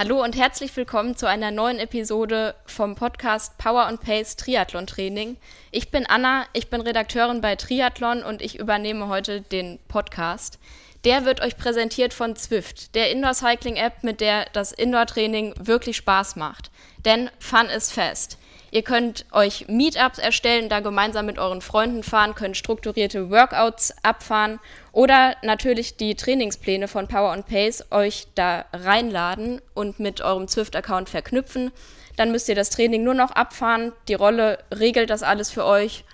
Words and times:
Hallo 0.00 0.22
und 0.22 0.36
herzlich 0.36 0.76
willkommen 0.76 1.16
zu 1.16 1.26
einer 1.26 1.50
neuen 1.50 1.80
Episode 1.80 2.54
vom 2.66 2.94
Podcast 2.94 3.58
Power 3.58 3.86
and 3.86 4.00
Pace 4.00 4.36
Triathlon 4.36 4.86
Training. 4.86 5.36
Ich 5.72 5.90
bin 5.90 6.06
Anna, 6.06 6.46
ich 6.52 6.70
bin 6.70 6.80
Redakteurin 6.82 7.40
bei 7.40 7.56
Triathlon 7.56 8.22
und 8.22 8.40
ich 8.40 8.60
übernehme 8.60 9.08
heute 9.08 9.40
den 9.40 9.80
Podcast. 9.88 10.60
Der 11.02 11.24
wird 11.24 11.40
euch 11.40 11.56
präsentiert 11.56 12.14
von 12.14 12.36
Zwift, 12.36 12.94
der 12.94 13.10
Indoor 13.10 13.34
Cycling 13.34 13.74
App, 13.74 14.04
mit 14.04 14.20
der 14.20 14.46
das 14.52 14.70
Indoor 14.70 15.06
Training 15.06 15.52
wirklich 15.58 15.96
Spaß 15.96 16.36
macht. 16.36 16.70
Denn 17.04 17.28
Fun 17.40 17.66
ist 17.66 17.92
fest. 17.92 18.38
Ihr 18.70 18.82
könnt 18.82 19.24
euch 19.32 19.66
Meetups 19.68 20.18
erstellen, 20.18 20.68
da 20.68 20.80
gemeinsam 20.80 21.24
mit 21.24 21.38
euren 21.38 21.62
Freunden 21.62 22.02
fahren, 22.02 22.34
könnt 22.34 22.56
strukturierte 22.56 23.30
Workouts 23.30 23.94
abfahren 24.02 24.60
oder 24.92 25.36
natürlich 25.42 25.96
die 25.96 26.16
Trainingspläne 26.16 26.86
von 26.86 27.08
Power 27.08 27.32
and 27.32 27.46
Pace 27.46 27.84
euch 27.90 28.26
da 28.34 28.66
reinladen 28.74 29.62
und 29.74 30.00
mit 30.00 30.20
eurem 30.20 30.48
Zwift-Account 30.48 31.08
verknüpfen. 31.08 31.70
Dann 32.16 32.30
müsst 32.30 32.48
ihr 32.48 32.54
das 32.54 32.68
Training 32.68 33.04
nur 33.04 33.14
noch 33.14 33.30
abfahren, 33.30 33.92
die 34.06 34.14
Rolle 34.14 34.58
regelt 34.74 35.08
das 35.08 35.22
alles 35.22 35.50
für 35.50 35.64
euch 35.64 36.04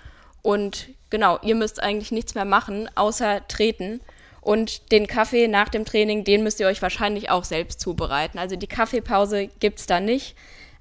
und 0.41 0.89
genau, 1.09 1.39
ihr 1.41 1.55
müsst 1.55 1.83
eigentlich 1.83 2.11
nichts 2.11 2.35
mehr 2.35 2.45
machen, 2.45 2.89
außer 2.95 3.47
treten. 3.47 3.99
Und 4.39 4.91
den 4.91 5.07
Kaffee 5.07 5.47
nach 5.47 5.69
dem 5.69 5.85
Training, 5.85 6.23
den 6.23 6.43
müsst 6.43 6.59
ihr 6.59 6.67
euch 6.67 6.83
wahrscheinlich 6.83 7.31
auch 7.31 7.43
selbst 7.43 7.79
zubereiten. 7.79 8.37
Also 8.37 8.55
die 8.55 8.67
Kaffeepause 8.67 9.49
gibt's 9.59 9.87
da 9.87 9.99
nicht 9.99 10.35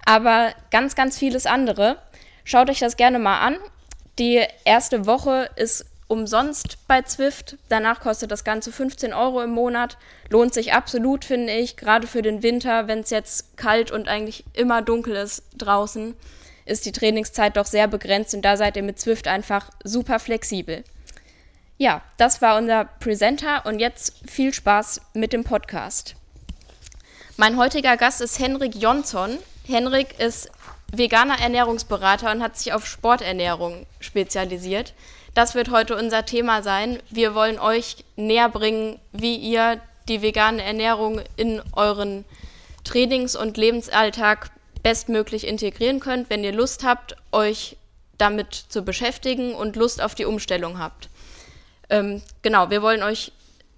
aber 0.05 0.52
ganz, 0.70 0.94
ganz 0.94 1.19
vieles 1.19 1.47
andere. 1.47 1.98
Schaut 2.44 2.70
euch 2.70 2.78
das 2.78 2.97
gerne 2.97 3.19
mal 3.19 3.41
an. 3.41 3.56
Die 4.19 4.44
erste 4.64 5.06
Woche 5.06 5.50
ist 5.56 5.86
umsonst 6.06 6.78
bei 6.86 7.02
Zwift. 7.02 7.56
Danach 7.69 8.00
kostet 8.00 8.30
das 8.30 8.44
Ganze 8.44 8.70
15 8.70 9.12
Euro 9.12 9.42
im 9.42 9.50
Monat. 9.50 9.96
Lohnt 10.28 10.55
sich 10.55 10.72
absolut, 10.72 11.24
finde 11.24 11.52
ich. 11.52 11.77
Gerade 11.77 12.06
für 12.06 12.22
den 12.22 12.42
Winter, 12.42 12.86
wenn 12.86 13.00
es 13.00 13.11
jetzt 13.11 13.56
kalt 13.56 13.91
und 13.91 14.08
eigentlich 14.08 14.44
immer 14.52 14.83
dunkel 14.83 15.16
ist 15.16 15.44
draußen, 15.56 16.14
ist 16.66 16.86
die 16.86 16.92
Trainingszeit 16.92 17.56
doch 17.56 17.66
sehr 17.66 17.89
begrenzt 17.89 18.34
und 18.34 18.42
da 18.42 18.56
seid 18.56 18.77
ihr 18.77 18.83
mit 18.83 19.00
Zwift 19.00 19.28
einfach 19.28 19.70
super 19.83 20.18
flexibel. 20.18 20.84
Ja, 21.77 22.02
das 22.16 22.41
war 22.41 22.56
unser 22.56 22.84
Presenter 22.84 23.66
und 23.66 23.80
jetzt 23.80 24.14
viel 24.29 24.55
Spaß 24.55 25.00
mit 25.14 25.33
dem 25.33 25.42
Podcast. 25.42 26.14
Mein 27.36 27.56
heutiger 27.56 27.96
Gast 27.96 28.20
ist 28.20 28.39
Henrik 28.39 28.77
Jonsson. 28.77 29.39
Henrik 29.67 30.19
ist 30.20 30.51
veganer 30.92 31.41
Ernährungsberater 31.41 32.30
und 32.30 32.42
hat 32.42 32.57
sich 32.57 32.73
auf 32.73 32.86
Sporternährung 32.86 33.86
spezialisiert. 34.01 34.95
Das 35.35 35.55
wird 35.55 35.70
heute 35.70 35.97
unser 35.97 36.27
Thema 36.27 36.63
sein. 36.63 37.01
Wir 37.11 37.35
wollen 37.35 37.58
euch 37.58 38.05
näher 38.17 38.48
bringen, 38.48 39.01
wie 39.13 39.36
ihr 39.36 39.80
die 40.08 40.23
vegane 40.23 40.63
Ernährung 40.63 41.23
in 41.36 41.63
euren 41.73 42.24
Trainings- 42.85 43.36
und 43.36 43.57
Lebensalltag 43.57 44.51
bestmöglich 44.83 45.47
integrieren 45.47 45.98
könnt, 45.98 46.29
wenn 46.29 46.45
ihr 46.45 46.53
Lust 46.53 46.85
habt, 46.85 47.17
euch 47.33 47.77
damit 48.19 48.55
zu 48.55 48.83
beschäftigen 48.83 49.55
und 49.55 49.77
Lust 49.77 50.01
auf 50.01 50.14
die 50.14 50.27
Umstellung 50.27 50.79
habt. 50.79 51.08
Ähm, 51.89 52.23
genau, 52.42 52.70
wir 52.70 52.83
wollen 52.83 53.03
euch 53.03 53.33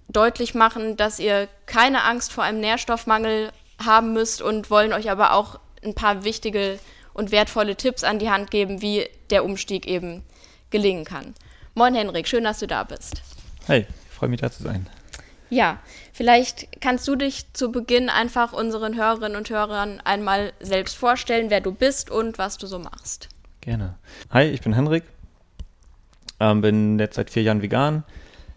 deutlich 0.09 0.53
machen, 0.53 0.97
dass 0.97 1.19
ihr 1.19 1.47
keine 1.65 2.03
Angst 2.03 2.31
vor 2.33 2.43
einem 2.43 2.59
Nährstoffmangel 2.59 3.51
haben 3.83 4.13
müsst 4.13 4.41
und 4.41 4.69
wollen 4.69 4.93
euch 4.93 5.09
aber 5.09 5.33
auch 5.33 5.59
ein 5.83 5.95
paar 5.95 6.23
wichtige 6.23 6.79
und 7.13 7.31
wertvolle 7.31 7.75
Tipps 7.75 8.03
an 8.03 8.19
die 8.19 8.29
Hand 8.29 8.51
geben, 8.51 8.81
wie 8.81 9.07
der 9.29 9.43
Umstieg 9.43 9.87
eben 9.87 10.23
gelingen 10.69 11.05
kann. 11.05 11.33
Moin 11.73 11.95
Henrik, 11.95 12.27
schön, 12.27 12.43
dass 12.43 12.59
du 12.59 12.67
da 12.67 12.83
bist. 12.83 13.21
Hey, 13.65 13.81
ich 13.81 14.15
freue 14.15 14.29
mich 14.29 14.41
da 14.41 14.51
zu 14.51 14.63
sein. 14.63 14.87
Ja, 15.49 15.79
vielleicht 16.11 16.81
kannst 16.81 17.07
du 17.07 17.15
dich 17.15 17.53
zu 17.53 17.71
Beginn 17.71 18.09
einfach 18.09 18.51
unseren 18.51 18.95
Hörerinnen 18.95 19.37
und 19.37 19.49
Hörern 19.49 20.01
einmal 20.03 20.51
selbst 20.59 20.97
vorstellen, 20.97 21.49
wer 21.49 21.61
du 21.61 21.71
bist 21.71 22.09
und 22.09 22.37
was 22.37 22.57
du 22.57 22.67
so 22.67 22.79
machst. 22.79 23.29
Gerne. 23.61 23.95
Hi, 24.31 24.43
ich 24.43 24.61
bin 24.61 24.73
Henrik, 24.73 25.03
ähm, 26.39 26.61
bin 26.61 26.99
jetzt 26.99 27.15
seit 27.15 27.29
vier 27.29 27.43
Jahren 27.43 27.61
vegan, 27.61 28.03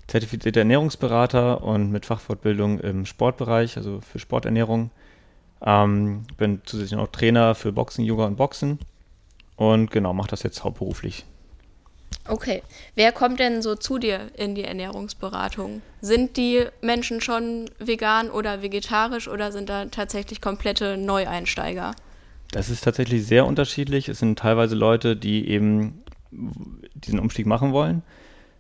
zertifizierter 0.09 0.61
Ernährungsberater 0.61 1.63
und 1.63 1.93
mit 1.93 2.07
Fachfortbildung 2.07 2.81
im 2.81 3.07
Sportbereich, 3.07 3.77
also 3.77 4.01
für 4.01 4.19
Sporternährung. 4.19 4.91
Ähm, 5.65 6.27
bin 6.39 6.63
zusätzlich 6.65 6.99
noch 6.99 7.09
Trainer 7.09 7.55
für 7.55 7.73
Boxen, 7.73 8.05
Yoga 8.05 8.27
und 8.27 8.37
Boxen 8.37 8.79
und 9.57 9.91
genau, 9.91 10.15
mache 10.15 10.31
das 10.31 10.43
jetzt 10.43 10.65
hauptberuflich. 10.65 11.27
Okay, 12.29 12.63
wer 12.95 13.13
kommt 13.13 13.41
denn 13.41 13.63
so 13.63 13.75
zu 13.75 13.99
dir 13.99 14.31
in 14.37 14.55
die 14.55 14.65
Ernährungsberatung? 14.65 15.83
Sind 16.01 16.37
die 16.37 16.65
Menschen 16.81 17.21
schon 17.21 17.71
vegan 17.79 18.31
oder 18.31 18.63
vegetarisch 18.63 19.29
oder 19.29 19.53
sind 19.53 19.69
da 19.69 19.87
tatsächlich 19.87 20.41
komplette 20.41 20.97
Neueinsteiger? 20.97 21.93
Das 22.53 22.69
ist 22.69 22.83
tatsächlich 22.83 23.27
sehr 23.27 23.47
unterschiedlich. 23.47 24.09
Es 24.09 24.19
sind 24.19 24.39
teilweise 24.39 24.75
Leute, 24.75 25.17
die 25.17 25.49
eben 25.49 26.03
diesen 26.95 27.19
Umstieg 27.19 27.47
machen 27.47 27.73
wollen. 27.73 28.03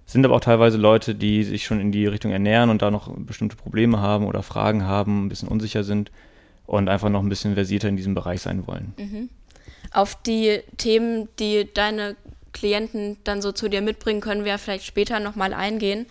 Es 0.06 0.12
sind 0.12 0.24
aber 0.24 0.36
auch 0.36 0.40
teilweise 0.40 0.76
Leute, 0.78 1.14
die 1.14 1.44
sich 1.44 1.64
schon 1.64 1.80
in 1.80 1.92
die 1.92 2.06
Richtung 2.06 2.32
ernähren 2.32 2.70
und 2.70 2.82
da 2.82 2.90
noch 2.90 3.12
bestimmte 3.16 3.56
Probleme 3.56 4.00
haben 4.00 4.26
oder 4.26 4.42
Fragen 4.42 4.84
haben, 4.84 5.26
ein 5.26 5.28
bisschen 5.28 5.48
unsicher 5.48 5.84
sind 5.84 6.10
und 6.70 6.88
einfach 6.88 7.08
noch 7.08 7.22
ein 7.22 7.28
bisschen 7.28 7.54
versierter 7.54 7.88
in 7.88 7.97
diesem 7.97 8.14
Bereich 8.14 8.42
sein 8.42 8.66
wollen. 8.69 8.94
Auf 9.92 10.14
die 10.22 10.60
Themen, 10.76 11.28
die 11.41 11.69
deine 11.75 12.14
Klienten 12.53 13.16
dann 13.25 13.42
so 13.42 13.50
zu 13.50 13.69
dir 13.69 13.82
mitbringen, 13.82 14.20
können 14.20 14.44
wir 14.44 14.56
vielleicht 14.56 14.84
später 14.84 15.19
nochmal 15.19 15.53
eingehen. 15.53 16.06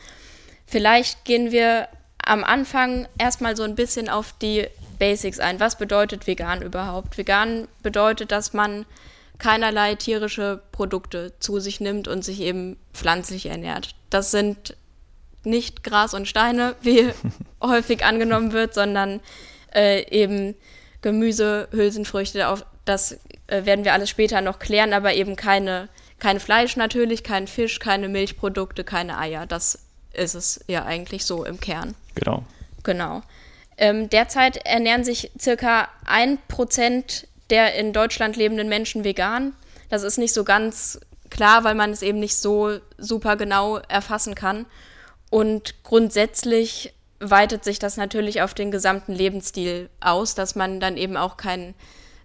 Vielleicht 0.66 1.24
gehen 1.24 1.54
wir 1.54 1.88
am 2.26 2.44
Anfang 2.44 3.08
erstmal 3.18 3.56
so 3.56 3.64
ein 3.64 3.76
bisschen 3.76 4.10
auf 4.10 4.34
die 4.42 4.68
Basics 5.00 5.40
ein. 5.40 5.62
Was 5.62 5.78
bedeutet 5.78 6.28
vegan 6.28 6.62
überhaupt? 6.62 7.18
Vegan 7.18 7.70
bedeutet, 7.82 8.34
dass 8.34 8.52
man 8.52 8.86
keinerlei 9.38 9.96
tierische 9.96 10.62
Produkte 10.74 11.32
zu 11.40 11.62
sich 11.62 11.80
nimmt 11.80 12.10
und 12.10 12.26
sich 12.26 12.42
eben 12.42 12.76
pflanzlich 12.94 13.46
ernährt. 13.46 13.96
Das 14.10 14.32
sind 14.32 14.76
nicht 15.46 15.86
Gras 15.86 16.14
und 16.14 16.28
Steine, 16.28 16.76
wie 16.82 17.12
häufig 17.64 18.04
angenommen 18.04 18.52
wird, 18.52 18.74
sondern 18.74 19.22
äh, 19.74 20.08
eben 20.10 20.56
Gemüse, 21.02 21.68
Hülsenfrüchte. 21.72 22.48
Auf 22.48 22.66
das 22.86 23.20
äh, 23.48 23.66
werden 23.66 23.86
wir 23.86 23.94
alles 23.94 24.10
später 24.10 24.42
noch 24.42 24.60
klären, 24.60 24.94
aber 24.94 25.14
eben 25.14 25.36
keine, 25.36 25.90
kein 26.20 26.40
Fleisch 26.40 26.76
natürlich, 26.76 27.24
kein 27.24 27.48
Fisch, 27.48 27.80
keine 27.80 28.10
Milchprodukte, 28.10 28.84
keine 28.84 29.18
Eier. 29.18 29.46
Das 29.46 29.80
ist 30.14 30.36
es 30.36 30.64
ja 30.68 30.86
eigentlich 30.86 31.26
so 31.26 31.46
im 31.46 31.60
Kern. 31.60 31.96
Genau. 32.16 32.44
Genau. 32.84 33.22
Ähm, 33.78 34.10
derzeit 34.10 34.58
ernähren 34.66 35.04
sich 35.04 35.32
circa 35.40 35.88
ein 36.06 36.38
Prozent 36.48 37.28
der 37.50 37.76
in 37.76 37.94
Deutschland 37.94 38.36
lebenden 38.36 38.70
Menschen 38.70 39.04
vegan. 39.04 39.54
Das 39.90 40.04
ist 40.04 40.18
nicht 40.18 40.34
so 40.34 40.44
ganz 40.44 41.00
klar, 41.30 41.64
weil 41.64 41.76
man 41.76 41.92
es 41.92 42.02
eben 42.02 42.20
nicht 42.20 42.36
so 42.36 42.80
super 42.98 43.36
genau 43.38 43.78
erfassen 43.88 44.36
kann. 44.36 44.66
Und 45.30 45.84
grundsätzlich 45.84 46.94
weitet 47.20 47.64
sich 47.64 47.80
das 47.80 47.98
natürlich 47.98 48.42
auf 48.42 48.54
den 48.54 48.72
gesamten 48.72 49.14
Lebensstil 49.14 49.90
aus, 50.00 50.36
dass 50.36 50.56
man 50.56 50.80
dann 50.80 50.98
eben 50.98 51.18
auch 51.18 51.38
kein 51.38 51.76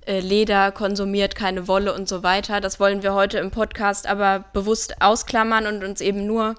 äh, 0.06 0.20
Leder 0.20 0.70
konsumiert, 0.72 1.34
keine 1.34 1.66
Wolle 1.66 1.94
und 1.94 2.08
so 2.08 2.22
weiter. 2.22 2.60
Das 2.60 2.78
wollen 2.78 3.02
wir 3.02 3.14
heute 3.14 3.38
im 3.38 3.50
Podcast 3.50 4.06
aber 4.06 4.44
bewusst 4.52 5.00
ausklammern 5.00 5.66
und 5.66 5.82
uns 5.82 6.00
eben 6.00 6.26
nur 6.26 6.54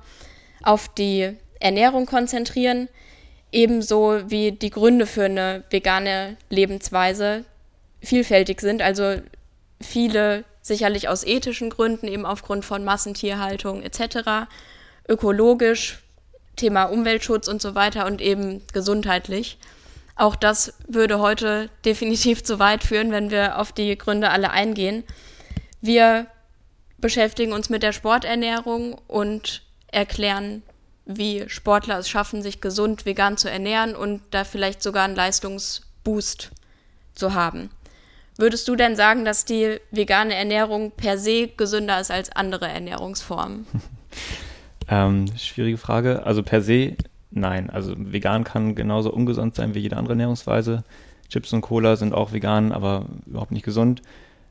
auf 0.64 0.90
die 0.90 1.38
Ernährung 1.60 2.06
konzentrieren, 2.06 2.90
ebenso 3.52 4.30
wie 4.30 4.52
die 4.52 4.70
Gründe 4.70 5.06
für 5.06 5.26
eine 5.26 5.64
vegane 5.70 6.38
Lebensweise 6.50 7.46
vielfältig 8.02 8.62
sind. 8.62 8.82
Also 8.82 9.22
viele 9.82 10.44
sicherlich 10.62 11.08
aus 11.08 11.24
ethischen 11.24 11.70
Gründen, 11.70 12.08
eben 12.08 12.26
aufgrund 12.26 12.66
von 12.66 12.84
Massentierhaltung 12.84 13.84
etc., 13.84 14.50
ökologisch, 15.08 16.00
Thema 16.56 16.86
Umweltschutz 16.86 17.48
und 17.48 17.62
so 17.62 17.75
weiter 17.75 18.06
und 18.06 18.22
eben 18.22 18.62
gesundheitlich. 18.74 19.57
Auch 20.16 20.36
das 20.36 20.74
würde 20.88 21.19
heute 21.19 21.69
definitiv 21.86 22.44
zu 22.44 22.60
weit 22.60 22.84
führen, 22.84 23.12
wenn 23.12 23.31
wir 23.31 23.60
auf 23.60 23.72
die 23.72 23.98
Gründe 23.98 24.30
alle 24.30 24.52
eingehen. 24.52 25.04
Wir 25.81 26.28
beschäftigen 26.98 27.54
uns 27.54 27.69
mit 27.69 27.84
der 27.84 27.92
Sporternährung 27.92 29.00
und 29.07 29.62
erklären, 29.92 30.63
wie 31.06 31.48
Sportler 31.48 32.00
es 32.00 32.10
schaffen, 32.10 32.42
sich 32.42 32.62
gesund 32.62 33.06
vegan 33.06 33.38
zu 33.38 33.50
ernähren 33.50 33.96
und 33.96 34.22
da 34.31 34.44
vielleicht 34.44 34.81
sogar 34.81 35.04
einen 35.04 35.16
Leistungsboost 35.16 36.51
zu 37.13 37.34
haben. 37.34 37.69
Würdest 38.38 38.68
du 38.68 38.75
denn 38.75 38.96
sagen, 38.96 39.24
dass 39.24 39.46
die 39.46 39.80
vegane 39.92 40.36
Ernährung 40.36 40.92
per 40.92 41.18
se 41.18 41.48
gesünder 41.48 42.00
ist 42.01 42.12
als 42.12 42.31
andere 42.31 42.68
Ernährungsformen? 42.68 43.68
Ähm, 44.88 45.26
schwierige 45.38 45.78
Frage. 45.78 46.26
Also 46.26 46.44
per 46.44 46.62
se 46.62 46.96
nein. 47.32 47.70
Also 47.70 47.94
vegan 47.98 48.44
kann 48.44 48.76
genauso 48.76 49.12
ungesund 49.12 49.56
sein 49.56 49.76
wie 49.76 49.80
jede 49.80 49.98
andere 49.98 50.14
Ernährungsweise. 50.14 50.84
Chips 51.30 51.54
und 51.54 51.62
Cola 51.62 51.96
sind 51.96 52.14
auch 52.14 52.34
vegan, 52.34 52.72
aber 52.72 53.06
überhaupt 53.26 53.52
nicht 53.52 53.66
gesund. 53.66 54.02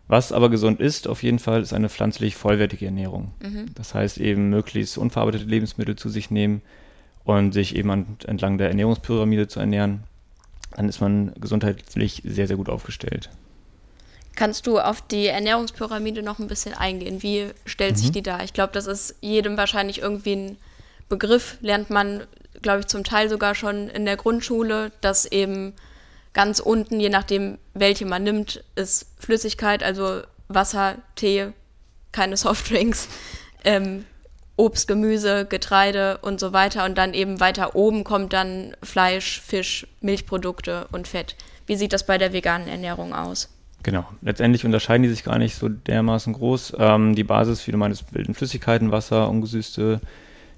Was 0.07 0.33
aber 0.33 0.51
gesund 0.51 0.81
ist, 0.81 1.09
auf 1.09 1.23
jeden 1.23 1.39
Fall, 1.39 1.63
ist 1.63 1.73
eine 1.73 1.89
pflanzlich 1.89 2.37
vollwertige 2.37 2.87
Ernährung. 2.87 3.33
Mhm. 3.43 3.67
Das 3.75 3.95
heißt 3.95 4.19
eben 4.19 4.51
möglichst 4.51 4.99
unverarbeitete 4.99 5.47
Lebensmittel 5.47 5.97
zu 5.97 6.11
sich 6.11 6.31
nehmen 6.31 6.61
und 7.25 7.53
sich 7.53 7.75
eben 7.75 7.91
an, 7.91 8.07
entlang 8.27 8.59
der 8.59 8.69
Ernährungspyramide 8.69 9.49
zu 9.49 9.61
ernähren. 9.61 10.03
Dann 10.77 10.89
ist 10.89 11.01
man 11.01 11.33
gesundheitlich 11.41 12.23
sehr, 12.25 12.47
sehr 12.47 12.57
gut 12.57 12.69
aufgestellt. 12.69 13.31
Kannst 14.37 14.67
du 14.67 14.81
auf 14.81 15.01
die 15.01 15.27
Ernährungspyramide 15.27 16.23
noch 16.23 16.39
ein 16.39 16.49
bisschen 16.49 16.75
eingehen? 16.75 17.23
Wie 17.23 17.51
stellt 17.67 17.93
mhm. 17.93 17.97
sich 17.97 18.13
die 18.13 18.23
dar? 18.23 18.43
Ich 18.43 18.53
glaube, 18.53 18.73
das 18.73 18.87
ist 18.87 19.17
jedem 19.21 19.57
wahrscheinlich 19.57 20.01
irgendwie 20.01 20.37
ein 20.37 20.59
Begriff, 21.09 21.59
lernt 21.61 21.91
man, 21.91 22.27
glaube 22.63 22.81
ich, 22.81 22.87
zum 22.87 23.05
Teil 23.05 23.29
sogar 23.29 23.55
schon 23.55 23.89
in 23.89 24.05
der 24.05 24.17
Grundschule, 24.17 24.91
dass 25.01 25.27
eben 25.27 25.75
ganz 26.33 26.59
unten, 26.59 26.99
je 26.99 27.11
nachdem, 27.11 27.59
welche 27.75 28.07
man 28.07 28.25
nimmt, 28.25 28.65
ist 28.75 29.07
Flüssigkeit, 29.19 29.83
also 29.83 30.23
Wasser, 30.49 30.97
Tee, 31.15 31.53
keine 32.13 32.37
Softdrinks, 32.37 33.09
ähm, 33.65 34.05
Obst, 34.57 34.87
Gemüse, 34.87 35.47
Getreide 35.47 36.19
und 36.19 36.39
so 36.39 36.53
weiter. 36.53 36.85
Und 36.85 36.97
dann 36.97 37.15
eben 37.15 37.41
weiter 37.41 37.75
oben 37.75 38.05
kommt 38.05 38.33
dann 38.33 38.77
Fleisch, 38.83 39.41
Fisch, 39.41 39.87
Milchprodukte 40.01 40.87
und 40.93 41.09
Fett. 41.09 41.37
Wie 41.67 41.77
sieht 41.77 41.93
das 41.93 42.07
bei 42.07 42.19
der 42.19 42.33
veganen 42.33 42.69
Ernährung 42.69 43.15
aus? 43.15 43.49
Genau. 43.85 44.07
Letztendlich 44.23 44.65
unterscheiden 44.65 45.03
die 45.03 45.11
sich 45.11 45.25
gar 45.25 45.39
nicht 45.39 45.55
so 45.55 45.69
dermaßen 45.69 46.33
groß. 46.33 46.75
Ähm, 46.79 47.15
die 47.15 47.23
Basis, 47.23 47.67
wie 47.67 47.71
du 47.71 47.77
meinst, 47.77 48.11
bilden 48.13 48.35
Flüssigkeiten, 48.35 48.91
Wasser, 48.91 49.29
ungesüßte 49.29 50.01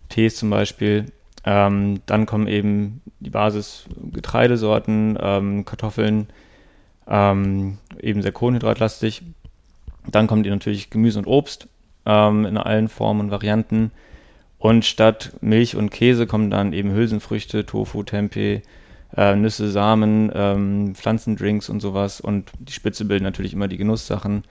Tees 0.08 0.36
zum 0.36 0.48
Beispiel. 0.48 1.06
Ähm, 1.44 2.00
dann 2.06 2.24
kommen 2.26 2.46
eben 2.46 3.02
die 3.18 3.30
Basis 3.30 3.86
Getreidesorten, 4.12 5.18
ähm, 5.20 5.64
Kartoffeln, 5.64 6.28
ähm, 7.08 7.78
eben 8.00 8.22
sehr 8.22 8.32
kohlenhydratlastig. 8.32 9.22
Dann 10.06 10.28
kommt 10.28 10.46
natürlich 10.46 10.90
Gemüse 10.90 11.18
und 11.18 11.26
Obst 11.26 11.66
ähm, 12.06 12.46
in 12.46 12.56
allen 12.56 12.88
Formen 12.88 13.22
und 13.22 13.30
Varianten. 13.32 13.90
Und 14.58 14.84
statt 14.84 15.32
Milch 15.40 15.74
und 15.74 15.90
Käse 15.90 16.28
kommen 16.28 16.48
dann 16.48 16.72
eben 16.72 16.92
Hülsenfrüchte, 16.92 17.66
Tofu, 17.66 18.04
Tempeh, 18.04 18.62
äh, 19.16 19.36
Nüsse, 19.36 19.70
Samen, 19.70 20.30
ähm, 20.34 20.94
Pflanzendrinks 20.94 21.68
und 21.68 21.80
sowas. 21.80 22.20
Und 22.20 22.50
die 22.58 22.72
Spitze 22.72 23.04
bilden 23.04 23.24
natürlich 23.24 23.52
immer 23.52 23.68
die 23.68 23.76
Genusssachen, 23.76 24.44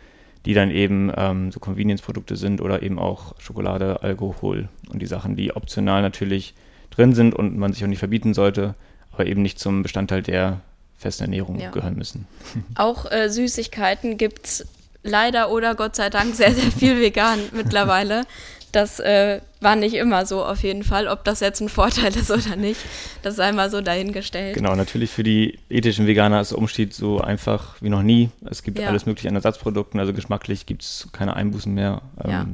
die 0.45 0.53
dann 0.53 0.69
eben 0.69 1.11
ähm, 1.15 1.51
so 1.51 1.59
Convenience-Produkte 1.59 2.35
sind 2.35 2.61
oder 2.61 2.83
eben 2.83 2.99
auch 2.99 3.39
Schokolade, 3.39 4.03
Alkohol 4.03 4.69
und 4.89 5.01
die 5.01 5.07
Sachen, 5.07 5.35
die 5.35 5.55
optional 5.55 6.01
natürlich 6.01 6.53
drin 6.91 7.13
sind 7.13 7.33
und 7.33 7.57
man 7.57 7.73
sich 7.73 7.83
auch 7.83 7.89
nicht 7.89 7.99
verbieten 7.99 8.33
sollte, 8.33 8.75
aber 9.11 9.25
eben 9.25 9.41
nicht 9.41 9.59
zum 9.59 9.81
Bestandteil 9.81 10.21
der 10.21 10.61
festen 10.97 11.23
Ernährung 11.23 11.59
ja. 11.59 11.71
gehören 11.71 11.95
müssen. 11.95 12.27
Auch 12.75 13.11
äh, 13.11 13.29
Süßigkeiten 13.29 14.17
gibt 14.17 14.45
es 14.45 14.65
leider 15.03 15.51
oder 15.51 15.75
Gott 15.75 15.95
sei 15.95 16.09
Dank 16.09 16.35
sehr, 16.35 16.53
sehr 16.53 16.71
viel 16.71 16.99
vegan 16.99 17.39
mittlerweile. 17.51 18.23
Das 18.71 18.99
äh, 18.99 19.41
war 19.65 19.75
nicht 19.75 19.95
immer 19.95 20.25
so 20.25 20.45
auf 20.45 20.63
jeden 20.63 20.83
Fall. 20.83 21.09
Ob 21.09 21.25
das 21.25 21.41
jetzt 21.41 21.59
ein 21.59 21.67
Vorteil 21.67 22.15
ist 22.15 22.31
oder 22.31 22.55
nicht, 22.55 22.79
das 23.21 23.35
sei 23.35 23.51
mal 23.51 23.69
so 23.69 23.81
dahingestellt. 23.81 24.55
Genau, 24.55 24.75
natürlich 24.75 25.11
für 25.11 25.23
die 25.23 25.59
ethischen 25.69 26.07
Veganer 26.07 26.39
ist 26.39 26.51
der 26.51 26.59
Umstieg 26.59 26.93
so 26.93 27.19
einfach 27.19 27.81
wie 27.81 27.89
noch 27.89 28.03
nie. 28.03 28.29
Es 28.49 28.63
gibt 28.63 28.79
ja. 28.79 28.87
alles 28.87 29.05
mögliche 29.05 29.27
an 29.27 29.35
Ersatzprodukten, 29.35 29.99
also 29.99 30.13
geschmacklich 30.13 30.65
gibt 30.65 30.83
es 30.83 31.09
keine 31.11 31.35
Einbußen 31.35 31.73
mehr. 31.73 32.01
Ähm, 32.23 32.31
ja. 32.31 32.45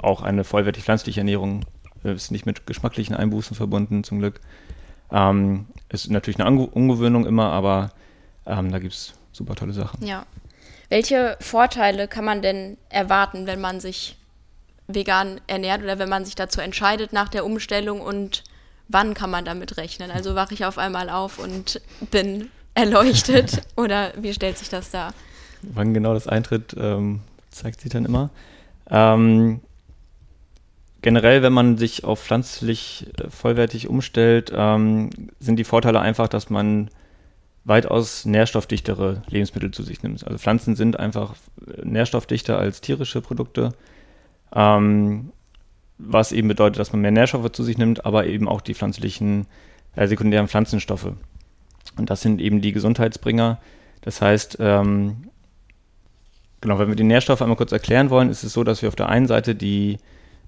Auch 0.00 0.22
eine 0.22 0.42
vollwertig 0.42 0.82
pflanzliche 0.82 1.20
Ernährung 1.20 1.64
ist 2.02 2.32
nicht 2.32 2.46
mit 2.46 2.66
geschmacklichen 2.66 3.14
Einbußen 3.14 3.56
verbunden, 3.56 4.02
zum 4.02 4.18
Glück. 4.18 4.40
Ähm, 5.12 5.66
ist 5.90 6.10
natürlich 6.10 6.38
eine 6.38 6.46
Ange 6.46 6.66
Ungewöhnung 6.66 7.26
immer, 7.26 7.52
aber 7.52 7.90
ähm, 8.46 8.72
da 8.72 8.78
gibt 8.78 8.94
es 8.94 9.14
super 9.32 9.54
tolle 9.54 9.72
Sachen. 9.72 10.04
Ja. 10.04 10.26
Welche 10.88 11.36
Vorteile 11.40 12.08
kann 12.08 12.24
man 12.24 12.42
denn 12.42 12.76
erwarten, 12.88 13.46
wenn 13.46 13.60
man 13.60 13.80
sich 13.80 14.16
vegan 14.86 15.40
ernährt 15.46 15.82
oder 15.82 15.98
wenn 15.98 16.08
man 16.08 16.24
sich 16.24 16.34
dazu 16.34 16.60
entscheidet 16.60 17.12
nach 17.12 17.28
der 17.28 17.44
Umstellung 17.44 18.00
und 18.00 18.44
wann 18.88 19.14
kann 19.14 19.30
man 19.30 19.44
damit 19.44 19.76
rechnen? 19.76 20.10
Also 20.10 20.34
wache 20.34 20.54
ich 20.54 20.64
auf 20.64 20.78
einmal 20.78 21.08
auf 21.08 21.38
und 21.38 21.80
bin 22.10 22.50
erleuchtet 22.74 23.62
oder 23.76 24.12
wie 24.16 24.34
stellt 24.34 24.58
sich 24.58 24.68
das 24.68 24.90
dar? 24.90 25.14
Wann 25.62 25.94
genau 25.94 26.12
das 26.12 26.28
eintritt, 26.28 26.74
ähm, 26.78 27.20
zeigt 27.50 27.80
sich 27.80 27.90
dann 27.90 28.04
immer. 28.04 28.30
Ähm, 28.90 29.60
generell, 31.00 31.42
wenn 31.42 31.52
man 31.52 31.78
sich 31.78 32.04
auf 32.04 32.22
pflanzlich 32.22 33.06
äh, 33.18 33.30
vollwertig 33.30 33.88
umstellt, 33.88 34.52
ähm, 34.54 35.10
sind 35.40 35.56
die 35.56 35.64
Vorteile 35.64 36.00
einfach, 36.00 36.28
dass 36.28 36.50
man 36.50 36.90
weitaus 37.64 38.26
nährstoffdichtere 38.26 39.22
Lebensmittel 39.28 39.70
zu 39.70 39.82
sich 39.82 40.02
nimmt. 40.02 40.26
Also 40.26 40.38
Pflanzen 40.38 40.76
sind 40.76 40.98
einfach 40.98 41.34
äh, 41.66 41.84
nährstoffdichter 41.84 42.58
als 42.58 42.80
tierische 42.82 43.22
Produkte, 43.22 43.72
ähm, 44.52 45.32
was 45.98 46.32
eben 46.32 46.48
bedeutet, 46.48 46.78
dass 46.78 46.92
man 46.92 47.02
mehr 47.02 47.10
Nährstoffe 47.10 47.52
zu 47.52 47.62
sich 47.62 47.78
nimmt, 47.78 48.04
aber 48.04 48.26
eben 48.26 48.48
auch 48.48 48.60
die 48.60 48.74
pflanzlichen, 48.74 49.46
äh, 49.94 50.06
sekundären 50.06 50.48
Pflanzenstoffe. 50.48 51.12
Und 51.96 52.10
das 52.10 52.20
sind 52.20 52.40
eben 52.40 52.60
die 52.60 52.72
Gesundheitsbringer. 52.72 53.58
Das 54.00 54.20
heißt, 54.20 54.56
ähm, 54.60 55.28
genau, 56.60 56.78
wenn 56.78 56.88
wir 56.88 56.96
die 56.96 57.04
Nährstoffe 57.04 57.42
einmal 57.42 57.56
kurz 57.56 57.72
erklären 57.72 58.10
wollen, 58.10 58.30
ist 58.30 58.42
es 58.42 58.52
so, 58.52 58.64
dass 58.64 58.82
wir 58.82 58.88
auf 58.88 58.96
der 58.96 59.08
einen 59.08 59.26
Seite 59.26 59.54
die 59.54 59.98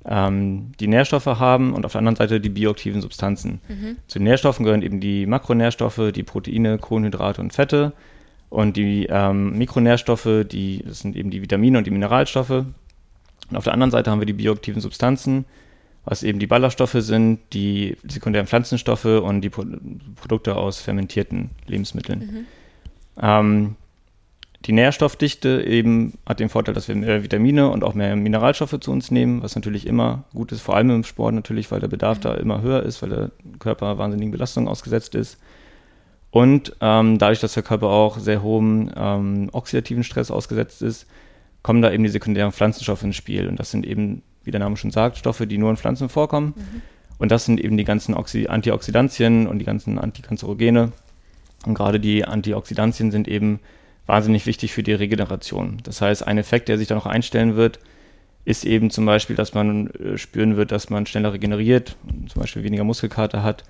ähm, 0.09 0.73
die 0.79 0.87
Nährstoffe 0.87 1.27
haben 1.27 1.75
und 1.75 1.85
auf 1.85 1.93
der 1.93 1.99
anderen 1.99 2.17
Seite 2.17 2.41
die 2.41 2.49
bioaktiven 2.49 3.01
Substanzen. 3.01 3.61
Mhm. 3.69 3.97
Zu 4.07 4.19
den 4.19 4.25
Nährstoffen 4.25 4.65
gehören 4.65 4.83
eben 4.83 5.01
die 5.01 5.27
Makronährstoffe, 5.27 6.13
die 6.15 6.23
Proteine, 6.23 6.79
Kohlenhydrate 6.79 7.41
und 7.41 7.53
Fette. 7.53 7.93
Und 8.49 8.77
die 8.77 9.07
ähm, 9.11 9.59
Mikronährstoffe, 9.59 10.45
die, 10.51 10.85
das 10.87 11.01
sind 11.01 11.17
eben 11.17 11.31
die 11.31 11.43
Vitamine 11.43 11.79
und 11.79 11.87
die 11.87 11.91
Mineralstoffe. 11.91 12.65
Und 13.51 13.57
auf 13.57 13.65
der 13.65 13.73
anderen 13.73 13.91
Seite 13.91 14.11
haben 14.11 14.21
wir 14.21 14.27
die 14.27 14.33
bioaktiven 14.33 14.81
Substanzen, 14.81 15.45
was 16.05 16.23
eben 16.23 16.39
die 16.39 16.47
Ballaststoffe 16.47 16.97
sind, 16.99 17.41
die 17.53 17.97
sekundären 18.09 18.47
Pflanzenstoffe 18.47 19.05
und 19.05 19.41
die 19.41 19.51
Pro 19.51 19.65
Produkte 20.15 20.57
aus 20.57 20.81
fermentierten 20.81 21.51
Lebensmitteln. 21.67 22.19
Mhm. 22.21 22.47
Ähm, 23.21 23.77
die 24.65 24.73
Nährstoffdichte 24.73 25.63
eben 25.63 26.15
hat 26.27 26.41
den 26.41 26.49
Vorteil, 26.49 26.75
dass 26.75 26.89
wir 26.89 26.97
mehr 26.97 27.23
Vitamine 27.23 27.71
und 27.71 27.85
auch 27.85 27.95
mehr 27.95 28.17
Mineralstoffe 28.17 28.81
zu 28.81 28.91
uns 28.91 29.11
nehmen, 29.11 29.43
was 29.43 29.55
natürlich 29.55 29.87
immer 29.87 30.25
gut 30.35 30.51
ist, 30.51 30.61
vor 30.61 30.75
allem 30.77 30.91
im 30.91 31.05
Sport 31.05 31.35
natürlich, 31.35 31.71
weil 31.71 31.81
der 31.81 31.89
Bedarf 31.89 32.19
mhm. 32.19 32.23
da 32.23 32.35
immer 32.35 32.63
höher 32.63 32.83
ist, 32.83 33.03
weil 33.03 33.11
der 33.11 33.31
Körper 33.59 33.99
wahnsinnigen 33.99 34.33
Belastungen 34.33 34.69
ausgesetzt 34.69 35.15
ist. 35.15 35.39
Und 36.31 36.77
ähm, 36.81 37.19
dadurch, 37.19 37.41
dass 37.41 37.55
der 37.55 37.63
Körper 37.63 37.89
auch 37.89 38.19
sehr 38.19 38.43
hohem 38.43 38.91
ähm, 38.97 39.49
oxidativen 39.53 40.05
Stress 40.05 40.31
ausgesetzt 40.31 40.83
ist, 40.83 41.07
kommen 41.67 41.83
da 41.83 41.91
eben 41.91 42.05
die 42.05 42.11
sekundären 42.11 42.53
Pflanzenstoffe 42.53 43.03
ins 43.03 43.17
Spiel. 43.17 43.49
Und 43.49 43.59
das 43.59 43.73
sind 43.73 43.85
eben, 43.85 44.23
wie 44.45 44.53
der 44.53 44.61
Name 44.61 44.77
schon 44.77 44.93
sagt, 44.93 45.17
Stoffe, 45.17 45.49
die 45.49 45.59
nur 45.59 45.69
in 45.69 45.77
Pflanzen 45.77 46.09
vorkommen. 46.09 46.55
Mhm. 46.57 46.83
Und 47.19 47.33
das 47.33 47.45
sind 47.45 47.59
eben 47.59 47.77
die 47.77 47.83
ganzen 47.83 48.15
Oxy 48.15 48.47
Antioxidantien 48.47 49.49
und 49.49 49.59
die 49.59 49.65
ganzen 49.65 49.99
Antikanzerogene. 49.99 50.93
Und 51.67 51.75
gerade 51.75 51.99
die 51.99 52.25
Antioxidantien 52.25 53.11
sind 53.11 53.27
eben 53.27 53.59
wahnsinnig 54.07 54.47
wichtig 54.47 54.73
für 54.73 54.85
die 54.85 54.93
Regeneration. 54.93 55.79
Das 55.83 56.01
heißt, 56.01 56.25
ein 56.25 56.39
Effekt, 56.39 56.69
der 56.69 56.79
sich 56.79 56.87
da 56.87 56.95
noch 56.95 57.07
einstellen 57.07 57.57
wird, 57.57 57.81
ist 58.45 58.65
eben 58.65 58.91
zum 58.91 59.05
Beispiel, 59.05 59.35
dass 59.35 59.53
man 59.53 59.89
äh, 59.89 60.19
spüren 60.19 60.57
wird, 60.57 60.71
dass 60.71 60.89
man 60.89 61.05
schneller 61.05 61.33
regeneriert, 61.33 61.97
zum 62.29 62.43
Beispiel 62.43 62.63
weniger 62.63 62.85
Muskelkater 62.85 63.43
hat. 63.43 63.65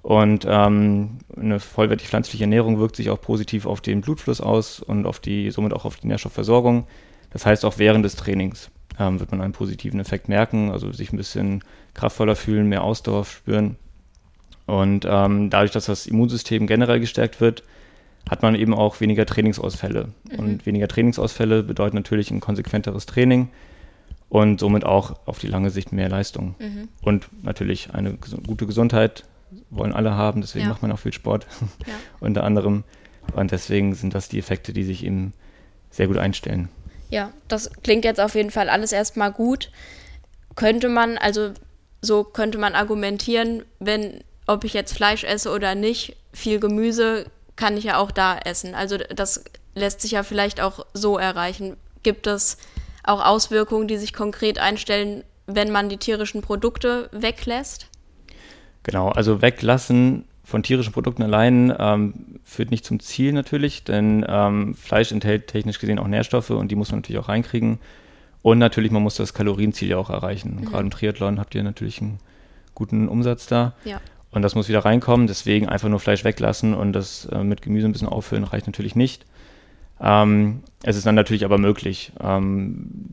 Und 0.00 0.46
ähm, 0.48 1.18
eine 1.36 1.60
vollwertig 1.60 2.08
pflanzliche 2.08 2.44
Ernährung 2.44 2.78
wirkt 2.78 2.96
sich 2.96 3.10
auch 3.10 3.20
positiv 3.20 3.66
auf 3.66 3.82
den 3.82 4.00
Blutfluss 4.00 4.40
aus 4.40 4.80
und 4.80 5.04
auf 5.04 5.20
die, 5.20 5.50
somit 5.50 5.74
auch 5.74 5.84
auf 5.84 5.96
die 5.96 6.06
Nährstoffversorgung. 6.06 6.86
Das 7.36 7.44
heißt, 7.44 7.66
auch 7.66 7.76
während 7.76 8.02
des 8.02 8.16
Trainings 8.16 8.70
ähm, 8.98 9.20
wird 9.20 9.30
man 9.30 9.42
einen 9.42 9.52
positiven 9.52 10.00
Effekt 10.00 10.26
merken, 10.26 10.70
also 10.70 10.90
sich 10.90 11.12
ein 11.12 11.18
bisschen 11.18 11.62
kraftvoller 11.92 12.34
fühlen, 12.34 12.66
mehr 12.66 12.82
Ausdauer 12.82 13.26
spüren. 13.26 13.76
Und 14.64 15.06
ähm, 15.06 15.50
dadurch, 15.50 15.70
dass 15.70 15.84
das 15.84 16.06
Immunsystem 16.06 16.66
generell 16.66 16.98
gestärkt 16.98 17.42
wird, 17.42 17.62
hat 18.26 18.40
man 18.40 18.54
eben 18.54 18.72
auch 18.72 19.00
weniger 19.00 19.26
Trainingsausfälle. 19.26 20.14
Mhm. 20.32 20.38
Und 20.38 20.64
weniger 20.64 20.88
Trainingsausfälle 20.88 21.62
bedeutet 21.62 21.92
natürlich 21.92 22.30
ein 22.30 22.40
konsequenteres 22.40 23.04
Training 23.04 23.50
und 24.30 24.58
somit 24.58 24.86
auch 24.86 25.16
auf 25.26 25.38
die 25.38 25.48
lange 25.48 25.68
Sicht 25.68 25.92
mehr 25.92 26.08
Leistung. 26.08 26.54
Mhm. 26.58 26.88
Und 27.02 27.28
natürlich 27.44 27.92
eine 27.92 28.14
gute 28.46 28.64
Gesundheit 28.64 29.24
wollen 29.68 29.92
alle 29.92 30.14
haben, 30.14 30.40
deswegen 30.40 30.64
ja. 30.64 30.70
macht 30.70 30.80
man 30.80 30.90
auch 30.90 31.00
viel 31.00 31.12
Sport 31.12 31.46
ja. 31.86 31.92
unter 32.18 32.44
anderem. 32.44 32.84
Und 33.34 33.50
deswegen 33.50 33.94
sind 33.94 34.14
das 34.14 34.30
die 34.30 34.38
Effekte, 34.38 34.72
die 34.72 34.84
sich 34.84 35.04
eben 35.04 35.34
sehr 35.90 36.06
gut 36.06 36.16
einstellen. 36.16 36.70
Ja, 37.10 37.32
das 37.48 37.70
klingt 37.82 38.04
jetzt 38.04 38.20
auf 38.20 38.34
jeden 38.34 38.50
Fall 38.50 38.68
alles 38.68 38.92
erstmal 38.92 39.32
gut. 39.32 39.70
Könnte 40.54 40.88
man, 40.88 41.18
also 41.18 41.52
so 42.00 42.24
könnte 42.24 42.58
man 42.58 42.74
argumentieren, 42.74 43.64
wenn, 43.78 44.24
ob 44.46 44.64
ich 44.64 44.74
jetzt 44.74 44.94
Fleisch 44.94 45.24
esse 45.24 45.50
oder 45.50 45.74
nicht, 45.74 46.16
viel 46.32 46.60
Gemüse 46.60 47.26
kann 47.56 47.76
ich 47.76 47.84
ja 47.84 47.98
auch 47.98 48.10
da 48.10 48.38
essen. 48.38 48.74
Also 48.74 48.98
das 48.98 49.44
lässt 49.74 50.00
sich 50.00 50.12
ja 50.12 50.22
vielleicht 50.22 50.60
auch 50.60 50.84
so 50.94 51.18
erreichen. 51.18 51.76
Gibt 52.02 52.26
es 52.26 52.58
auch 53.02 53.24
Auswirkungen, 53.24 53.88
die 53.88 53.96
sich 53.96 54.12
konkret 54.12 54.58
einstellen, 54.58 55.24
wenn 55.46 55.70
man 55.70 55.88
die 55.88 55.96
tierischen 55.96 56.42
Produkte 56.42 57.08
weglässt? 57.12 57.86
Genau, 58.82 59.08
also 59.08 59.42
weglassen 59.42 60.26
von 60.46 60.62
tierischen 60.62 60.92
Produkten 60.92 61.24
allein 61.24 61.74
ähm, 61.76 62.14
führt 62.44 62.70
nicht 62.70 62.84
zum 62.84 63.00
Ziel 63.00 63.32
natürlich, 63.32 63.82
denn 63.82 64.24
ähm, 64.28 64.76
Fleisch 64.76 65.10
enthält 65.10 65.48
technisch 65.48 65.80
gesehen 65.80 65.98
auch 65.98 66.06
Nährstoffe 66.06 66.50
und 66.50 66.70
die 66.70 66.76
muss 66.76 66.92
man 66.92 67.00
natürlich 67.00 67.20
auch 67.20 67.28
reinkriegen. 67.28 67.80
Und 68.42 68.58
natürlich, 68.58 68.92
man 68.92 69.02
muss 69.02 69.16
das 69.16 69.34
Kalorienziel 69.34 69.88
ja 69.88 69.96
auch 69.96 70.08
erreichen. 70.08 70.58
Mhm. 70.60 70.64
Gerade 70.66 70.84
im 70.84 70.90
Triathlon 70.92 71.40
habt 71.40 71.56
ihr 71.56 71.64
natürlich 71.64 72.00
einen 72.00 72.20
guten 72.76 73.08
Umsatz 73.08 73.48
da. 73.48 73.72
Ja. 73.84 74.00
Und 74.30 74.42
das 74.42 74.54
muss 74.54 74.68
wieder 74.68 74.84
reinkommen. 74.84 75.26
Deswegen 75.26 75.68
einfach 75.68 75.88
nur 75.88 75.98
Fleisch 75.98 76.22
weglassen 76.22 76.74
und 76.74 76.92
das 76.92 77.24
äh, 77.24 77.42
mit 77.42 77.60
Gemüse 77.60 77.88
ein 77.88 77.92
bisschen 77.92 78.08
auffüllen 78.08 78.44
reicht 78.44 78.68
natürlich 78.68 78.94
nicht. 78.94 79.26
Ähm, 80.00 80.60
es 80.84 80.96
ist 80.96 81.06
dann 81.06 81.16
natürlich 81.16 81.44
aber 81.44 81.58
möglich. 81.58 82.12
Ähm, 82.20 83.08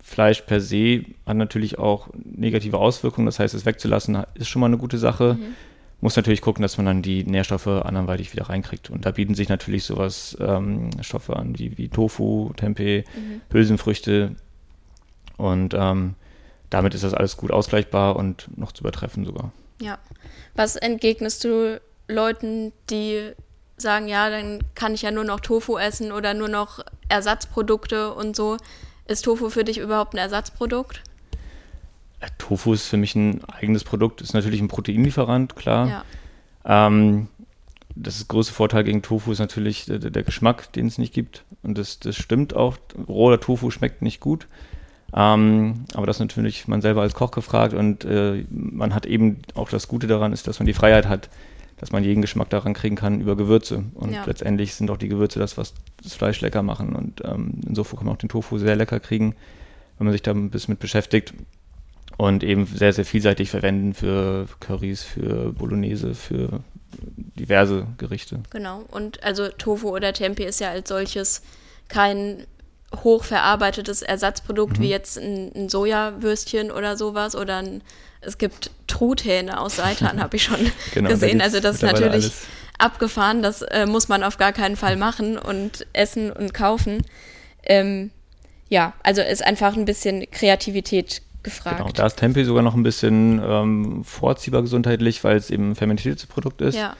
Fleisch 0.00 0.42
per 0.42 0.60
se 0.60 1.02
hat 1.26 1.36
natürlich 1.36 1.80
auch 1.80 2.10
negative 2.24 2.78
Auswirkungen. 2.78 3.26
Das 3.26 3.40
heißt, 3.40 3.54
es 3.54 3.66
wegzulassen 3.66 4.22
ist 4.34 4.46
schon 4.46 4.60
mal 4.60 4.66
eine 4.66 4.78
gute 4.78 4.98
Sache. 4.98 5.36
Mhm. 5.40 5.46
Muss 6.00 6.16
natürlich 6.16 6.42
gucken, 6.42 6.62
dass 6.62 6.76
man 6.76 6.86
dann 6.86 7.02
die 7.02 7.24
Nährstoffe 7.24 7.66
anderweitig 7.66 8.32
wieder 8.32 8.48
reinkriegt. 8.48 8.90
Und 8.90 9.06
da 9.06 9.12
bieten 9.12 9.34
sich 9.34 9.48
natürlich 9.48 9.84
sowas 9.84 10.36
ähm, 10.40 10.90
Stoffe 11.00 11.36
an 11.36 11.58
wie, 11.58 11.78
wie 11.78 11.88
Tofu, 11.88 12.52
Tempeh, 12.54 13.04
mhm. 13.14 13.40
Hülsenfrüchte. 13.50 14.36
Und 15.38 15.74
ähm, 15.74 16.14
damit 16.70 16.94
ist 16.94 17.04
das 17.04 17.14
alles 17.14 17.36
gut 17.36 17.50
ausgleichbar 17.50 18.16
und 18.16 18.48
noch 18.58 18.72
zu 18.72 18.82
übertreffen 18.82 19.24
sogar. 19.24 19.52
Ja. 19.80 19.98
Was 20.54 20.76
entgegnest 20.76 21.44
du 21.44 21.80
Leuten, 22.08 22.72
die 22.90 23.32
sagen, 23.76 24.08
ja, 24.08 24.30
dann 24.30 24.60
kann 24.74 24.94
ich 24.94 25.02
ja 25.02 25.10
nur 25.10 25.24
noch 25.24 25.40
Tofu 25.40 25.76
essen 25.78 26.12
oder 26.12 26.34
nur 26.34 26.48
noch 26.48 26.80
Ersatzprodukte 27.08 28.12
und 28.12 28.36
so. 28.36 28.56
Ist 29.06 29.22
Tofu 29.22 29.50
für 29.50 29.64
dich 29.64 29.78
überhaupt 29.78 30.14
ein 30.14 30.18
Ersatzprodukt? 30.18 31.02
Tofu 32.38 32.72
ist 32.72 32.86
für 32.86 32.96
mich 32.96 33.14
ein 33.14 33.44
eigenes 33.44 33.84
Produkt, 33.84 34.20
ist 34.20 34.34
natürlich 34.34 34.60
ein 34.60 34.68
Proteinlieferant, 34.68 35.56
klar. 35.56 36.04
Ja. 36.64 36.86
Ähm, 36.86 37.28
das, 37.94 38.28
größte 38.28 38.52
Vorteil 38.52 38.84
gegen 38.84 39.02
Tofu 39.02 39.32
ist 39.32 39.38
natürlich 39.38 39.86
der, 39.86 39.98
der 39.98 40.22
Geschmack, 40.22 40.72
den 40.72 40.86
es 40.86 40.98
nicht 40.98 41.14
gibt. 41.14 41.44
Und 41.62 41.78
das, 41.78 41.98
das 41.98 42.16
stimmt 42.16 42.54
auch. 42.54 42.76
Roher 43.08 43.40
Tofu 43.40 43.70
schmeckt 43.70 44.02
nicht 44.02 44.20
gut. 44.20 44.46
Ähm, 45.14 45.84
aber 45.94 46.06
das 46.06 46.16
ist 46.16 46.20
natürlich 46.20 46.68
man 46.68 46.82
selber 46.82 47.02
als 47.02 47.14
Koch 47.14 47.30
gefragt 47.30 47.74
und 47.74 48.04
äh, 48.04 48.44
man 48.50 48.92
hat 48.92 49.06
eben 49.06 49.38
auch 49.54 49.68
das 49.68 49.88
Gute 49.88 50.06
daran 50.06 50.32
ist, 50.32 50.48
dass 50.48 50.58
man 50.58 50.66
die 50.66 50.74
Freiheit 50.74 51.08
hat, 51.08 51.30
dass 51.78 51.92
man 51.92 52.02
jeden 52.02 52.22
Geschmack 52.22 52.50
daran 52.50 52.74
kriegen 52.74 52.96
kann 52.96 53.20
über 53.20 53.36
Gewürze. 53.36 53.84
Und 53.94 54.12
ja. 54.12 54.24
letztendlich 54.24 54.74
sind 54.74 54.90
auch 54.90 54.96
die 54.96 55.08
Gewürze 55.08 55.38
das, 55.38 55.56
was 55.56 55.74
das 56.02 56.14
Fleisch 56.14 56.40
lecker 56.40 56.62
machen. 56.62 56.94
Und 56.94 57.22
ähm, 57.24 57.60
insofern 57.66 57.98
kann 57.98 58.06
man 58.06 58.16
auch 58.16 58.20
den 58.20 58.28
Tofu 58.28 58.58
sehr 58.58 58.76
lecker 58.76 59.00
kriegen, 59.00 59.34
wenn 59.98 60.06
man 60.06 60.12
sich 60.12 60.22
da 60.22 60.32
ein 60.32 60.50
bisschen 60.50 60.72
mit 60.72 60.80
beschäftigt. 60.80 61.32
Und 62.16 62.42
eben 62.42 62.66
sehr, 62.66 62.92
sehr 62.92 63.04
vielseitig 63.04 63.50
verwenden 63.50 63.92
für 63.92 64.46
Currys, 64.60 65.02
für 65.02 65.52
Bolognese, 65.52 66.14
für 66.14 66.62
diverse 67.38 67.86
Gerichte. 67.98 68.40
Genau. 68.50 68.84
Und 68.90 69.22
also 69.22 69.48
Tofu 69.48 69.90
oder 69.90 70.12
Tempeh 70.12 70.44
ist 70.44 70.60
ja 70.60 70.70
als 70.70 70.88
solches 70.88 71.42
kein 71.88 72.46
hochverarbeitetes 72.94 74.02
Ersatzprodukt 74.02 74.78
mhm. 74.78 74.82
wie 74.82 74.88
jetzt 74.88 75.18
ein, 75.18 75.52
ein, 75.54 75.68
Sojawürstchen 75.68 76.70
oder 76.70 76.96
sowas 76.96 77.34
oder 77.34 77.58
ein, 77.58 77.82
es 78.20 78.38
gibt 78.38 78.70
Truthähne 78.86 79.60
aus 79.60 79.76
Seitan, 79.76 80.20
habe 80.22 80.36
ich 80.36 80.44
schon 80.44 80.70
genau, 80.94 81.10
gesehen. 81.10 81.38
Da 81.38 81.44
also 81.44 81.60
das 81.60 81.76
ist 81.76 81.82
natürlich 81.82 82.24
alles. 82.24 82.42
abgefahren, 82.78 83.42
das 83.42 83.62
äh, 83.62 83.86
muss 83.86 84.08
man 84.08 84.22
auf 84.22 84.38
gar 84.38 84.52
keinen 84.52 84.76
Fall 84.76 84.96
machen 84.96 85.36
und 85.36 85.86
essen 85.92 86.32
und 86.32 86.54
kaufen. 86.54 87.02
Ähm, 87.64 88.10
ja, 88.68 88.94
also 89.02 89.22
ist 89.22 89.44
einfach 89.44 89.76
ein 89.76 89.84
bisschen 89.84 90.28
Kreativität 90.30 91.22
gefragt. 91.46 91.78
Genau, 91.78 91.90
da 91.90 92.06
ist 92.06 92.16
Tempeh 92.16 92.44
sogar 92.44 92.62
noch 92.62 92.74
ein 92.74 92.82
bisschen 92.82 93.40
ähm, 93.42 94.04
vorziehbar 94.04 94.62
gesundheitlich, 94.62 95.24
weil 95.24 95.36
es 95.36 95.50
eben 95.50 95.70
ein 95.70 95.74
fermentiertes 95.74 96.26
Produkt 96.26 96.60
ist. 96.60 96.74
Ja. 96.74 96.94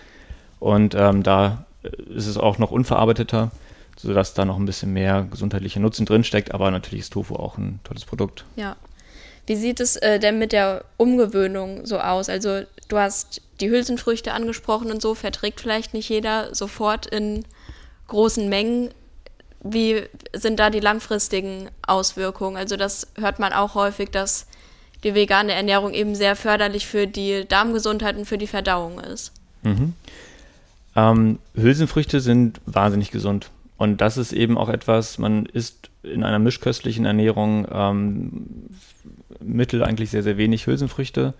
Und 0.58 0.94
ähm, 0.94 1.22
da 1.22 1.66
ist 2.14 2.26
es 2.26 2.38
auch 2.38 2.58
noch 2.58 2.70
unverarbeiteter 2.70 3.50
sodass 3.96 4.34
da 4.34 4.44
noch 4.44 4.58
ein 4.58 4.66
bisschen 4.66 4.92
mehr 4.92 5.26
gesundheitlicher 5.30 5.80
Nutzen 5.80 6.06
drinsteckt. 6.06 6.52
Aber 6.52 6.70
natürlich 6.70 7.00
ist 7.00 7.12
Tofu 7.12 7.34
auch 7.36 7.58
ein 7.58 7.80
tolles 7.84 8.04
Produkt. 8.04 8.44
Ja. 8.56 8.76
Wie 9.46 9.56
sieht 9.56 9.80
es 9.80 9.96
äh, 9.96 10.18
denn 10.18 10.38
mit 10.38 10.52
der 10.52 10.84
Umgewöhnung 10.96 11.86
so 11.86 11.98
aus? 11.98 12.28
Also 12.28 12.62
du 12.88 12.98
hast 12.98 13.40
die 13.60 13.70
Hülsenfrüchte 13.70 14.32
angesprochen 14.32 14.90
und 14.90 15.00
so, 15.00 15.14
verträgt 15.14 15.60
vielleicht 15.60 15.94
nicht 15.94 16.08
jeder 16.08 16.54
sofort 16.54 17.06
in 17.06 17.44
großen 18.08 18.48
Mengen. 18.48 18.90
Wie 19.72 20.02
sind 20.32 20.58
da 20.58 20.70
die 20.70 20.80
langfristigen 20.80 21.68
Auswirkungen? 21.86 22.56
Also 22.56 22.76
das 22.76 23.08
hört 23.18 23.38
man 23.38 23.52
auch 23.52 23.74
häufig, 23.74 24.10
dass 24.10 24.46
die 25.04 25.14
vegane 25.14 25.52
Ernährung 25.52 25.92
eben 25.92 26.14
sehr 26.14 26.36
förderlich 26.36 26.86
für 26.86 27.06
die 27.06 27.46
Darmgesundheit 27.46 28.16
und 28.16 28.24
für 28.24 28.38
die 28.38 28.46
Verdauung 28.46 28.98
ist. 29.00 29.32
Mhm. 29.62 29.94
Ähm, 30.94 31.38
Hülsenfrüchte 31.54 32.20
sind 32.20 32.60
wahnsinnig 32.66 33.10
gesund. 33.10 33.50
Und 33.76 34.00
das 34.00 34.16
ist 34.16 34.32
eben 34.32 34.56
auch 34.56 34.68
etwas, 34.68 35.18
man 35.18 35.46
isst 35.46 35.90
in 36.02 36.24
einer 36.24 36.38
mischköstlichen 36.38 37.04
Ernährung 37.04 37.66
ähm, 37.70 38.46
mittel 39.40 39.82
eigentlich 39.82 40.10
sehr, 40.10 40.22
sehr 40.22 40.38
wenig 40.38 40.66
Hülsenfrüchte 40.66 41.34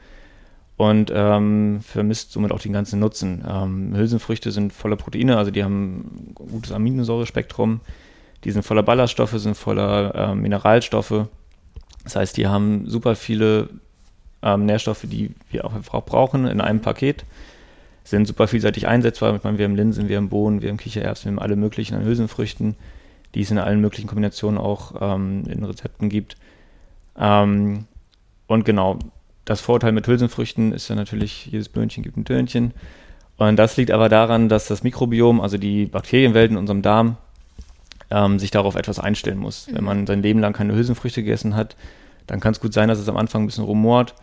und 0.77 1.11
ähm, 1.15 1.81
vermisst 1.81 2.33
somit 2.33 2.53
auch 2.53 2.61
den 2.61 2.75
ganzen 2.75 3.01
Nutzen. 3.01 3.43
Ähm, 3.49 3.97
Hülsenfrüchte 3.97 4.51
sind 4.51 4.73
voller 4.73 4.97
Proteine, 4.97 5.39
also 5.39 5.51
die 5.51 5.65
haben 5.65 6.31
ein 6.31 6.35
gutes 6.35 6.73
Aminosäurespektrum, 6.73 7.81
die 8.45 8.51
sind 8.51 8.63
voller 8.63 8.83
Ballaststoffe, 8.83 9.33
sind 9.33 9.57
voller 9.57 10.15
äh, 10.15 10.35
Mineralstoffe. 10.35 11.27
Das 12.05 12.17
heißt, 12.17 12.37
die 12.37 12.47
haben 12.47 12.89
super 12.89 13.17
viele 13.17 13.69
ähm, 14.43 14.67
Nährstoffe, 14.67 15.05
die 15.05 15.35
wir 15.51 15.65
auch 15.65 15.75
einfach 15.75 16.05
brauchen 16.05 16.47
in 16.47 16.61
einem 16.61 16.81
Paket 16.81 17.25
sind 18.09 18.27
super 18.27 18.47
vielseitig 18.47 18.87
einsetzbar. 18.87 19.35
Ich 19.35 19.43
meine, 19.43 19.59
wir 19.59 19.65
haben 19.65 19.75
Linsen, 19.75 20.09
wir 20.09 20.17
haben 20.17 20.29
Bohnen, 20.29 20.63
wir 20.63 20.71
haben 20.71 20.77
Kichererbsen, 20.77 21.25
wir 21.25 21.37
haben 21.37 21.43
alle 21.43 21.57
möglichen 21.57 22.03
Hülsenfrüchten, 22.05 22.77
die 23.35 23.41
es 23.41 23.51
in 23.51 23.59
allen 23.59 23.81
möglichen 23.81 24.07
Kombinationen 24.07 24.59
auch 24.59 24.95
ähm, 25.01 25.43
in 25.49 25.65
Rezepten 25.65 26.09
gibt. 26.09 26.37
Ähm, 27.19 27.87
und 28.47 28.65
genau, 28.65 28.99
das 29.45 29.61
Vorteil 29.61 29.93
mit 29.93 30.07
Hülsenfrüchten 30.07 30.73
ist 30.73 30.89
ja 30.89 30.95
natürlich, 30.95 31.47
jedes 31.47 31.69
Böhnchen 31.69 32.05
gibt 32.05 32.17
ein 32.17 32.25
Tönchen. 32.25 32.73
Und 33.39 33.57
das 33.57 33.77
liegt 33.77 33.91
aber 33.91 34.09
daran, 34.09 34.49
dass 34.49 34.69
das 34.69 34.83
Mikrobiom, 34.83 35.41
also 35.41 35.59
die 35.59 35.87
Bakterienwelt 35.87 36.53
in 36.53 36.57
unserem 36.57 36.83
Darm, 36.83 37.17
ähm, 38.11 38.39
sich 38.39 38.51
darauf 38.51 38.75
etwas 38.75 38.99
einstellen 38.99 39.39
muss. 39.39 39.67
Mhm. 39.67 39.77
Wenn 39.77 39.85
man 39.85 40.07
sein 40.07 40.23
Leben 40.23 40.41
lang 40.41 40.53
keine 40.53 40.75
Hülsenfrüchte 40.75 41.23
gegessen 41.23 41.55
hat, 41.55 41.77
dann 42.27 42.41
kann 42.41 42.53
es 42.53 42.61
gut 42.61 42.73
sein, 42.73 42.89
dass 42.89 42.99
es 42.99 43.09
am 43.09 43.17
Anfang 43.17 43.43
ein 43.43 43.47
bisschen 43.47 43.65
rumort 43.65 44.15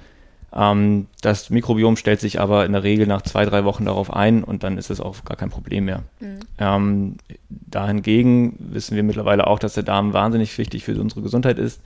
ähm, 0.56 1.08
das 1.22 1.50
Mikrobiom 1.50 1.96
stellt 1.98 2.20
sich 2.20 2.40
aber 2.40 2.66
in 2.66 2.74
der 2.74 2.84
Regel 2.84 3.08
nach 3.08 3.24
zwei, 3.24 3.46
drei 3.46 3.66
Wochen 3.66 3.86
darauf 3.86 4.14
ein 4.14 4.44
und 4.44 4.64
dann 4.64 4.78
ist 4.78 4.92
es 4.92 5.02
auch 5.02 5.24
gar 5.26 5.36
kein 5.36 5.50
Problem 5.50 5.86
mehr. 5.86 6.04
Mhm. 6.20 6.40
Ähm, 6.60 7.16
dahingegen 7.50 8.56
wissen 8.60 8.96
wir 8.96 9.04
mittlerweile 9.04 9.48
auch, 9.48 9.58
dass 9.58 9.74
der 9.74 9.84
Darm 9.84 10.14
wahnsinnig 10.14 10.56
wichtig 10.58 10.84
für 10.84 11.00
unsere 11.00 11.22
Gesundheit 11.22 11.58
ist. 11.58 11.82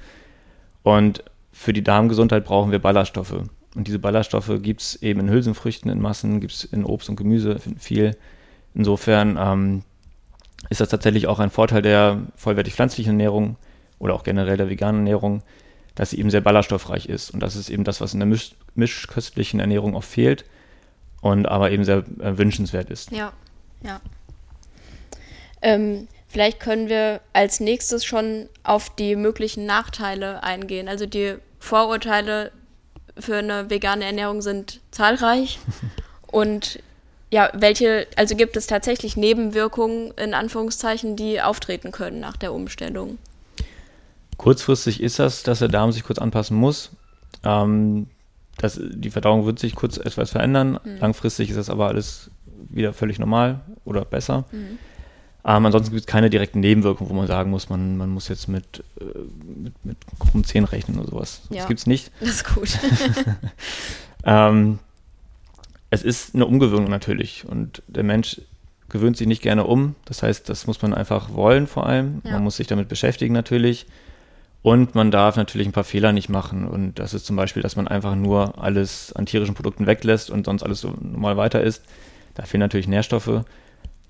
Und 0.84 1.24
für 1.52 1.74
die 1.74 1.84
Darmgesundheit 1.84 2.44
brauchen 2.44 2.72
wir 2.72 2.80
Ballaststoffe. 2.80 3.44
Und 3.76 3.88
diese 3.88 4.00
Ballaststoffe 4.00 4.52
gibt 4.62 4.82
es 4.82 5.02
eben 5.02 5.22
in 5.22 5.30
Hülsenfrüchten 5.30 5.90
in 5.90 6.02
Massen, 6.02 6.42
gibt 6.42 6.54
es 6.54 6.64
in 6.66 6.84
Obst 6.84 7.10
und 7.10 7.16
Gemüse 7.16 7.60
viel. 7.80 8.18
Insofern 8.74 9.38
ähm, 9.40 9.84
ist 10.70 10.82
das 10.82 10.90
tatsächlich 10.90 11.28
auch 11.28 11.40
ein 11.40 11.50
Vorteil 11.50 11.82
der 11.82 12.22
vollwertig 12.36 12.74
pflanzlichen 12.74 13.14
Ernährung 13.14 13.58
oder 14.00 14.14
auch 14.14 14.24
generell 14.24 14.58
der 14.58 14.70
veganen 14.70 15.02
Ernährung, 15.02 15.44
dass 15.96 16.12
sie 16.12 16.20
eben 16.20 16.30
sehr 16.30 16.42
ballaststoffreich 16.42 17.08
ist. 17.08 17.32
Und 17.32 17.40
das 17.40 17.56
ist 17.56 17.70
eben 17.70 17.84
das, 17.84 18.02
was 18.02 18.14
in 18.14 18.20
der 18.20 18.28
misch 18.28 18.52
mischköstlichen 18.76 19.60
Ernährung 19.60 19.96
oft 19.96 20.10
fehlt 20.10 20.46
und 21.22 21.48
aber 21.48 21.72
eben 21.72 21.84
sehr 21.84 22.04
äh, 22.20 22.38
wünschenswert 22.38 22.92
ist. 22.92 23.12
Ja, 23.12 23.34
ja. 23.82 24.00
Ähm, 25.64 26.08
vielleicht 26.28 26.60
können 26.60 26.90
wir 26.90 27.22
als 27.34 27.60
nächstes 27.60 28.06
schon 28.06 28.50
auf 28.64 28.94
die 28.96 29.16
möglichen 29.16 29.66
Nachteile 29.66 30.44
eingehen. 30.44 30.88
Also 30.88 31.08
die 31.08 31.36
Vorurteile 31.60 32.52
für 33.18 33.38
eine 33.38 33.70
vegane 33.72 34.06
Ernährung 34.06 34.44
sind 34.44 34.82
zahlreich 34.92 35.60
und 36.28 36.80
ja, 37.30 37.50
welche, 37.54 38.08
also 38.16 38.36
gibt 38.36 38.56
es 38.56 38.68
tatsächlich 38.68 39.18
Nebenwirkungen 39.18 40.12
in 40.18 40.34
Anführungszeichen, 40.34 41.16
die 41.16 41.42
auftreten 41.42 41.92
können 41.92 42.20
nach 42.20 42.38
der 42.38 42.54
Umstellung? 42.54 43.18
Kurzfristig 44.38 45.02
ist 45.02 45.20
das, 45.20 45.44
dass 45.44 45.60
der 45.60 45.68
Darm 45.68 45.92
sich 45.92 46.04
kurz 46.04 46.20
anpassen 46.20 46.56
muss. 46.56 46.92
Ähm, 47.44 48.08
das, 48.58 48.80
die 48.82 49.10
Verdauung 49.10 49.46
wird 49.46 49.60
sich 49.60 49.76
kurz 49.76 49.98
etwas 49.98 50.32
verändern. 50.32 50.80
Mhm. 50.84 50.98
Langfristig 51.00 51.50
ist 51.50 51.58
das 51.58 51.70
aber 51.70 51.88
alles 51.88 52.32
wieder 52.70 52.94
völlig 52.94 53.20
normal 53.20 53.62
oder 53.84 54.06
besser. 54.06 54.46
Mhm. 54.52 54.80
Ähm, 55.46 55.66
ansonsten 55.66 55.92
gibt 55.92 56.02
es 56.02 56.08
keine 56.08 56.30
direkten 56.30 56.60
Nebenwirkungen, 56.60 57.10
wo 57.10 57.14
man 57.14 57.28
sagen 57.28 57.50
muss, 57.52 57.70
man, 57.70 57.98
man 57.98 58.10
muss 58.10 58.28
jetzt 58.28 58.48
mit, 58.48 58.84
äh, 59.00 59.04
mit, 59.46 59.74
mit 59.86 59.98
krummen 60.20 60.44
Zähnen 60.44 60.66
rechnen 60.66 61.00
oder 61.00 61.10
sowas. 61.10 61.42
Ja. 61.50 61.58
Das 61.58 61.68
gibt 61.68 61.80
es 61.80 61.88
nicht. 61.88 62.12
Das 62.20 62.30
ist 62.30 62.54
gut. 62.54 62.70
ähm, 64.26 64.80
es 65.90 66.04
ist 66.04 66.36
eine 66.36 66.46
Umgewöhnung 66.46 66.90
natürlich 66.90 67.46
und 67.48 67.82
der 67.88 68.04
Mensch 68.04 68.42
gewöhnt 68.90 69.18
sich 69.18 69.28
nicht 69.28 69.42
gerne 69.42 69.66
um. 69.66 69.96
Das 70.06 70.24
heißt, 70.24 70.50
das 70.50 70.68
muss 70.68 70.82
man 70.82 70.94
einfach 70.94 71.34
wollen 71.34 71.68
vor 71.68 71.86
allem. 71.86 72.22
Ja. 72.24 72.34
Man 72.34 72.44
muss 72.44 72.58
sich 72.58 72.68
damit 72.68 72.88
beschäftigen 72.88 73.34
natürlich. 73.34 73.86
Und 74.64 74.96
man 74.96 75.12
darf 75.12 75.38
natürlich 75.38 75.68
ein 75.68 75.74
paar 75.74 75.84
Fehler 75.84 76.12
nicht 76.12 76.30
machen. 76.30 76.68
Und 76.68 77.00
das 77.00 77.14
ist 77.14 77.26
zum 77.26 77.36
Beispiel, 77.36 77.64
dass 77.64 77.76
man 77.76 77.88
einfach 77.88 78.16
nur 78.16 78.62
alles 78.62 79.14
an 79.14 79.26
tierischen 79.26 79.56
Produkten 79.56 79.88
weglässt 79.88 80.30
und 80.30 80.46
sonst 80.46 80.64
alles 80.64 80.82
so 80.82 80.94
normal 81.00 81.38
weiter 81.38 81.62
ist. 81.62 81.84
Da 82.34 82.44
fehlen 82.44 82.60
natürlich 82.60 82.88
Nährstoffe. 82.88 83.44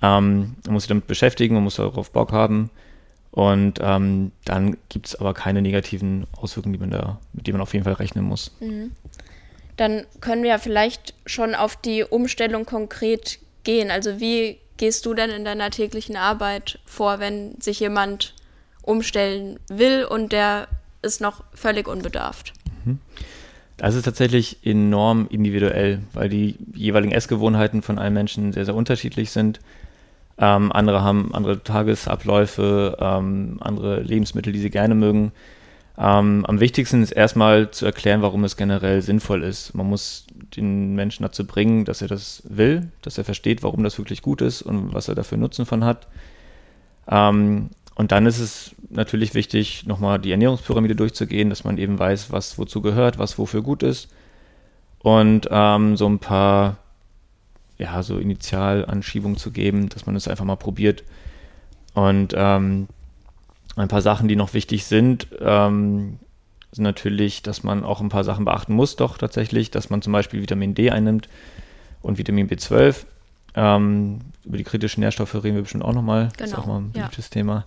Ähm, 0.01 0.55
man 0.65 0.73
muss 0.73 0.83
sich 0.83 0.89
damit 0.89 1.05
beschäftigen, 1.05 1.53
man 1.53 1.63
muss 1.63 1.75
darauf 1.75 2.11
Bock 2.11 2.31
haben. 2.31 2.69
Und 3.31 3.79
ähm, 3.81 4.31
dann 4.45 4.77
gibt 4.89 5.07
es 5.07 5.15
aber 5.15 5.33
keine 5.35 5.61
negativen 5.61 6.25
Auswirkungen, 6.31 6.73
die 6.73 6.79
man 6.79 6.89
da, 6.89 7.19
mit 7.33 7.45
denen 7.45 7.57
man 7.57 7.61
auf 7.61 7.73
jeden 7.73 7.83
Fall 7.83 7.93
rechnen 7.93 8.25
muss. 8.25 8.55
Mhm 8.59 8.91
dann 9.77 10.05
können 10.21 10.43
wir 10.43 10.49
ja 10.49 10.57
vielleicht 10.57 11.13
schon 11.25 11.55
auf 11.55 11.75
die 11.75 12.03
Umstellung 12.03 12.65
konkret 12.65 13.39
gehen. 13.63 13.91
Also 13.91 14.19
wie 14.19 14.57
gehst 14.77 15.05
du 15.05 15.13
denn 15.13 15.29
in 15.29 15.45
deiner 15.45 15.69
täglichen 15.69 16.17
Arbeit 16.17 16.79
vor, 16.85 17.19
wenn 17.19 17.59
sich 17.61 17.79
jemand 17.79 18.33
umstellen 18.81 19.59
will 19.69 20.03
und 20.03 20.31
der 20.31 20.67
ist 21.01 21.21
noch 21.21 21.43
völlig 21.53 21.87
unbedarft? 21.87 22.53
Mhm. 22.85 22.99
Das 23.77 23.93
ist 23.93 24.05
tatsächlich 24.05 24.65
enorm 24.65 25.27
individuell, 25.29 26.01
weil 26.13 26.29
die 26.29 26.55
jeweiligen 26.73 27.13
Essgewohnheiten 27.13 27.83
von 27.83 27.99
allen 27.99 28.13
Menschen 28.13 28.51
sehr, 28.51 28.65
sehr 28.65 28.73
unterschiedlich 28.73 29.29
sind. 29.29 29.59
Ähm, 30.39 30.71
andere 30.71 31.03
haben 31.03 31.33
andere 31.33 31.63
Tagesabläufe, 31.63 32.97
ähm, 32.99 33.57
andere 33.59 34.01
Lebensmittel, 34.01 34.53
die 34.53 34.59
sie 34.59 34.71
gerne 34.71 34.95
mögen. 34.95 35.31
Ähm, 35.99 36.45
am 36.45 36.59
wichtigsten 36.59 37.01
ist 37.01 37.11
erstmal 37.11 37.71
zu 37.71 37.85
erklären, 37.85 38.21
warum 38.21 38.43
es 38.43 38.55
generell 38.55 39.01
sinnvoll 39.01 39.43
ist. 39.43 39.73
Man 39.73 39.87
muss 39.87 40.27
den 40.55 40.93
Menschen 40.93 41.23
dazu 41.23 41.45
bringen, 41.45 41.85
dass 41.85 42.01
er 42.01 42.07
das 42.07 42.43
will, 42.47 42.91
dass 43.01 43.17
er 43.17 43.23
versteht, 43.23 43.63
warum 43.63 43.83
das 43.83 43.97
wirklich 43.97 44.21
gut 44.21 44.41
ist 44.41 44.61
und 44.61 44.93
was 44.93 45.07
er 45.07 45.15
dafür 45.15 45.39
Nutzen 45.39 45.65
von 45.65 45.83
hat. 45.83 46.07
Ähm, 47.09 47.71
und 47.95 48.11
dann 48.11 48.27
ist 48.27 48.39
es 48.39 48.75
natürlich 48.89 49.33
wichtig, 49.33 49.87
nochmal 49.87 50.19
die 50.19 50.29
Ernährungspyramide 50.29 50.95
durchzugehen, 50.95 51.49
dass 51.49 51.63
man 51.63 51.79
eben 51.79 51.97
weiß, 51.97 52.31
was 52.31 52.59
wozu 52.59 52.81
gehört, 52.81 53.17
was 53.17 53.39
wofür 53.39 53.63
gut 53.63 53.81
ist. 53.81 54.09
Und 54.99 55.47
ähm, 55.49 55.97
so 55.97 56.07
ein 56.07 56.19
paar, 56.19 56.77
ja, 57.79 58.03
so 58.03 58.19
Initialanschiebungen 58.19 59.37
zu 59.37 59.49
geben, 59.49 59.89
dass 59.89 60.05
man 60.05 60.15
es 60.15 60.27
einfach 60.27 60.45
mal 60.45 60.57
probiert. 60.57 61.03
Und 61.95 62.35
ähm, 62.37 62.87
ein 63.83 63.89
paar 63.89 64.01
Sachen, 64.01 64.27
die 64.27 64.35
noch 64.35 64.53
wichtig 64.53 64.85
sind, 64.85 65.27
ähm, 65.39 66.19
sind 66.71 66.83
natürlich, 66.83 67.43
dass 67.43 67.63
man 67.63 67.83
auch 67.83 68.01
ein 68.01 68.09
paar 68.09 68.23
Sachen 68.23 68.45
beachten 68.45 68.73
muss, 68.73 68.95
doch 68.95 69.17
tatsächlich, 69.17 69.71
dass 69.71 69.89
man 69.89 70.01
zum 70.01 70.13
Beispiel 70.13 70.41
Vitamin 70.41 70.75
D 70.75 70.91
einnimmt 70.91 71.29
und 72.01 72.17
Vitamin 72.17 72.49
B12. 72.49 73.05
Ähm, 73.55 74.19
über 74.45 74.57
die 74.57 74.63
kritischen 74.63 75.01
Nährstoffe 75.01 75.33
reden 75.35 75.55
wir 75.55 75.63
bestimmt 75.63 75.83
auch 75.83 75.93
nochmal. 75.93 76.23
Genau. 76.23 76.33
Das 76.37 76.51
ist 76.51 76.57
auch 76.57 76.65
mal 76.65 76.79
ein 76.79 76.91
beliebtes 76.91 77.29
ja. 77.29 77.33
Thema. 77.33 77.65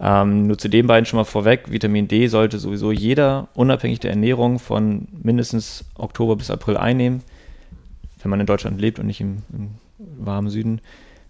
Ähm, 0.00 0.48
nur 0.48 0.58
zu 0.58 0.68
den 0.68 0.86
beiden 0.88 1.06
schon 1.06 1.18
mal 1.18 1.24
vorweg. 1.24 1.70
Vitamin 1.70 2.08
D 2.08 2.26
sollte 2.26 2.58
sowieso 2.58 2.90
jeder, 2.90 3.48
unabhängig 3.54 4.00
der 4.00 4.10
Ernährung, 4.10 4.58
von 4.58 5.06
mindestens 5.22 5.84
Oktober 5.94 6.34
bis 6.34 6.50
April 6.50 6.76
einnehmen, 6.76 7.22
wenn 8.20 8.30
man 8.30 8.40
in 8.40 8.46
Deutschland 8.46 8.80
lebt 8.80 8.98
und 8.98 9.06
nicht 9.06 9.20
im, 9.20 9.38
im 9.52 9.70
warmen 9.98 10.50
Süden. 10.50 10.80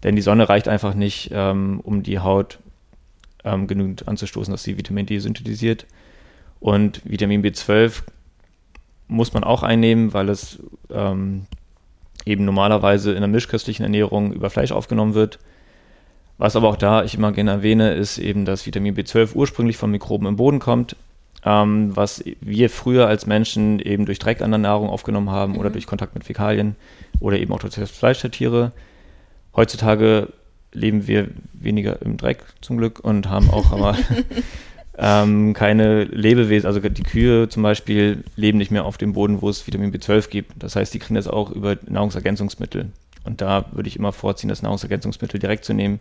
Denn 0.01 0.15
die 0.15 0.21
Sonne 0.23 0.49
reicht 0.49 0.67
einfach 0.67 0.95
nicht, 0.95 1.29
ähm, 1.33 1.79
um 1.83 2.01
die 2.01 2.19
Haut 2.19 2.59
ähm, 3.43 3.67
genügend 3.67 4.07
anzustoßen, 4.07 4.51
dass 4.51 4.63
sie 4.63 4.77
Vitamin 4.77 5.05
D 5.05 5.19
synthetisiert. 5.19 5.85
Und 6.59 7.01
Vitamin 7.03 7.43
B12 7.43 8.03
muss 9.07 9.33
man 9.33 9.43
auch 9.43 9.63
einnehmen, 9.63 10.13
weil 10.13 10.29
es 10.29 10.59
ähm, 10.89 11.45
eben 12.25 12.45
normalerweise 12.45 13.11
in 13.11 13.19
der 13.19 13.27
mischköstlichen 13.27 13.83
Ernährung 13.83 14.33
über 14.33 14.49
Fleisch 14.49 14.71
aufgenommen 14.71 15.13
wird. 15.13 15.39
Was 16.37 16.55
aber 16.55 16.69
auch 16.69 16.77
da 16.77 17.03
ich 17.03 17.15
immer 17.15 17.31
gerne 17.31 17.51
erwähne, 17.51 17.93
ist 17.93 18.17
eben, 18.17 18.45
dass 18.45 18.65
Vitamin 18.65 18.95
B12 18.95 19.35
ursprünglich 19.35 19.77
von 19.77 19.91
Mikroben 19.91 20.27
im 20.27 20.35
Boden 20.35 20.59
kommt, 20.59 20.95
ähm, 21.45 21.95
was 21.95 22.23
wir 22.41 22.69
früher 22.69 23.07
als 23.07 23.27
Menschen 23.27 23.79
eben 23.79 24.05
durch 24.05 24.19
Dreck 24.19 24.41
an 24.41 24.51
der 24.51 24.57
Nahrung 24.57 24.89
aufgenommen 24.89 25.29
haben 25.29 25.53
mhm. 25.53 25.59
oder 25.59 25.69
durch 25.69 25.85
Kontakt 25.85 26.15
mit 26.15 26.23
Fäkalien 26.23 26.75
oder 27.19 27.37
eben 27.37 27.53
auch 27.53 27.59
durch 27.59 27.75
das 27.75 27.91
Fleisch 27.91 28.21
der 28.21 28.31
Tiere. 28.31 28.71
Heutzutage 29.55 30.29
leben 30.73 31.07
wir 31.07 31.29
weniger 31.53 32.01
im 32.01 32.17
Dreck 32.17 32.43
zum 32.61 32.77
Glück 32.77 32.99
und 32.99 33.29
haben 33.29 33.49
auch 33.49 33.71
aber 33.71 33.97
ähm, 34.97 35.53
keine 35.53 36.03
Lebewesen, 36.03 36.67
also 36.67 36.79
die 36.79 37.03
Kühe 37.03 37.49
zum 37.49 37.63
Beispiel 37.63 38.23
leben 38.35 38.57
nicht 38.57 38.71
mehr 38.71 38.85
auf 38.85 38.97
dem 38.97 39.13
Boden, 39.13 39.41
wo 39.41 39.49
es 39.49 39.65
Vitamin 39.65 39.93
B12 39.93 40.29
gibt. 40.29 40.51
Das 40.61 40.75
heißt, 40.75 40.93
die 40.93 40.99
kriegen 40.99 41.15
das 41.15 41.27
auch 41.27 41.51
über 41.51 41.77
Nahrungsergänzungsmittel. 41.87 42.91
Und 43.23 43.41
da 43.41 43.65
würde 43.71 43.87
ich 43.87 43.95
immer 43.95 44.11
vorziehen, 44.11 44.49
das 44.49 44.61
Nahrungsergänzungsmittel 44.61 45.39
direkt 45.39 45.65
zu 45.65 45.73
nehmen, 45.73 45.99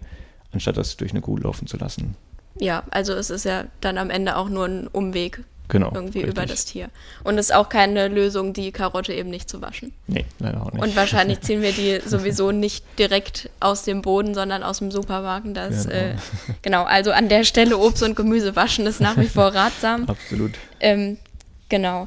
anstatt 0.53 0.77
das 0.77 0.97
durch 0.97 1.13
eine 1.13 1.21
Kuh 1.21 1.37
laufen 1.37 1.67
zu 1.67 1.77
lassen. 1.77 2.17
Ja, 2.59 2.83
also 2.91 3.15
es 3.15 3.31
ist 3.31 3.45
ja 3.45 3.65
dann 3.81 3.97
am 3.97 4.11
Ende 4.11 4.37
auch 4.37 4.49
nur 4.49 4.67
ein 4.67 4.87
Umweg 4.89 5.43
Genau. 5.73 5.91
Irgendwie 5.95 6.19
richtig. 6.19 6.37
über 6.37 6.45
das 6.45 6.67
Tier. 6.67 6.91
Und 7.25 7.39
es 7.39 7.47
ist 7.47 7.55
auch 7.55 7.71
keine 7.71 8.09
Lösung, 8.09 8.53
die 8.53 8.73
Karotte 8.73 9.15
eben 9.15 9.31
nicht 9.31 9.49
zu 9.49 9.63
waschen. 9.63 9.95
Nee, 10.07 10.27
leider 10.39 10.63
auch 10.63 10.71
nicht. 10.71 10.83
Und 10.83 10.95
wahrscheinlich 10.97 11.41
ziehen 11.47 11.63
wir 11.63 11.73
die 11.73 11.99
sowieso 12.07 12.53
nicht 12.53 12.85
direkt 12.99 13.49
aus 13.59 13.83
dem 13.83 14.03
Boden, 14.03 14.35
sondern 14.35 14.63
aus 14.65 14.81
dem 14.81 14.91
Supermarkt. 14.91 15.47
Das, 15.57 15.89
genau. 15.89 15.97
Äh, 15.97 16.15
genau, 16.61 16.83
also 16.85 17.11
an 17.13 17.31
der 17.31 17.45
Stelle 17.45 17.79
Obst 17.79 18.03
und 18.03 18.17
Gemüse 18.17 18.55
waschen 18.55 18.87
ist 18.87 19.01
nach 19.01 19.17
wie 19.17 19.29
vor 19.29 19.47
ratsam. 19.55 20.05
Absolut. 20.11 20.53
Ähm, 20.79 21.17
genau. 21.71 22.07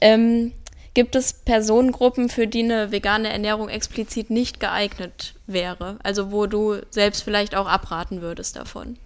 Ähm, 0.00 0.50
gibt 0.92 1.14
es 1.14 1.32
Personengruppen, 1.32 2.28
für 2.28 2.48
die 2.48 2.64
eine 2.64 2.90
vegane 2.90 3.30
Ernährung 3.30 3.68
explizit 3.68 4.28
nicht 4.28 4.58
geeignet 4.58 5.34
wäre? 5.46 6.00
Also 6.02 6.32
wo 6.32 6.46
du 6.46 6.80
selbst 6.90 7.22
vielleicht 7.22 7.54
auch 7.54 7.68
abraten 7.68 8.22
würdest 8.22 8.56
davon? 8.56 8.98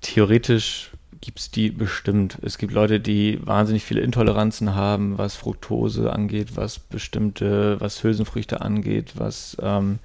Theoretisch 0.00 0.90
gibt 1.20 1.38
es 1.38 1.50
die 1.50 1.70
bestimmt. 1.70 2.38
Es 2.42 2.56
gibt 2.56 2.72
Leute, 2.72 3.00
die 3.00 3.38
wahnsinnig 3.44 3.84
viele 3.84 4.00
Intoleranzen 4.00 4.74
haben, 4.74 5.18
was 5.18 5.36
Fructose 5.36 6.12
angeht, 6.12 6.56
was 6.56 6.78
bestimmte, 6.78 7.80
was 7.80 8.02
Hülsenfrüchte 8.02 8.60
angeht, 8.62 9.12
was 9.16 9.56
ähm, 9.60 9.98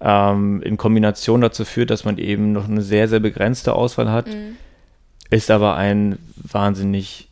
ähm, 0.00 0.62
in 0.62 0.76
Kombination 0.76 1.40
dazu 1.40 1.64
führt, 1.64 1.90
dass 1.90 2.04
man 2.04 2.18
eben 2.18 2.52
noch 2.52 2.68
eine 2.68 2.82
sehr, 2.82 3.08
sehr 3.08 3.20
begrenzte 3.20 3.74
Auswahl 3.74 4.10
hat, 4.10 4.28
mhm. 4.28 4.56
ist 5.30 5.50
aber 5.50 5.76
ein 5.76 6.18
wahnsinnig 6.36 7.28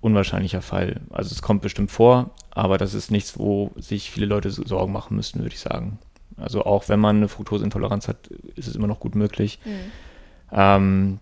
unwahrscheinlicher 0.00 0.62
Fall. 0.62 1.00
Also 1.10 1.32
es 1.32 1.42
kommt 1.42 1.62
bestimmt 1.62 1.90
vor, 1.90 2.30
aber 2.50 2.78
das 2.78 2.94
ist 2.94 3.10
nichts, 3.10 3.38
wo 3.38 3.72
sich 3.76 4.10
viele 4.10 4.26
Leute 4.26 4.50
Sorgen 4.50 4.92
machen 4.92 5.16
müssten, 5.16 5.40
würde 5.40 5.54
ich 5.54 5.60
sagen. 5.60 5.98
Also 6.36 6.64
auch 6.64 6.88
wenn 6.88 7.00
man 7.00 7.16
eine 7.16 7.28
Fructoseintoleranz 7.28 8.08
hat, 8.08 8.28
ist 8.56 8.68
es 8.68 8.76
immer 8.76 8.86
noch 8.86 9.00
gut 9.00 9.14
möglich. 9.14 9.58
Mhm. 9.64 9.70
Ähm, 10.52 11.18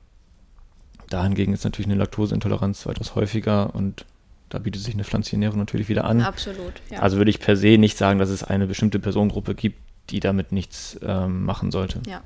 Dahingegen 1.14 1.54
ist 1.54 1.62
natürlich 1.62 1.86
eine 1.86 1.94
Laktoseintoleranz 1.94 2.86
weitaus 2.86 3.14
häufiger 3.14 3.72
und 3.72 4.04
da 4.48 4.58
bietet 4.58 4.82
sich 4.82 4.94
eine 4.94 5.04
Pflanzenernährung 5.04 5.58
natürlich 5.60 5.88
wieder 5.88 6.04
an. 6.04 6.22
Absolut, 6.22 6.74
ja. 6.90 6.98
Also 6.98 7.18
würde 7.18 7.30
ich 7.30 7.38
per 7.38 7.56
se 7.56 7.78
nicht 7.78 7.96
sagen, 7.96 8.18
dass 8.18 8.30
es 8.30 8.42
eine 8.42 8.66
bestimmte 8.66 8.98
Personengruppe 8.98 9.54
gibt, 9.54 9.78
die 10.10 10.18
damit 10.18 10.50
nichts 10.50 10.98
ähm, 11.06 11.44
machen 11.44 11.70
sollte. 11.70 12.00
Ja. 12.08 12.20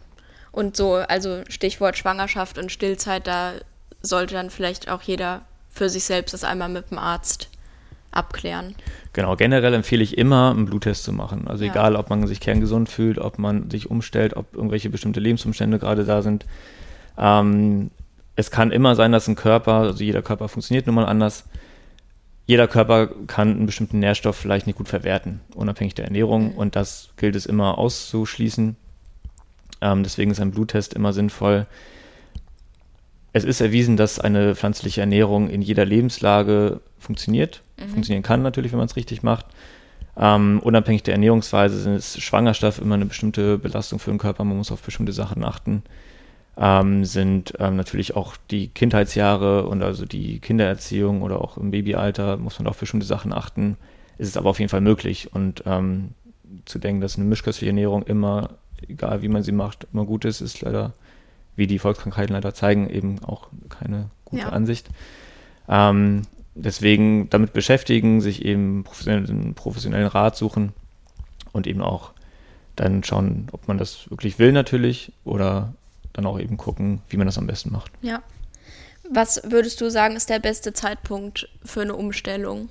Und 0.52 0.74
so, 0.74 0.94
also 0.94 1.42
Stichwort 1.50 1.98
Schwangerschaft 1.98 2.56
und 2.56 2.72
Stillzeit, 2.72 3.26
da 3.26 3.52
sollte 4.00 4.32
dann 4.32 4.48
vielleicht 4.48 4.90
auch 4.90 5.02
jeder 5.02 5.42
für 5.68 5.90
sich 5.90 6.04
selbst 6.04 6.32
das 6.32 6.44
einmal 6.44 6.70
mit 6.70 6.90
dem 6.90 6.98
Arzt 6.98 7.50
abklären. 8.10 8.74
Genau, 9.12 9.36
generell 9.36 9.74
empfehle 9.74 10.02
ich 10.02 10.16
immer, 10.16 10.50
einen 10.50 10.64
Bluttest 10.64 11.04
zu 11.04 11.12
machen. 11.12 11.46
Also 11.46 11.64
ja. 11.64 11.72
egal, 11.72 11.94
ob 11.94 12.08
man 12.08 12.26
sich 12.26 12.40
kerngesund 12.40 12.88
fühlt, 12.88 13.18
ob 13.18 13.38
man 13.38 13.70
sich 13.70 13.90
umstellt, 13.90 14.34
ob 14.34 14.54
irgendwelche 14.54 14.88
bestimmte 14.88 15.20
Lebensumstände 15.20 15.78
gerade 15.78 16.06
da 16.06 16.22
sind. 16.22 16.46
Ähm, 17.18 17.90
es 18.38 18.52
kann 18.52 18.70
immer 18.70 18.94
sein, 18.94 19.10
dass 19.10 19.26
ein 19.26 19.34
Körper, 19.34 19.72
also 19.72 20.04
jeder 20.04 20.22
Körper 20.22 20.46
funktioniert 20.48 20.86
nun 20.86 20.94
mal 20.94 21.06
anders, 21.06 21.42
jeder 22.46 22.68
Körper 22.68 23.08
kann 23.26 23.50
einen 23.50 23.66
bestimmten 23.66 23.98
Nährstoff 23.98 24.36
vielleicht 24.36 24.68
nicht 24.68 24.78
gut 24.78 24.88
verwerten, 24.88 25.40
unabhängig 25.56 25.94
der 25.96 26.04
Ernährung. 26.04 26.52
Mhm. 26.52 26.56
Und 26.56 26.76
das 26.76 27.10
gilt 27.16 27.34
es 27.34 27.46
immer 27.46 27.78
auszuschließen. 27.78 28.76
Ähm, 29.80 30.02
deswegen 30.04 30.30
ist 30.30 30.38
ein 30.38 30.52
Bluttest 30.52 30.94
immer 30.94 31.12
sinnvoll. 31.12 31.66
Es 33.32 33.42
ist 33.42 33.60
erwiesen, 33.60 33.96
dass 33.96 34.20
eine 34.20 34.54
pflanzliche 34.54 35.00
Ernährung 35.00 35.50
in 35.50 35.60
jeder 35.60 35.84
Lebenslage 35.84 36.80
funktioniert. 36.96 37.64
Mhm. 37.76 37.88
Funktionieren 37.88 38.22
kann 38.22 38.42
natürlich, 38.42 38.70
wenn 38.70 38.78
man 38.78 38.86
es 38.86 38.94
richtig 38.94 39.24
macht. 39.24 39.46
Ähm, 40.16 40.60
unabhängig 40.62 41.02
der 41.02 41.14
Ernährungsweise 41.14 41.92
ist 41.92 42.22
Schwangerschaft 42.22 42.78
immer 42.78 42.94
eine 42.94 43.06
bestimmte 43.06 43.58
Belastung 43.58 43.98
für 43.98 44.12
den 44.12 44.18
Körper. 44.18 44.44
Man 44.44 44.58
muss 44.58 44.70
auf 44.70 44.82
bestimmte 44.82 45.12
Sachen 45.12 45.44
achten. 45.44 45.82
Ähm, 46.60 47.04
sind 47.04 47.54
ähm, 47.60 47.76
natürlich 47.76 48.16
auch 48.16 48.36
die 48.50 48.68
Kindheitsjahre 48.68 49.66
und 49.66 49.82
also 49.82 50.04
die 50.04 50.40
Kindererziehung 50.40 51.22
oder 51.22 51.40
auch 51.40 51.56
im 51.56 51.70
Babyalter 51.70 52.36
muss 52.36 52.58
man 52.58 52.66
auf 52.66 52.78
bestimmte 52.78 53.06
Sachen 53.06 53.32
achten. 53.32 53.76
Ist 54.18 54.28
es 54.28 54.36
aber 54.36 54.50
auf 54.50 54.58
jeden 54.58 54.68
Fall 54.68 54.80
möglich. 54.80 55.32
Und 55.32 55.62
ähm, 55.66 56.10
zu 56.64 56.78
denken, 56.80 57.00
dass 57.00 57.16
eine 57.16 57.26
mischköstliche 57.26 57.70
Ernährung 57.70 58.02
immer, 58.02 58.50
egal 58.88 59.22
wie 59.22 59.28
man 59.28 59.44
sie 59.44 59.52
macht, 59.52 59.86
immer 59.92 60.04
gut 60.04 60.24
ist, 60.24 60.40
ist 60.40 60.60
leider, 60.62 60.92
wie 61.54 61.68
die 61.68 61.78
Volkskrankheiten 61.78 62.34
leider 62.34 62.54
zeigen, 62.54 62.90
eben 62.90 63.22
auch 63.22 63.48
keine 63.68 64.10
gute 64.24 64.42
Ja. 64.42 64.48
Ansicht. 64.48 64.88
Ähm, 65.68 66.22
deswegen 66.56 67.30
damit 67.30 67.52
beschäftigen, 67.52 68.20
sich 68.20 68.44
eben 68.44 68.82
professionellen, 68.82 69.54
professionellen 69.54 70.08
Rat 70.08 70.36
suchen 70.36 70.72
und 71.52 71.66
eben 71.68 71.82
auch 71.82 72.12
dann 72.76 73.04
schauen, 73.04 73.48
ob 73.52 73.68
man 73.68 73.78
das 73.78 74.10
wirklich 74.10 74.38
will 74.38 74.52
natürlich 74.52 75.12
oder 75.24 75.74
dann 76.18 76.26
auch 76.26 76.38
eben 76.38 76.56
gucken, 76.56 77.00
wie 77.08 77.16
man 77.16 77.26
das 77.26 77.38
am 77.38 77.46
besten 77.46 77.72
macht. 77.72 77.90
Ja. 78.02 78.22
Was 79.10 79.40
würdest 79.44 79.80
du 79.80 79.90
sagen, 79.90 80.16
ist 80.16 80.28
der 80.28 80.38
beste 80.40 80.72
Zeitpunkt 80.72 81.48
für 81.64 81.80
eine 81.80 81.94
Umstellung? 81.94 82.68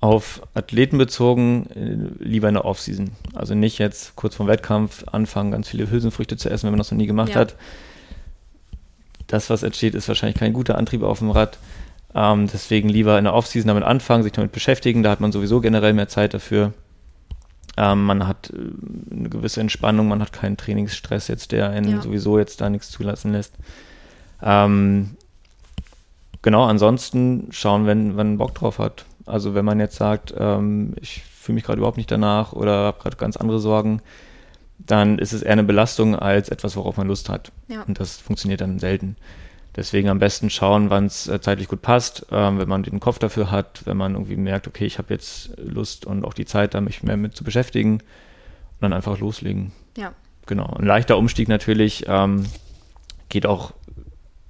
Auf 0.00 0.42
Athleten 0.54 0.96
bezogen, 0.96 1.66
äh, 1.74 2.24
lieber 2.24 2.48
in 2.48 2.54
der 2.54 2.64
Offseason. 2.64 3.10
Also 3.34 3.54
nicht 3.54 3.78
jetzt 3.78 4.14
kurz 4.14 4.36
vorm 4.36 4.48
Wettkampf 4.48 5.04
anfangen, 5.08 5.50
ganz 5.50 5.68
viele 5.68 5.90
Hülsenfrüchte 5.90 6.36
zu 6.36 6.48
essen, 6.48 6.64
wenn 6.66 6.72
man 6.72 6.78
das 6.78 6.92
noch 6.92 6.98
nie 6.98 7.06
gemacht 7.08 7.30
Ja. 7.30 7.40
hat. 7.40 7.56
Das, 9.26 9.50
was 9.50 9.64
entsteht, 9.64 9.94
ist 9.94 10.06
wahrscheinlich 10.08 10.38
kein 10.38 10.52
guter 10.52 10.78
Antrieb 10.78 11.02
auf 11.02 11.18
dem 11.18 11.30
Rad. 11.32 11.58
Ähm, 12.14 12.46
deswegen 12.50 12.88
lieber 12.88 13.18
in 13.18 13.24
der 13.24 13.34
Offseason 13.34 13.68
damit 13.68 13.82
anfangen, 13.84 14.22
sich 14.22 14.32
damit 14.32 14.52
beschäftigen. 14.52 15.02
Da 15.02 15.10
hat 15.10 15.20
man 15.20 15.32
sowieso 15.32 15.60
generell 15.60 15.92
mehr 15.92 16.08
Zeit 16.08 16.32
dafür. 16.32 16.72
Ähm, 17.80 18.04
man 18.06 18.26
hat 18.26 18.50
äh, 18.50 19.14
eine 19.14 19.28
gewisse 19.28 19.60
Entspannung, 19.60 20.08
man 20.08 20.20
hat 20.20 20.32
keinen 20.32 20.56
Trainingsstress 20.56 21.28
jetzt, 21.28 21.52
der 21.52 21.70
einen 21.70 21.88
Ja. 21.92 22.02
sowieso 22.02 22.36
jetzt 22.36 22.60
da 22.60 22.68
nichts 22.68 22.90
zulassen 22.90 23.30
lässt. 23.30 23.54
Ähm, 24.42 25.10
genau, 26.42 26.64
ansonsten 26.64 27.46
schauen, 27.50 27.86
wenn, 27.86 28.16
wenn 28.16 28.30
man 28.30 28.38
Bock 28.38 28.54
drauf 28.56 28.80
hat. 28.80 29.04
Also 29.26 29.54
wenn 29.54 29.64
man 29.64 29.78
jetzt 29.78 29.94
sagt, 29.94 30.34
ähm, 30.36 30.94
ich 31.00 31.22
fühle 31.22 31.54
mich 31.54 31.64
gerade 31.64 31.78
überhaupt 31.78 31.98
nicht 31.98 32.10
danach 32.10 32.52
oder 32.52 32.86
habe 32.86 33.00
gerade 33.00 33.16
ganz 33.16 33.36
andere 33.36 33.60
Sorgen, 33.60 34.02
dann 34.78 35.18
ist 35.18 35.32
es 35.32 35.42
eher 35.42 35.52
eine 35.52 35.62
Belastung 35.64 36.16
als 36.16 36.48
etwas, 36.48 36.74
worauf 36.76 36.96
man 36.96 37.06
Lust 37.06 37.28
hat. 37.28 37.52
Ja. 37.68 37.82
Und 37.82 38.00
das 38.00 38.16
funktioniert 38.16 38.60
dann 38.60 38.80
selten. 38.80 39.16
Deswegen 39.78 40.08
am 40.08 40.18
besten 40.18 40.50
schauen, 40.50 40.90
wann 40.90 41.06
es 41.06 41.28
äh, 41.28 41.40
zeitlich 41.40 41.68
gut 41.68 41.82
passt, 41.82 42.26
ähm, 42.32 42.58
wenn 42.58 42.68
man 42.68 42.82
den 42.82 42.98
Kopf 42.98 43.20
dafür 43.20 43.52
hat, 43.52 43.82
wenn 43.84 43.96
man 43.96 44.14
irgendwie 44.14 44.34
merkt, 44.34 44.66
okay, 44.66 44.84
ich 44.86 44.98
habe 44.98 45.14
jetzt 45.14 45.52
Lust 45.56 46.04
und 46.04 46.24
auch 46.24 46.34
die 46.34 46.46
Zeit, 46.46 46.74
da 46.74 46.80
mich 46.80 47.04
mehr 47.04 47.16
mit 47.16 47.36
zu 47.36 47.44
beschäftigen 47.44 47.92
und 47.92 48.02
dann 48.80 48.92
einfach 48.92 49.20
loslegen. 49.20 49.70
Ja. 49.96 50.14
Genau. 50.46 50.64
Ein 50.64 50.84
leichter 50.84 51.16
Umstieg 51.16 51.48
natürlich 51.48 52.06
ähm, 52.08 52.46
geht 53.28 53.46
auch, 53.46 53.72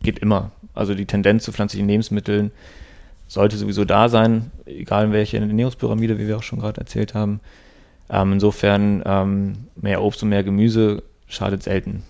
geht 0.02 0.18
immer. 0.18 0.50
Also 0.72 0.94
die 0.94 1.04
Tendenz 1.04 1.44
zu 1.44 1.52
pflanzlichen 1.52 1.88
Lebensmitteln 1.88 2.50
sollte 3.26 3.58
sowieso 3.58 3.84
da 3.84 4.08
sein, 4.08 4.50
egal 4.64 5.04
in 5.04 5.12
welche 5.12 5.36
Ernährungspyramide, 5.36 6.18
wie 6.18 6.26
wir 6.26 6.38
auch 6.38 6.42
schon 6.42 6.60
gerade 6.60 6.80
erzählt 6.80 7.12
haben. 7.12 7.40
Ähm, 8.08 8.32
insofern 8.32 9.02
ähm, 9.04 9.66
mehr 9.76 10.02
Obst 10.02 10.22
und 10.22 10.30
mehr 10.30 10.42
Gemüse 10.42 11.02
schadet 11.26 11.64
selten. 11.64 12.02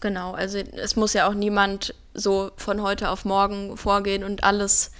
Genau, 0.00 0.32
also 0.32 0.58
es 0.58 0.96
muss 0.96 1.14
ja 1.14 1.26
auch 1.26 1.34
niemand 1.34 1.94
so 2.14 2.50
von 2.56 2.82
heute 2.82 3.10
auf 3.10 3.24
morgen 3.24 3.76
vorgehen 3.76 4.24
und 4.24 4.44
alles 4.44 4.90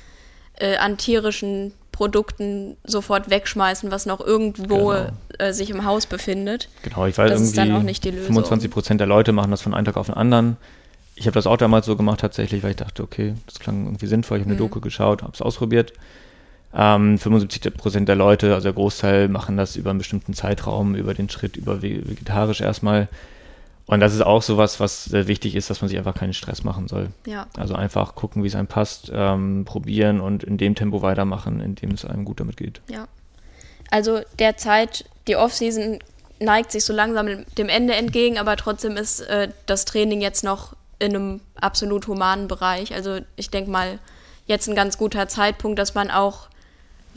äh, 0.58 0.76
an 0.76 0.96
tierischen 0.98 1.72
Produkten 1.92 2.76
sofort 2.84 3.28
wegschmeißen, 3.30 3.90
was 3.90 4.06
noch 4.06 4.20
irgendwo 4.20 4.90
Genau. 4.92 5.06
äh, 5.38 5.52
sich 5.52 5.70
im 5.70 5.84
Haus 5.84 6.06
befindet. 6.06 6.68
Genau, 6.82 7.06
ich 7.06 7.16
weiß 7.18 7.30
Das 7.30 7.40
ist 7.42 7.56
dann 7.56 7.68
irgendwie, 7.68 7.80
auch 7.80 7.84
nicht 7.84 8.04
die 8.04 8.10
Lösung. 8.10 8.26
25 8.26 8.70
Prozent 8.70 9.00
der 9.00 9.06
Leute 9.06 9.32
machen 9.32 9.50
das 9.50 9.60
von 9.60 9.74
einem 9.74 9.84
Tag 9.84 9.96
auf 9.96 10.06
den 10.06 10.14
anderen. 10.14 10.56
Ich 11.14 11.26
habe 11.26 11.34
das 11.34 11.46
auch 11.46 11.58
damals 11.58 11.84
so 11.86 11.94
gemacht 11.96 12.20
tatsächlich, 12.20 12.62
weil 12.62 12.70
ich 12.70 12.76
dachte, 12.76 13.02
okay, 13.02 13.34
das 13.46 13.58
klang 13.58 13.84
irgendwie 13.84 14.06
sinnvoll. 14.06 14.38
Ich 14.38 14.42
habe 14.44 14.52
eine 14.52 14.54
Mhm. 14.54 14.64
Doku 14.64 14.80
geschaut, 14.80 15.22
habe 15.22 15.32
es 15.34 15.42
ausprobiert. 15.42 15.92
Ähm, 16.74 17.18
75 17.18 17.74
Prozent 17.74 18.08
der 18.08 18.16
Leute, 18.16 18.54
also 18.54 18.64
der 18.64 18.72
Großteil, 18.72 19.28
machen 19.28 19.58
das 19.58 19.76
über 19.76 19.90
einen 19.90 19.98
bestimmten 19.98 20.32
Zeitraum, 20.32 20.94
über 20.94 21.12
den 21.12 21.28
Schritt, 21.28 21.58
über 21.58 21.82
ve- 21.82 22.08
vegetarisch 22.08 22.62
erstmal. 22.62 23.08
Und 23.92 24.00
das 24.00 24.14
ist 24.14 24.22
auch 24.22 24.40
sowas, 24.40 24.80
was 24.80 25.04
sehr 25.04 25.28
wichtig 25.28 25.54
ist, 25.54 25.68
dass 25.68 25.82
man 25.82 25.88
sich 25.90 25.98
einfach 25.98 26.14
keinen 26.14 26.32
Stress 26.32 26.64
machen 26.64 26.88
soll. 26.88 27.10
Ja, 27.26 27.46
Also 27.58 27.74
einfach 27.74 28.14
gucken, 28.14 28.42
wie 28.42 28.46
es 28.46 28.54
einem 28.54 28.66
passt, 28.66 29.12
ähm, 29.14 29.66
probieren 29.66 30.22
und 30.22 30.42
in 30.42 30.56
dem 30.56 30.74
Tempo 30.74 31.02
weitermachen, 31.02 31.60
in 31.60 31.74
dem 31.74 31.90
es 31.90 32.06
einem 32.06 32.24
gut 32.24 32.40
damit 32.40 32.56
geht. 32.56 32.80
ja. 32.88 33.06
Also 33.90 34.20
derzeit, 34.38 35.04
die 35.28 35.36
Offseason 35.36 35.98
neigt 36.40 36.72
sich 36.72 36.86
so 36.86 36.94
langsam 36.94 37.44
dem 37.58 37.68
Ende 37.68 37.92
entgegen, 37.92 38.38
aber 38.38 38.56
trotzdem 38.56 38.96
ist 38.96 39.20
äh, 39.20 39.50
das 39.66 39.84
Training 39.84 40.22
jetzt 40.22 40.42
noch 40.42 40.74
in 40.98 41.14
einem 41.14 41.40
absolut 41.60 42.06
humanen 42.06 42.48
Bereich. 42.48 42.94
Also 42.94 43.18
ich 43.36 43.50
denke 43.50 43.70
mal, 43.70 43.98
jetzt 44.46 44.66
ein 44.66 44.74
ganz 44.74 44.96
guter 44.96 45.28
Zeitpunkt, 45.28 45.78
dass 45.78 45.94
man 45.94 46.10
auch 46.10 46.48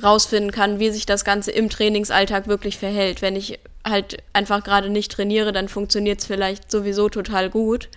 rausfinden 0.03 0.51
kann, 0.51 0.79
wie 0.79 0.89
sich 0.89 1.05
das 1.05 1.23
Ganze 1.23 1.51
im 1.51 1.69
Trainingsalltag 1.69 2.47
wirklich 2.47 2.77
verhält. 2.77 3.21
Wenn 3.21 3.38
ich 3.38 3.59
halt 3.85 4.17
einfach 4.33 4.63
gerade 4.63 4.89
nicht 4.89 5.11
trainiere, 5.11 5.53
dann 5.53 5.69
funktioniert 5.69 6.19
es 6.19 6.25
vielleicht 6.25 6.71
sowieso 6.71 7.07
total 7.07 7.49
gut. 7.49 7.89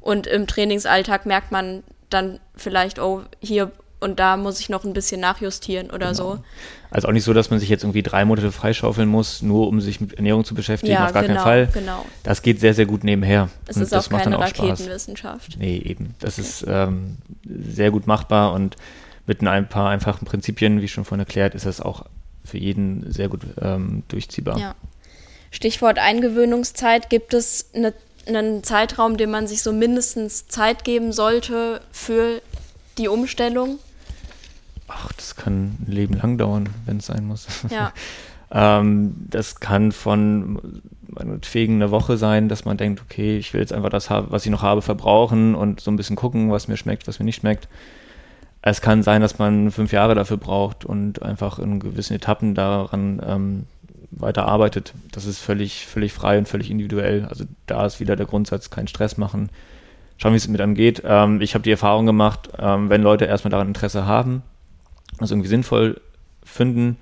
Und 0.00 0.26
im 0.26 0.46
Trainingsalltag 0.46 1.26
merkt 1.26 1.52
man 1.52 1.82
dann 2.10 2.40
vielleicht, 2.56 2.98
oh, 2.98 3.22
hier 3.40 3.70
und 4.00 4.20
da 4.20 4.36
muss 4.36 4.60
ich 4.60 4.68
noch 4.68 4.84
ein 4.84 4.92
bisschen 4.92 5.20
nachjustieren 5.20 5.90
oder 5.90 6.14
so. 6.14 6.38
Also 6.90 7.08
auch 7.08 7.12
nicht 7.12 7.24
so, 7.24 7.32
dass 7.32 7.50
man 7.50 7.58
sich 7.58 7.68
jetzt 7.68 7.84
irgendwie 7.84 8.02
drei 8.02 8.24
Monate 8.24 8.52
freischaufeln 8.52 9.08
muss, 9.08 9.42
nur 9.42 9.66
um 9.66 9.80
sich 9.80 10.00
mit 10.00 10.14
Ernährung 10.14 10.44
zu 10.44 10.54
beschäftigen, 10.54 10.92
Ja, 10.92 11.06
auf 11.06 11.12
gar 11.12 11.22
genau, 11.22 11.42
keinen 11.42 11.68
Fall. 11.68 11.68
genau. 11.72 12.04
Das 12.22 12.42
geht 12.42 12.60
sehr, 12.60 12.74
sehr 12.74 12.86
gut 12.86 13.02
nebenher. 13.02 13.48
Es 13.66 13.78
ist 13.78 13.94
auch 13.94 14.08
keine 14.08 14.38
auch 14.38 14.46
Spaß. 14.46 14.68
Raketenwissenschaft. 14.70 15.56
Nee, 15.58 15.78
eben. 15.78 16.14
Das 16.20 16.38
ist 16.38 16.64
ähm, 16.68 17.16
sehr 17.44 17.90
gut 17.90 18.06
machbar 18.06 18.52
und 18.52 18.76
mit 19.26 19.42
ein 19.42 19.68
paar 19.68 19.88
einfachen 19.88 20.26
Prinzipien, 20.26 20.82
wie 20.82 20.88
schon 20.88 21.04
vorhin 21.04 21.20
erklärt, 21.20 21.54
ist 21.54 21.66
das 21.66 21.80
auch 21.80 22.04
für 22.44 22.58
jeden 22.58 23.10
sehr 23.10 23.28
gut 23.28 23.40
ähm, 23.60 24.02
durchziehbar. 24.08 24.58
Ja. 24.58 24.74
Stichwort 25.54 25.98
Eingewöhnungszeit. 25.98 27.08
Gibt 27.08 27.32
es 27.32 27.70
eine, 27.74 27.94
einen 28.26 28.64
Zeitraum, 28.64 29.16
den 29.16 29.30
man 29.30 29.46
sich 29.46 29.62
so 29.62 29.72
mindestens 29.72 30.48
Zeit 30.48 30.84
geben 30.84 31.12
sollte 31.12 31.80
für 31.92 32.42
die 32.98 33.08
Umstellung? 33.08 33.78
Ach, 34.88 35.12
das 35.12 35.36
kann 35.36 35.76
ein 35.80 35.86
Leben 35.86 36.14
lang 36.14 36.38
dauern, 36.38 36.68
wenn 36.86 36.98
es 36.98 37.06
sein 37.06 37.26
muss. 37.26 37.46
Ja, 37.70 37.92
Ähm, 38.54 39.14
das 39.30 39.58
kann 39.58 39.90
von 39.90 40.80
meinetwegen 41.08 41.74
eine 41.74 41.90
Woche 41.90 42.16
sein, 42.16 42.48
dass 42.48 42.64
man 42.64 42.76
denkt, 42.76 43.02
okay, 43.02 43.36
ich 43.36 43.52
will 43.52 43.60
jetzt 43.60 43.72
einfach 43.72 43.88
das, 43.88 44.10
was 44.10 44.44
ich 44.44 44.50
noch 44.52 44.62
habe, 44.62 44.80
verbrauchen 44.80 45.56
und 45.56 45.80
so 45.80 45.90
ein 45.90 45.96
bisschen 45.96 46.14
gucken, 46.14 46.52
was 46.52 46.68
mir 46.68 46.76
schmeckt, 46.76 47.08
was 47.08 47.18
mir 47.18 47.24
nicht 47.24 47.40
schmeckt. 47.40 47.68
Es 48.62 48.80
kann 48.80 49.02
sein, 49.02 49.20
dass 49.20 49.38
man 49.38 49.72
fünf 49.72 49.92
Jahre 49.92 50.14
dafür 50.14 50.36
braucht 50.36 50.84
und 50.84 51.20
einfach 51.22 51.58
in 51.58 51.80
gewissen 51.80 52.14
Etappen 52.14 52.54
daran 52.54 53.20
ähm, 53.26 53.66
weiter 54.16 54.46
arbeitet. 54.46 54.94
Das 55.12 55.26
ist 55.26 55.38
völlig, 55.38 55.86
völlig 55.86 56.12
frei 56.12 56.38
und 56.38 56.48
völlig 56.48 56.70
individuell. 56.70 57.26
Also 57.26 57.44
da 57.66 57.86
ist 57.86 58.00
wieder 58.00 58.16
der 58.16 58.26
Grundsatz, 58.26 58.70
keinen 58.70 58.88
Stress 58.88 59.16
machen. 59.16 59.50
Schauen, 60.16 60.32
wie 60.32 60.36
es 60.36 60.48
mit 60.48 60.60
einem 60.60 60.74
geht. 60.74 61.02
Ähm, 61.04 61.40
ich 61.40 61.54
habe 61.54 61.62
die 61.62 61.70
Erfahrung 61.70 62.06
gemacht, 62.06 62.50
ähm, 62.58 62.90
wenn 62.90 63.02
Leute 63.02 63.24
erstmal 63.24 63.50
daran 63.50 63.68
Interesse 63.68 64.06
haben, 64.06 64.42
das 65.18 65.30
irgendwie 65.30 65.48
sinnvoll 65.48 66.00
finden, 66.44 66.98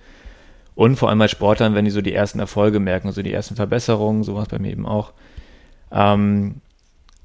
und 0.74 0.96
vor 0.96 1.10
allem 1.10 1.18
bei 1.18 1.28
Sportlern, 1.28 1.74
wenn 1.74 1.84
die 1.84 1.90
so 1.90 2.00
die 2.00 2.14
ersten 2.14 2.38
Erfolge 2.38 2.80
merken, 2.80 3.08
also 3.08 3.22
die 3.22 3.32
ersten 3.32 3.56
Verbesserungen, 3.56 4.24
sowas 4.24 4.48
bei 4.48 4.58
mir 4.58 4.70
eben 4.70 4.86
auch, 4.86 5.12
ähm, 5.90 6.56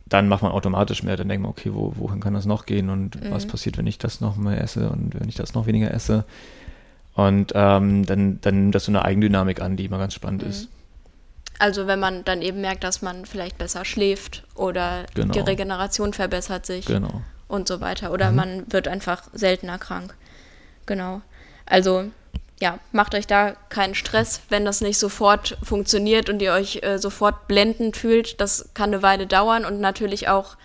dann 0.05 0.27
macht 0.27 0.43
man 0.43 0.51
automatisch 0.51 1.03
mehr. 1.03 1.15
Dann 1.15 1.29
denkt 1.29 1.43
man, 1.43 1.51
okay, 1.51 1.71
wo, 1.73 1.93
wohin 1.95 2.19
kann 2.19 2.33
das 2.33 2.45
noch 2.45 2.65
gehen 2.65 2.89
und 2.89 3.17
was 3.31 3.45
passiert, 3.45 3.77
wenn 3.77 3.87
ich 3.87 3.97
das 3.97 4.21
noch 4.21 4.37
mehr 4.37 4.61
esse 4.61 4.89
und 4.89 5.19
wenn 5.19 5.27
ich 5.27 5.35
das 5.35 5.53
noch 5.53 5.65
weniger 5.65 5.93
esse. 5.93 6.25
Und 7.17 7.51
ähm, 7.55 8.05
dann, 8.05 8.39
dann 8.41 8.55
nimmt 8.61 8.75
das 8.75 8.85
so 8.85 8.91
eine 8.91 9.03
Eigendynamik 9.03 9.59
an, 9.61 9.75
die 9.75 9.85
immer 9.85 9.97
ganz 9.97 10.13
spannend 10.13 10.43
ist. 10.43 10.69
also 11.59 11.87
wenn 11.87 11.99
man 11.99 12.23
dann 12.23 12.43
eben 12.43 12.61
merkt, 12.61 12.83
dass 12.83 13.01
man 13.01 13.25
vielleicht 13.25 13.57
besser 13.57 13.83
schläft 13.85 14.43
oder 14.53 15.05
Genau. 15.15 15.33
die 15.33 15.39
Regeneration 15.39 16.13
verbessert 16.13 16.67
sich 16.67 16.85
Genau. 16.85 17.21
und 17.47 17.67
so 17.67 17.81
weiter. 17.81 18.11
Oder 18.11 18.31
man 18.31 18.71
wird 18.71 18.87
einfach 18.87 19.23
seltener 19.33 19.79
krank. 19.79 20.13
Genau. 20.85 21.21
Also 21.65 22.05
ja, 22.61 22.77
macht 22.91 23.15
euch 23.15 23.25
da 23.25 23.55
keinen 23.69 23.95
Stress, 23.95 24.41
wenn 24.49 24.65
das 24.65 24.81
nicht 24.81 24.99
sofort 24.99 25.57
funktioniert 25.63 26.29
und 26.29 26.39
ihr 26.41 26.53
euch 26.53 26.81
äh, 26.83 26.97
sofort 26.99 27.47
blendend 27.47 27.97
fühlt. 27.97 28.39
Das 28.41 28.69
kann 28.75 28.91
eine 28.93 29.01
Weile 29.01 29.25
dauern 29.25 29.65
und 29.65 29.79
natürlich 29.79 30.27
auch 30.29 30.55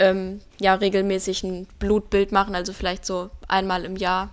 ähm, 0.00 0.40
ja, 0.60 0.74
regelmäßig 0.74 1.44
ein 1.44 1.68
Blutbild 1.78 2.32
machen, 2.32 2.56
also 2.56 2.72
vielleicht 2.72 3.06
so 3.06 3.30
einmal 3.46 3.84
im 3.84 3.94
Jahr, 3.94 4.30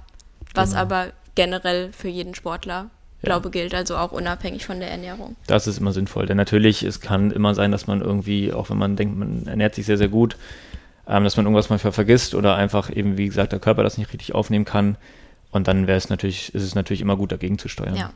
was 0.56 0.72
Genau. 0.72 0.82
aber 0.82 1.08
generell 1.36 1.92
für 1.94 2.08
jeden 2.10 2.36
Sportler, 2.36 2.90
Ja. 3.22 3.28
glaube 3.28 3.50
gilt, 3.52 3.74
also 3.74 3.98
auch 3.98 4.12
unabhängig 4.12 4.66
von 4.66 4.80
der 4.80 4.90
Ernährung. 4.92 5.36
Das 5.48 5.68
ist 5.68 5.78
immer 5.80 5.94
sinnvoll, 5.94 6.26
denn 6.26 6.38
natürlich, 6.38 6.84
es 6.84 7.00
kann 7.02 7.32
immer 7.32 7.54
sein, 7.56 7.72
dass 7.72 7.88
man 7.88 8.02
irgendwie, 8.02 8.52
auch 8.54 8.70
wenn 8.70 8.78
man 8.78 8.96
denkt, 8.96 9.18
man 9.18 9.46
ernährt 9.48 9.76
sich 9.76 9.86
sehr, 9.86 9.98
sehr 9.98 10.08
gut, 10.10 10.38
ähm, 11.08 11.24
dass 11.24 11.38
man 11.38 11.46
irgendwas 11.46 11.70
mal 11.70 11.80
ver- 11.80 11.92
vergisst 11.92 12.36
oder 12.36 12.56
einfach 12.56 12.90
eben, 12.96 13.18
wie 13.18 13.28
gesagt, 13.28 13.52
der 13.52 13.60
Körper 13.60 13.84
das 13.84 13.98
nicht 13.98 14.12
richtig 14.14 14.34
aufnehmen 14.36 14.66
kann. 14.66 14.98
Und 15.52 15.68
dann 15.68 15.86
wäre 15.88 15.98
es 15.98 16.10
natürlich, 16.10 16.54
ist 16.56 16.64
es 16.64 16.76
natürlich 16.76 17.02
immer 17.02 17.18
gut, 17.18 17.32
dagegen 17.32 17.60
zu 17.60 17.68
steuern. 17.68 17.96
Ja. 17.96 18.12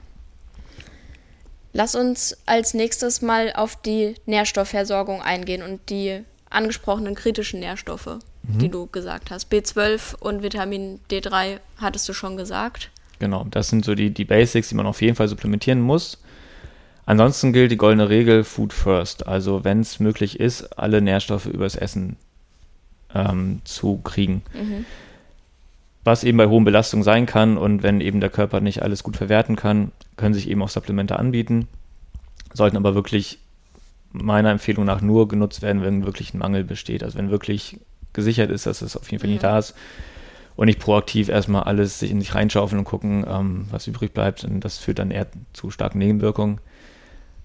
Lass 1.73 1.95
uns 1.95 2.37
als 2.45 2.73
nächstes 2.73 3.21
mal 3.21 3.51
auf 3.53 3.75
die 3.81 4.15
Nährstoffversorgung 4.25 5.21
eingehen 5.21 5.61
und 5.61 5.89
die 5.89 6.21
angesprochenen 6.49 7.15
kritischen 7.15 7.59
Nährstoffe, 7.59 8.19
die 8.43 8.69
du 8.69 8.85
gesagt 8.87 9.29
hast. 9.31 9.51
B12 9.51 10.15
und 10.15 10.41
Vitamin 10.41 11.01
D3 11.11 11.57
hattest 11.81 12.07
du 12.07 12.13
schon 12.13 12.37
gesagt. 12.37 12.91
Genau, 13.19 13.45
das 13.49 13.69
sind 13.69 13.85
so 13.85 13.95
die, 13.95 14.11
die 14.11 14.25
Basics, 14.25 14.69
die 14.69 14.75
man 14.75 14.85
auf 14.85 15.01
jeden 15.01 15.15
Fall 15.15 15.27
supplementieren 15.27 15.81
muss. 15.81 16.21
Ansonsten 17.05 17.53
gilt 17.53 17.71
die 17.71 17.77
goldene 17.77 18.09
Regel 18.09 18.43
Food 18.43 18.73
First. 18.73 19.27
Also 19.27 19.63
wenn 19.63 19.81
es 19.81 19.99
möglich 19.99 20.39
ist, 20.39 20.77
alle 20.77 21.01
Nährstoffe 21.01 21.45
übers 21.45 21.75
Essen 21.75 22.17
ähm, 23.13 23.61
zu 23.63 23.97
kriegen. 23.97 24.41
Was 26.03 26.23
eben 26.23 26.37
bei 26.37 26.47
hohen 26.47 26.65
Belastungen 26.65 27.03
sein 27.03 27.25
kann 27.25 27.57
und 27.57 27.83
wenn 27.83 28.01
eben 28.01 28.21
der 28.21 28.29
Körper 28.29 28.59
nicht 28.59 28.81
alles 28.81 29.03
gut 29.03 29.17
verwerten 29.17 29.55
kann, 29.55 29.91
können 30.17 30.33
sich 30.33 30.49
eben 30.49 30.61
auch 30.61 30.69
Supplemente 30.69 31.17
anbieten, 31.17 31.67
sollten 32.53 32.77
aber 32.77 32.95
wirklich 32.95 33.39
meiner 34.11 34.51
Empfehlung 34.51 34.85
nach 34.85 35.01
nur 35.01 35.27
genutzt 35.27 35.61
werden, 35.61 35.81
wenn 35.81 36.05
wirklich 36.05 36.33
ein 36.33 36.39
Mangel 36.39 36.63
besteht. 36.63 37.03
Also 37.03 37.17
wenn 37.17 37.29
wirklich 37.29 37.79
gesichert 38.13 38.49
ist, 38.49 38.65
dass 38.65 38.81
es 38.81 38.95
auf 38.95 39.09
jeden 39.11 39.21
Fall 39.21 39.29
nicht 39.29 39.43
da 39.43 39.59
ist 39.59 39.75
und 40.55 40.67
nicht 40.67 40.79
proaktiv 40.79 41.29
erstmal 41.29 41.63
alles 41.63 41.99
sich 41.99 42.11
in 42.11 42.21
sich 42.21 42.33
reinschaufeln 42.33 42.79
und 42.79 42.85
gucken, 42.85 43.25
ähm, 43.27 43.65
was 43.71 43.87
übrig 43.87 44.13
bleibt. 44.13 44.43
Und 44.43 44.61
das 44.61 44.77
führt 44.77 44.99
dann 44.99 45.11
eher 45.11 45.27
zu 45.53 45.69
starken 45.69 45.99
Nebenwirkungen. 45.99 46.59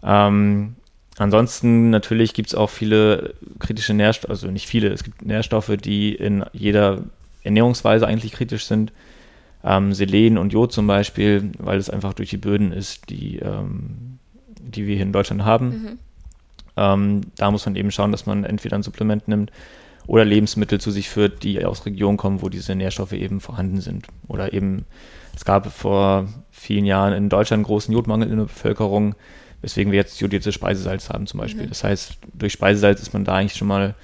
Ähm, 0.02 0.76
ansonsten 1.18 1.90
natürlich 1.90 2.34
gibt 2.34 2.48
es 2.48 2.54
auch 2.54 2.70
viele 2.70 3.34
kritische 3.58 3.94
Nährstoffe, 3.94 4.30
also 4.30 4.48
nicht 4.48 4.66
viele, 4.66 4.88
es 4.88 5.02
gibt 5.02 5.22
Nährstoffe, 5.24 5.76
die 5.76 6.14
in 6.14 6.44
jeder 6.52 7.02
Ernährungsweise 7.42 8.06
eigentlich 8.06 8.32
kritisch 8.32 8.66
sind. 8.66 8.92
Ähm, 9.64 9.92
Selen 9.92 10.38
und 10.38 10.52
Jod 10.52 10.72
zum 10.72 10.86
Beispiel, 10.86 11.50
weil 11.58 11.78
es 11.78 11.90
einfach 11.90 12.14
durch 12.14 12.30
die 12.30 12.38
Böden 12.38 12.72
ist, 12.72 13.10
die, 13.10 13.40
ähm, 13.40 14.18
die 14.58 14.86
wir 14.86 14.94
hier 14.94 15.04
in 15.04 15.12
Deutschland 15.12 15.44
haben. 15.44 15.98
Ähm, 16.76 17.20
da 17.36 17.50
muss 17.50 17.66
man 17.66 17.76
eben 17.76 17.90
schauen, 17.90 18.12
dass 18.12 18.24
man 18.24 18.44
entweder 18.44 18.76
ein 18.76 18.82
Supplement 18.82 19.26
nimmt 19.26 19.50
oder 20.10 20.24
Lebensmittel 20.24 20.80
zu 20.80 20.90
sich 20.90 21.08
führt, 21.08 21.44
die 21.44 21.64
aus 21.64 21.86
Regionen 21.86 22.16
kommen, 22.16 22.42
wo 22.42 22.48
diese 22.48 22.74
Nährstoffe 22.74 23.12
eben 23.12 23.40
vorhanden 23.40 23.80
sind. 23.80 24.08
Oder 24.26 24.52
eben, 24.52 24.84
es 25.36 25.44
gab 25.44 25.72
vor 25.72 26.26
vielen 26.50 26.84
Jahren 26.84 27.12
in 27.12 27.28
Deutschland 27.28 27.58
einen 27.60 27.66
großen 27.66 27.94
Jodmangel 27.94 28.28
in 28.28 28.38
der 28.38 28.46
Bevölkerung, 28.46 29.14
weswegen 29.62 29.92
wir 29.92 30.00
jetzt 30.00 30.20
jodiertes 30.20 30.52
Speisesalz 30.52 31.10
haben 31.10 31.28
zum 31.28 31.38
Beispiel. 31.38 31.68
Das 31.68 31.84
heißt, 31.84 32.14
durch 32.34 32.52
Speisesalz 32.52 33.00
ist 33.00 33.12
man 33.12 33.24
da 33.24 33.36
eigentlich 33.36 33.56
schon 33.56 33.68
mal 33.68 33.94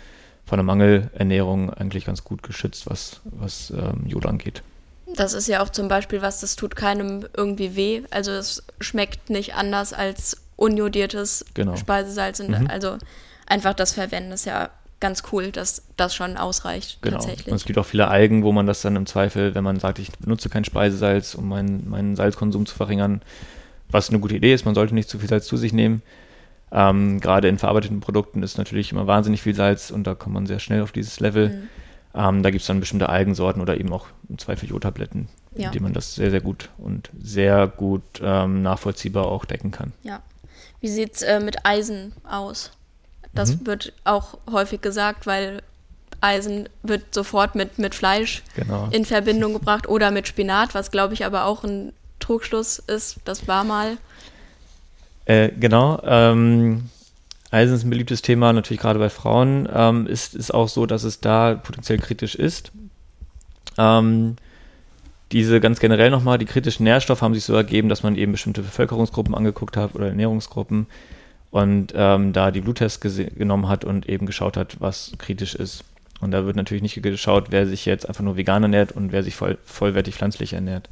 von 0.45 0.59
der 0.59 0.65
Mangelernährung 0.65 1.71
eigentlich 1.71 2.05
ganz 2.05 2.23
gut 2.23 2.45
geschützt, 2.45 2.89
was, 2.89 3.21
was 3.25 3.71
ähm, 3.71 4.07
Jod 4.07 4.27
angeht. 4.27 4.63
Das 5.17 5.33
ist 5.33 5.49
ja 5.49 5.61
auch 5.61 5.71
zum 5.71 5.89
Beispiel 5.89 6.23
was, 6.23 6.39
das 6.41 6.55
tut 6.55 6.77
keinem 6.77 7.27
irgendwie 7.37 7.75
weh. 7.75 8.03
Also 8.13 8.31
es 8.31 8.63
schmeckt 8.81 9.29
nicht 9.29 9.55
anders 9.57 9.93
als 9.93 10.41
unjodiertes 10.55 11.45
Genau. 11.55 11.75
Speisesalz. 11.75 12.39
Und 12.39 12.51
Mhm. 12.51 12.69
Also 12.69 12.97
einfach 13.47 13.75
das 13.75 13.91
Verwenden 13.91 14.31
ist 14.31 14.47
ja 14.47 14.71
ganz 15.01 15.23
cool, 15.33 15.51
dass 15.53 15.83
das 15.97 16.15
schon 16.15 16.37
ausreicht 16.37 16.99
Genau. 17.03 17.17
tatsächlich. 17.19 17.49
Und 17.49 17.55
es 17.57 17.65
gibt 17.65 17.79
auch 17.79 17.87
viele 17.87 18.09
Algen, 18.09 18.43
wo 18.45 18.53
man 18.53 18.67
das 18.67 18.81
dann 18.83 18.97
im 18.97 19.07
Zweifel, 19.07 19.55
wenn 19.55 19.65
man 19.65 19.79
sagt, 19.79 19.99
ich 19.99 20.11
benutze 20.13 20.49
kein 20.49 20.65
Speisesalz, 20.65 21.35
um 21.35 21.49
meinen, 21.49 21.89
meinen 21.89 22.17
Salzkonsum 22.17 22.65
zu 22.67 22.75
verringern, 22.75 23.21
was 23.91 24.09
eine 24.11 24.19
gute 24.21 24.37
Idee 24.37 24.55
ist, 24.55 24.65
man 24.65 24.75
sollte 24.75 24.95
nicht 24.95 25.09
zu 25.09 25.19
viel 25.19 25.29
Salz 25.29 25.47
zu 25.47 25.57
sich 25.57 25.73
nehmen. 25.73 26.03
Ähm, 26.73 27.21
gerade 27.21 27.47
in 27.49 27.59
verarbeiteten 27.59 28.01
Produkten 28.01 28.43
ist 28.43 28.59
natürlich 28.59 28.91
immer 28.91 29.07
wahnsinnig 29.07 29.41
viel 29.43 29.55
Salz 29.55 29.91
und 29.91 30.05
da 30.07 30.15
kommt 30.15 30.35
man 30.35 30.47
sehr 30.47 30.59
schnell 30.59 30.83
auf 30.83 30.93
dieses 30.93 31.21
Level. 31.21 31.51
Mhm. 31.51 31.69
Ähm, 32.15 32.43
da 32.43 32.51
gibt 32.51 32.63
es 32.63 32.67
dann 32.67 32.81
bestimmte 32.81 33.09
Algensorten 33.09 33.61
oder 33.63 33.79
eben 33.79 33.93
auch 33.93 34.07
im 34.29 34.39
Zweifel 34.39 34.69
Jodtabletten, 34.71 35.29
Ja. 35.55 35.67
mit 35.67 35.75
denen 35.75 35.85
man 35.85 35.93
das 35.93 36.15
sehr, 36.15 36.31
sehr 36.31 36.41
gut 36.41 36.71
und 36.79 37.11
sehr 37.23 37.67
gut 37.69 38.03
ähm, 38.23 38.63
nachvollziehbar 38.63 39.27
auch 39.27 39.45
decken 39.45 39.71
kann. 39.71 39.93
Ja. 40.03 40.21
Wie 40.81 40.89
sieht 40.89 41.15
es 41.15 41.23
äh, 41.23 41.39
mit 41.41 41.65
Eisen 41.65 42.13
aus? 42.29 42.71
Das 43.37 43.57
Mhm. 43.57 43.67
wird 43.67 43.93
auch 44.05 44.39
häufig 44.51 44.81
gesagt, 44.81 45.27
weil 45.27 45.63
Eisen 46.21 46.69
wird 46.83 47.15
sofort 47.15 47.55
mit, 47.55 47.79
mit 47.79 47.95
Fleisch 47.95 48.43
Genau. 48.57 48.89
in 48.91 49.05
Verbindung 49.05 49.53
gebracht 49.53 49.89
oder 49.89 50.11
mit 50.11 50.27
Spinat, 50.27 50.75
was 50.75 50.91
glaube 50.91 51.15
ich 51.15 51.25
aber 51.25 51.45
auch 51.45 51.63
ein 51.63 51.93
Trugschluss 52.21 52.79
ist. 52.79 53.19
Das 53.25 53.47
war 53.47 53.63
mal. 53.65 53.99
Äh, 55.27 55.51
genau. 55.61 56.01
Ähm, 56.05 56.89
Eisen 57.51 57.75
ist 57.77 57.85
ein 57.85 57.91
beliebtes 57.91 58.23
Thema, 58.23 58.53
natürlich 58.53 58.81
gerade 58.81 58.99
bei 58.99 59.11
Frauen. 59.11 59.69
Ähm, 59.73 60.07
ist 60.07 60.35
es 60.35 60.51
auch 60.51 60.69
so, 60.69 60.87
dass 60.87 61.05
es 61.05 61.21
da 61.21 61.55
potenziell 61.55 61.99
kritisch 61.99 62.35
ist. 62.35 62.73
Ähm, 63.79 64.37
diese 65.33 65.61
ganz 65.61 65.81
generell 65.81 66.11
nochmal, 66.11 66.39
die 66.39 66.45
kritischen 66.47 66.85
Nährstoffe 66.85 67.21
haben 67.23 67.35
sich 67.35 67.45
so 67.45 67.55
ergeben, 67.55 67.89
dass 67.89 68.03
man 68.03 68.17
eben 68.17 68.33
bestimmte 68.33 68.63
Bevölkerungsgruppen 68.63 69.35
angeguckt 69.35 69.77
hat 69.77 69.95
oder 69.95 70.07
Ernährungsgruppen 70.09 70.87
und 71.57 71.95
ähm, 71.97 72.35
da 72.35 72.51
die 72.51 72.61
Bluttests 72.61 73.01
genommen 73.01 73.69
hat 73.69 73.85
und 73.85 74.09
eben 74.09 74.27
geschaut 74.27 74.59
hat, 74.59 74.79
was 74.81 75.13
kritisch 75.17 75.55
ist. 75.55 75.85
Und 76.21 76.31
da 76.31 76.45
wird 76.45 76.57
natürlich 76.57 76.83
nicht 76.83 77.01
geschaut, 77.01 77.47
wer 77.51 77.67
sich 77.67 77.87
jetzt 77.87 78.07
einfach 78.07 78.23
nur 78.23 78.37
vegan 78.37 78.63
ernährt 78.63 78.93
und 78.93 79.11
wer 79.11 79.23
sich 79.23 79.35
voll, 79.37 79.57
vollwertig 79.65 80.15
pflanzlich 80.15 80.53
ernährt. 80.53 80.91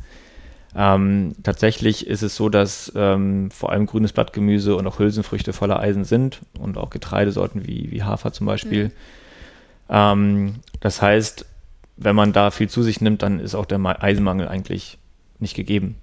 Ähm, 0.74 1.34
tatsächlich 1.42 2.06
ist 2.06 2.22
es 2.22 2.34
so, 2.34 2.48
dass 2.48 2.90
ähm, 2.96 3.50
vor 3.50 3.72
allem 3.72 3.84
grünes 3.84 4.12
Blattgemüse 4.12 4.74
und 4.74 4.86
auch 4.86 4.98
Hülsenfrüchte 4.98 5.52
voller 5.52 5.80
Eisen 5.80 6.04
sind 6.04 6.40
und 6.58 6.78
auch 6.78 6.88
Getreidesorten 6.88 7.66
wie, 7.66 7.90
wie 7.90 8.02
Hafer 8.02 8.32
zum 8.32 8.46
Beispiel. 8.46 8.90
Ähm, 9.90 10.56
das 10.80 11.02
heißt, 11.02 11.44
wenn 11.96 12.16
man 12.16 12.32
da 12.32 12.50
viel 12.50 12.70
zu 12.70 12.82
sich 12.82 13.02
nimmt, 13.02 13.22
dann 13.22 13.38
ist 13.38 13.54
auch 13.54 13.66
der 13.66 13.78
Ma- 13.78 13.98
Eisenmangel 14.00 14.48
eigentlich 14.48 14.98
nicht 15.38 15.54
gegeben. 15.54 15.96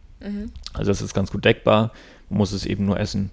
Also 0.73 0.91
das 0.91 1.01
ist 1.01 1.15
ganz 1.15 1.31
gut 1.31 1.45
deckbar, 1.45 1.91
man 2.29 2.37
muss 2.37 2.51
es 2.51 2.65
eben 2.65 2.85
nur 2.85 2.99
essen. 2.99 3.31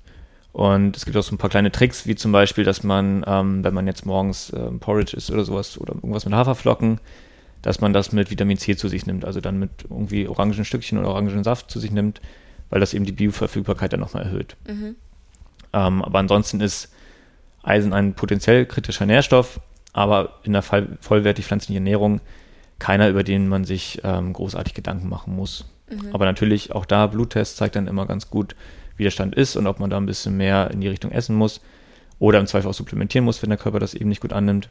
Und 0.58 0.96
es 0.96 1.04
gibt 1.04 1.16
auch 1.16 1.22
so 1.22 1.32
ein 1.32 1.38
paar 1.38 1.50
kleine 1.50 1.70
Tricks, 1.70 2.04
wie 2.08 2.16
zum 2.16 2.32
Beispiel, 2.32 2.64
dass 2.64 2.82
man, 2.82 3.24
ähm, 3.28 3.62
wenn 3.62 3.72
man 3.72 3.86
jetzt 3.86 4.04
morgens 4.06 4.52
ähm, 4.52 4.80
Porridge 4.80 5.16
isst 5.16 5.30
oder 5.30 5.44
sowas 5.44 5.78
oder 5.78 5.94
irgendwas 5.94 6.24
mit 6.24 6.34
Haferflocken, 6.34 6.98
dass 7.62 7.80
man 7.80 7.92
das 7.92 8.10
mit 8.10 8.32
Vitamin 8.32 8.58
C 8.58 8.74
zu 8.74 8.88
sich 8.88 9.06
nimmt, 9.06 9.24
also 9.24 9.40
dann 9.40 9.60
mit 9.60 9.70
irgendwie 9.88 10.26
Orangenstückchen 10.26 10.98
oder 10.98 11.10
Orangensaft 11.10 11.70
zu 11.70 11.78
sich 11.78 11.92
nimmt, 11.92 12.20
weil 12.70 12.80
das 12.80 12.92
eben 12.92 13.04
die 13.04 13.12
Bioverfügbarkeit 13.12 13.92
dann 13.92 14.00
nochmal 14.00 14.24
erhöht. 14.24 14.56
Ähm, 15.74 16.02
aber 16.02 16.18
ansonsten 16.18 16.60
ist 16.60 16.92
Eisen 17.62 17.92
ein 17.92 18.14
potenziell 18.14 18.66
kritischer 18.66 19.06
Nährstoff, 19.06 19.60
aber 19.92 20.40
in 20.42 20.54
der 20.54 20.62
vollwertig 20.62 21.46
pflanzlichen 21.46 21.76
Ernährung 21.76 22.20
keiner, 22.80 23.08
über 23.08 23.22
den 23.22 23.46
man 23.46 23.62
sich 23.62 24.00
ähm, 24.02 24.32
großartig 24.32 24.74
Gedanken 24.74 25.08
machen 25.08 25.36
muss. 25.36 25.66
Aber 26.12 26.24
natürlich 26.24 26.72
auch 26.72 26.84
da, 26.84 27.06
Bluttest 27.06 27.58
zeigt 27.58 27.76
dann 27.76 27.86
immer 27.86 28.06
ganz 28.06 28.28
gut, 28.28 28.56
wie 28.98 29.04
der 29.04 29.10
Stand 29.10 29.34
ist 29.34 29.56
und 29.56 29.66
ob 29.66 29.80
man 29.80 29.88
da 29.90 29.96
ein 29.96 30.06
bisschen 30.06 30.36
mehr 30.36 30.70
in 30.70 30.80
die 30.80 30.88
Richtung 30.88 31.10
essen 31.10 31.34
muss 31.36 31.60
oder 32.18 32.38
im 32.38 32.46
Zweifel 32.46 32.68
auch 32.68 32.74
supplementieren 32.74 33.24
muss, 33.24 33.40
wenn 33.42 33.48
der 33.50 33.58
Körper 33.58 33.78
das 33.78 33.94
eben 33.94 34.08
nicht 34.08 34.20
gut 34.20 34.32
annimmt. 34.32 34.68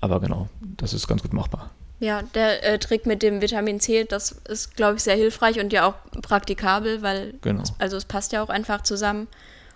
Aber 0.00 0.20
genau, 0.20 0.48
das 0.76 0.92
ist 0.92 1.08
ganz 1.08 1.22
gut 1.22 1.32
machbar. 1.32 1.70
Ja, 2.00 2.22
der 2.34 2.64
äh, 2.64 2.78
Trick 2.78 3.06
mit 3.06 3.22
dem 3.22 3.40
Vitamin 3.40 3.78
C, 3.78 4.04
das 4.04 4.32
ist, 4.48 4.76
glaube 4.76 4.96
ich, 4.96 5.02
sehr 5.04 5.14
hilfreich 5.16 5.60
und 5.60 5.72
ja 5.72 5.86
auch 5.86 5.94
praktikabel, 6.20 7.00
weil 7.02 7.34
Genau. 7.42 7.62
es, 7.62 7.72
also 7.78 7.96
es 7.96 8.04
passt 8.04 8.32
ja 8.32 8.42
auch 8.42 8.48
einfach 8.48 8.82
zusammen. 8.82 9.28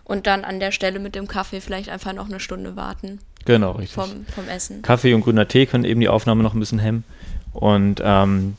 Und 0.03 0.27
dann 0.27 0.45
an 0.45 0.61
der 0.61 0.71
Stelle 0.73 0.99
mit 0.99 1.15
dem 1.15 1.27
Kaffee 1.29 1.61
vielleicht 1.61 1.89
einfach 1.89 2.13
noch 2.13 2.27
eine 2.27 2.39
Stunde 2.41 2.77
warten 2.77 3.19
Genau, 3.45 3.73
richtig. 3.73 3.95
vom, 3.95 4.27
vom 4.27 4.49
Essen. 4.49 4.83
Kaffee 4.83 5.15
und 5.15 5.21
grüner 5.23 5.47
Tee 5.49 5.67
können 5.67 5.85
eben 5.85 6.01
die 6.01 6.09
Aufnahme 6.09 6.43
noch 6.43 6.55
ein 6.55 6.61
bisschen 6.61 6.79
hemmen. 6.81 7.05
Und 7.53 8.01
ähm, 8.05 8.57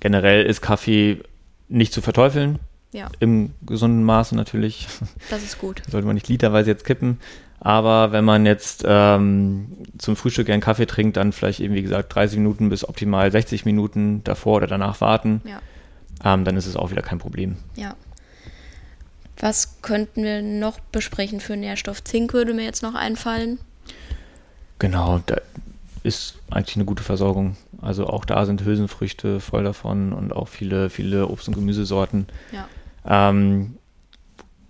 generell 0.00 0.44
ist 0.44 0.60
Kaffee 0.62 1.22
nicht 1.68 1.92
zu 1.92 2.00
verteufeln, 2.02 2.58
Ja, 2.92 3.08
im 3.20 3.52
gesunden 3.66 4.04
Maße 4.04 4.34
natürlich. 4.36 4.86
das 5.30 5.42
ist 5.42 5.58
gut. 5.58 5.82
Sollte 5.90 6.06
man 6.06 6.14
nicht 6.14 6.28
literweise 6.28 6.70
jetzt 6.70 6.84
kippen. 6.84 7.18
Aber 7.58 8.12
wenn 8.12 8.24
man 8.24 8.46
jetzt 8.46 8.84
ähm, 8.86 9.68
zum 9.98 10.14
Frühstück 10.14 10.46
gern 10.46 10.60
Kaffee 10.60 10.86
trinkt, 10.86 11.16
dann 11.16 11.32
vielleicht 11.32 11.60
eben, 11.60 11.74
wie 11.74 11.82
gesagt, 11.82 12.14
30 12.14 12.38
Minuten 12.38 12.68
bis 12.68 12.86
optimal 12.88 13.30
60 13.32 13.64
Minuten 13.64 14.22
davor 14.24 14.56
oder 14.58 14.66
danach 14.66 15.00
warten, 15.00 15.40
Ja, 15.44 15.60
ähm, 16.34 16.44
dann 16.44 16.56
ist 16.56 16.66
es 16.66 16.76
auch 16.76 16.90
wieder 16.90 17.02
kein 17.02 17.18
Problem. 17.18 17.56
ja. 17.76 17.94
Was 19.38 19.82
könnten 19.82 20.22
wir 20.24 20.40
noch 20.40 20.80
besprechen 20.80 21.40
für 21.40 21.56
Nährstoff? 21.58 22.02
Zink 22.02 22.32
würde 22.32 22.54
mir 22.54 22.64
jetzt 22.64 22.82
noch 22.82 22.94
einfallen. 22.94 23.58
Genau, 24.78 25.20
da 25.26 25.36
ist 26.02 26.38
eigentlich 26.50 26.76
eine 26.76 26.86
gute 26.86 27.02
Versorgung. 27.02 27.56
Also 27.82 28.06
auch 28.06 28.24
da 28.24 28.46
sind 28.46 28.64
Hülsenfrüchte 28.64 29.40
voll 29.40 29.64
davon 29.64 30.14
und 30.14 30.32
auch 30.32 30.48
viele, 30.48 30.88
viele 30.88 31.26
Obst- 31.26 31.48
und 31.48 31.54
Gemüsesorten. 31.54 32.26
Ja, 32.50 32.66
Ähm, 33.06 33.76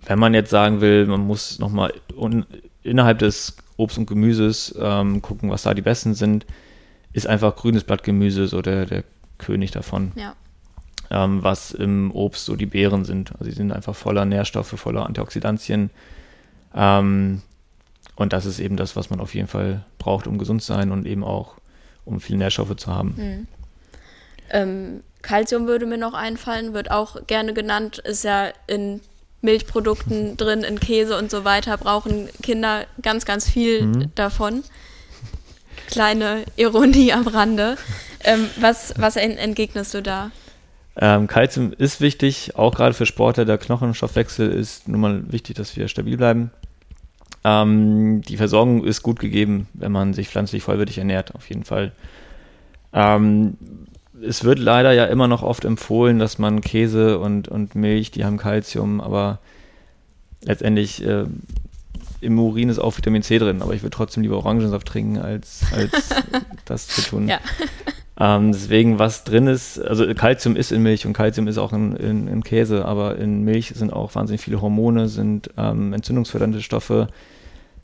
wenn 0.05 0.19
man 0.19 0.33
jetzt 0.33 0.49
sagen 0.51 0.79
will, 0.81 1.05
man 1.07 1.21
muss 1.21 1.59
nochmal 1.59 1.93
un- 2.15 2.45
innerhalb 2.83 3.19
des 3.19 3.57
Obst 3.77 3.97
und 3.97 4.05
Gemüses 4.05 4.73
ähm, 4.79 5.21
gucken, 5.21 5.49
was 5.49 5.63
da 5.63 5.73
die 5.73 5.81
besten 5.81 6.13
sind, 6.13 6.45
ist 7.13 7.27
einfach 7.27 7.55
grünes 7.55 7.83
Blattgemüse 7.83 8.47
so 8.47 8.61
der, 8.61 8.85
der 8.85 9.03
König 9.37 9.71
davon. 9.71 10.11
ja, 10.15 10.33
Ähm, 11.09 11.43
was 11.43 11.71
im 11.71 12.11
Obst 12.11 12.45
so 12.45 12.55
die 12.55 12.65
Beeren 12.65 13.05
sind. 13.05 13.31
Also 13.33 13.45
sie 13.45 13.51
sind 13.55 13.71
einfach 13.71 13.95
voller 13.95 14.25
Nährstoffe, 14.25 14.69
voller 14.79 15.05
Antioxidantien. 15.05 15.89
Ähm, 16.75 17.41
und 18.15 18.33
das 18.33 18.45
ist 18.45 18.59
eben 18.59 18.77
das, 18.77 18.95
was 18.95 19.09
man 19.09 19.19
auf 19.19 19.35
jeden 19.35 19.47
Fall 19.47 19.85
braucht, 19.99 20.25
um 20.27 20.37
gesund 20.37 20.61
zu 20.63 20.73
sein 20.73 20.91
und 20.91 21.05
eben 21.05 21.23
auch, 21.23 21.55
um 22.05 22.19
viele 22.19 22.39
Nährstoffe 22.39 22.75
zu 22.77 22.87
haben. 22.93 23.47
ähm, 24.49 25.01
Calcium 25.21 25.67
würde 25.67 25.85
mir 25.85 25.97
noch 25.97 26.13
einfallen, 26.13 26.73
wird 26.73 26.91
auch 26.91 27.25
gerne 27.27 27.53
genannt, 27.53 27.97
ist 27.99 28.23
ja 28.23 28.49
in 28.67 29.01
Milchprodukten 29.41 30.37
drin, 30.37 30.63
in 30.63 30.79
Käse 30.79 31.17
und 31.17 31.29
so 31.31 31.43
weiter, 31.45 31.77
brauchen 31.77 32.29
Kinder 32.41 32.85
ganz, 33.01 33.25
ganz 33.25 33.49
viel 33.49 33.83
Mhm. 33.83 34.11
davon. 34.15 34.63
Kleine 35.87 36.43
Ironie 36.57 37.13
am 37.13 37.27
Rande. 37.27 37.77
Ähm, 38.23 38.49
was 38.59 38.93
was 38.97 39.15
en- 39.15 39.37
entgegnest 39.37 39.93
du 39.93 40.01
da? 40.01 40.31
Ähm, 40.99 41.27
Calcium 41.27 41.71
ist 41.77 42.01
wichtig, 42.01 42.55
auch 42.55 42.73
gerade 42.73 42.93
für 42.93 43.05
Sportler. 43.05 43.45
Der 43.45 43.57
Knochenstoffwechsel 43.59 44.51
ist 44.51 44.87
nun 44.87 44.99
mal 44.99 45.31
wichtig, 45.31 45.55
dass 45.55 45.77
wir 45.77 45.87
stabil 45.87 46.17
bleiben. 46.17 46.49
Ähm, 47.43 48.21
die 48.23 48.35
Versorgung 48.37 48.83
ist 48.83 49.03
gut 49.03 49.19
gegeben, 49.19 49.67
wenn 49.73 49.91
man 49.91 50.13
sich 50.13 50.27
pflanzlich 50.27 50.63
vollwertig 50.63 50.97
ernährt, 50.97 51.35
auf 51.35 51.47
jeden 51.49 51.63
Fall. 51.63 51.91
Ähm, 52.93 53.57
es 54.21 54.43
wird 54.43 54.59
leider 54.59 54.91
ja 54.93 55.05
immer 55.05 55.27
noch 55.27 55.43
oft 55.43 55.65
empfohlen, 55.65 56.19
dass 56.19 56.37
man 56.37 56.61
Käse 56.61 57.19
und, 57.19 57.47
und 57.47 57.75
Milch, 57.75 58.11
die 58.11 58.25
haben 58.25 58.37
Calcium, 58.37 59.01
aber 59.01 59.39
letztendlich 60.41 61.03
äh, 61.03 61.25
im 62.21 62.39
Urin 62.39 62.69
ist 62.69 62.79
auch 62.79 62.97
Vitamin 62.97 63.21
C 63.21 63.37
drin, 63.37 63.61
aber 63.61 63.73
ich 63.73 63.83
würde 63.83 63.95
trotzdem 63.95 64.23
lieber 64.23 64.37
Orangensaft 64.37 64.87
trinken, 64.87 65.17
als, 65.17 65.61
als 65.73 66.09
das 66.65 66.87
zu 66.87 67.01
tun. 67.01 67.27
Ja. 67.27 67.39
Ähm, 68.19 68.51
deswegen, 68.51 68.97
was 68.97 69.25
drin 69.25 69.45
ist, 69.45 69.79
also 69.79 70.11
Calcium 70.15 70.55
ist 70.55 70.71
in 70.71 70.81
Milch 70.81 71.05
und 71.05 71.13
Calcium 71.13 71.47
ist 71.47 71.59
auch 71.59 71.71
in, 71.71 71.95
in, 71.95 72.27
in 72.27 72.43
Käse, 72.43 72.83
aber 72.83 73.17
in 73.17 73.43
Milch 73.43 73.73
sind 73.75 73.93
auch 73.93 74.15
wahnsinnig 74.15 74.41
viele 74.41 74.59
Hormone, 74.59 75.07
sind 75.07 75.51
ähm, 75.55 75.93
entzündungsfördernde 75.93 76.63
Stoffe. 76.63 77.09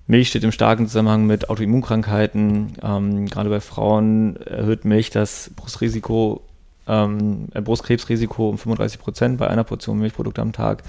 Milch 0.05 0.27
steht 0.29 0.43
im 0.43 0.51
starken 0.51 0.87
Zusammenhang 0.87 1.25
mit 1.25 1.49
Autoimmunkrankheiten. 1.49 2.73
Ähm, 2.81 3.25
gerade 3.27 3.49
bei 3.49 3.61
Frauen 3.61 4.35
erhöht 4.37 4.83
Milch 4.85 5.09
das 5.09 5.51
Brustrisiko, 5.55 6.41
ähm, 6.87 7.47
äh, 7.53 7.61
Brustkrebsrisiko 7.61 8.49
um 8.49 8.57
35 8.57 8.99
Prozent 8.99 9.37
bei 9.37 9.47
einer 9.47 9.63
Portion 9.63 9.99
Milchprodukte 9.99 10.41
am 10.41 10.51
Tag. 10.51 10.83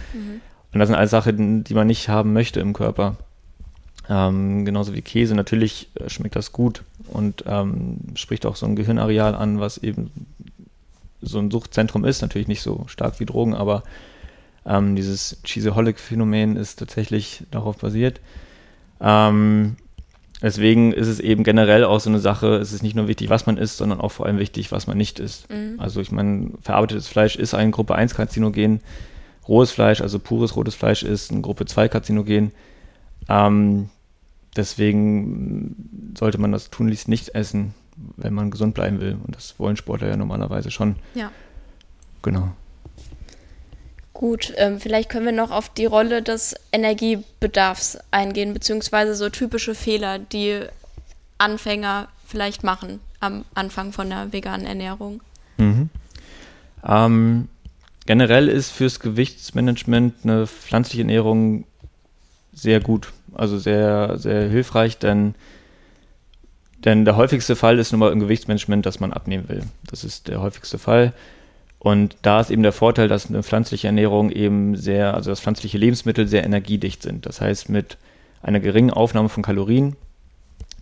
Und 0.72 0.81
das 0.81 0.88
sind 0.88 0.96
alles 0.96 1.12
Sachen, 1.12 1.62
die 1.62 1.74
man 1.74 1.87
nicht 1.87 2.09
haben 2.09 2.33
möchte 2.33 2.59
im 2.59 2.72
Körper. 2.72 3.16
Ähm, 4.09 4.64
genauso 4.64 4.94
wie 4.94 5.03
Käse. 5.03 5.35
Natürlich 5.35 5.88
äh, 5.94 6.11
schmeckt 6.11 6.37
das 6.37 6.53
gut 6.53 6.83
und 7.07 7.44
ähm, 7.46 7.98
spricht 8.16 8.44
auch 8.46 8.57
so 8.57 8.66
ein 8.66 8.77
Gehirnareal 8.77 9.35
an, 9.35 9.61
was 9.61 9.79
eben 9.79 10.11
so 11.22 11.38
ein 11.38 11.50
Suchtzentrum 11.50 12.05
ist. 12.05 12.20
Natürlich 12.20 12.48
nicht 12.48 12.62
so 12.62 12.85
stark 12.88 13.20
wie 13.20 13.27
Drogen, 13.27 13.55
aber 13.55 13.85
ähm, 14.66 14.96
dieses 14.96 15.40
Cheeseholic-Phänomen 15.44 16.57
ist 16.57 16.81
tatsächlich 16.81 17.44
darauf 17.50 17.79
basiert. 17.79 18.20
Ähm, 19.00 19.76
deswegen 20.42 20.92
ist 20.92 21.09
es 21.09 21.20
eben 21.20 21.44
generell 21.44 21.85
auch 21.85 22.00
so 22.00 22.11
eine 22.11 22.20
Sache, 22.20 22.57
es 22.57 22.72
ist 22.72 22.83
nicht 22.83 22.96
nur 22.96 23.09
wichtig, 23.09 23.30
was 23.30 23.46
man 23.46 23.57
isst, 23.57 23.76
sondern 23.78 24.00
auch 24.00 24.12
vor 24.12 24.26
allem 24.26 24.38
wichtig, 24.38 24.72
was 24.72 24.87
man 24.87 24.96
nicht 24.96 25.18
isst. 25.20 25.48
Also 25.78 26.00
ich 26.00 26.12
meine, 26.12 26.50
verarbeitetes 26.62 27.09
Fleisch 27.09 27.37
ist 27.37 27.54
ein 27.54 27.70
Gruppe 27.70 27.94
1 27.94 28.14
Karzinogen, 28.14 28.80
rohes 29.48 29.70
Fleisch, 29.70 30.00
also 30.00 30.18
pures 30.18 30.57
rotes 30.57 30.74
Fleisch 30.74 31.02
ist 31.02 31.33
ein 31.33 31.42
Gruppe 31.42 31.66
2 31.66 31.88
Karzinogen. 31.88 32.52
Ähm, 33.28 33.88
deswegen 34.57 36.14
sollte 36.16 36.38
man 36.38 36.52
das 36.52 36.70
tunlichst 36.70 37.09
nicht 37.09 37.35
essen, 37.35 37.74
wenn 38.16 38.35
man 38.35 38.50
gesund 38.50 38.74
bleiben 38.74 39.00
will. 39.00 39.16
Und 39.24 39.37
das 39.37 39.59
wollen 39.59 39.76
Sportler 39.76 40.09
ja 40.09 40.16
normalerweise 40.16 40.70
schon. 40.70 40.96
Ja. 41.14 41.30
Genau. 42.22 42.52
Gut, 44.14 44.53
ähm, 44.57 44.79
vielleicht 44.79 45.09
können 45.11 45.27
wir 45.27 45.33
noch 45.33 45.50
auf 45.50 45.68
die 45.68 45.87
Rolle 45.87 46.22
des 46.22 46.55
Energiebedarfs 46.70 47.98
eingehen, 48.12 48.55
beziehungsweise 48.55 49.16
so 49.16 49.29
typische 49.29 49.74
Fehler, 49.74 50.20
die 50.20 50.61
Anfänger 51.37 52.07
vielleicht 52.24 52.62
machen 52.62 53.00
am 53.18 53.44
Anfang 53.55 53.92
von 53.92 54.09
der 54.09 54.33
veganen 54.33 54.66
Ernährung. 54.66 55.20
Mhm. 55.59 55.90
Ähm, 56.87 57.48
generell 58.07 58.48
ist 58.48 58.70
fürs 58.70 59.00
Gewichtsmanagement 59.00 60.14
eine 60.22 60.46
pflanzliche 60.46 61.03
Ernährung 61.03 61.64
sehr 62.53 62.79
gut, 62.79 63.12
also 63.33 63.59
sehr, 63.59 64.16
sehr 64.18 64.48
hilfreich, 64.48 64.98
denn, 64.98 65.35
denn 66.85 67.05
der 67.05 67.16
häufigste 67.16 67.57
Fall 67.57 67.81
ist 67.81 67.90
nun 67.90 67.98
mal 67.98 68.12
im 68.12 68.20
Gewichtsmanagement, 68.20 68.87
dass 68.87 69.00
man 69.00 69.12
abnehmen 69.12 69.48
will. 69.48 69.64
Das 69.90 70.05
ist 70.05 70.29
der 70.29 70.40
häufigste 70.40 70.79
Fall. 70.79 71.12
Und 71.84 72.16
da 72.22 72.40
ist 72.40 72.50
eben 72.50 72.62
der 72.62 72.72
Vorteil, 72.72 73.08
dass 73.08 73.28
eine 73.28 73.42
pflanzliche 73.42 73.88
Ernährung 73.88 74.30
eben 74.30 74.74
sehr, 74.74 75.12
also 75.12 75.30
dass 75.30 75.42
pflanzliche 75.42 75.76
Lebensmittel 75.76 76.26
sehr 76.26 76.42
energiedicht 76.42 77.02
sind. 77.02 77.26
Das 77.26 77.42
heißt, 77.42 77.68
mit 77.68 77.98
einer 78.42 78.58
geringen 78.58 78.90
Aufnahme 78.90 79.28
von 79.28 79.42
Kalorien 79.42 79.94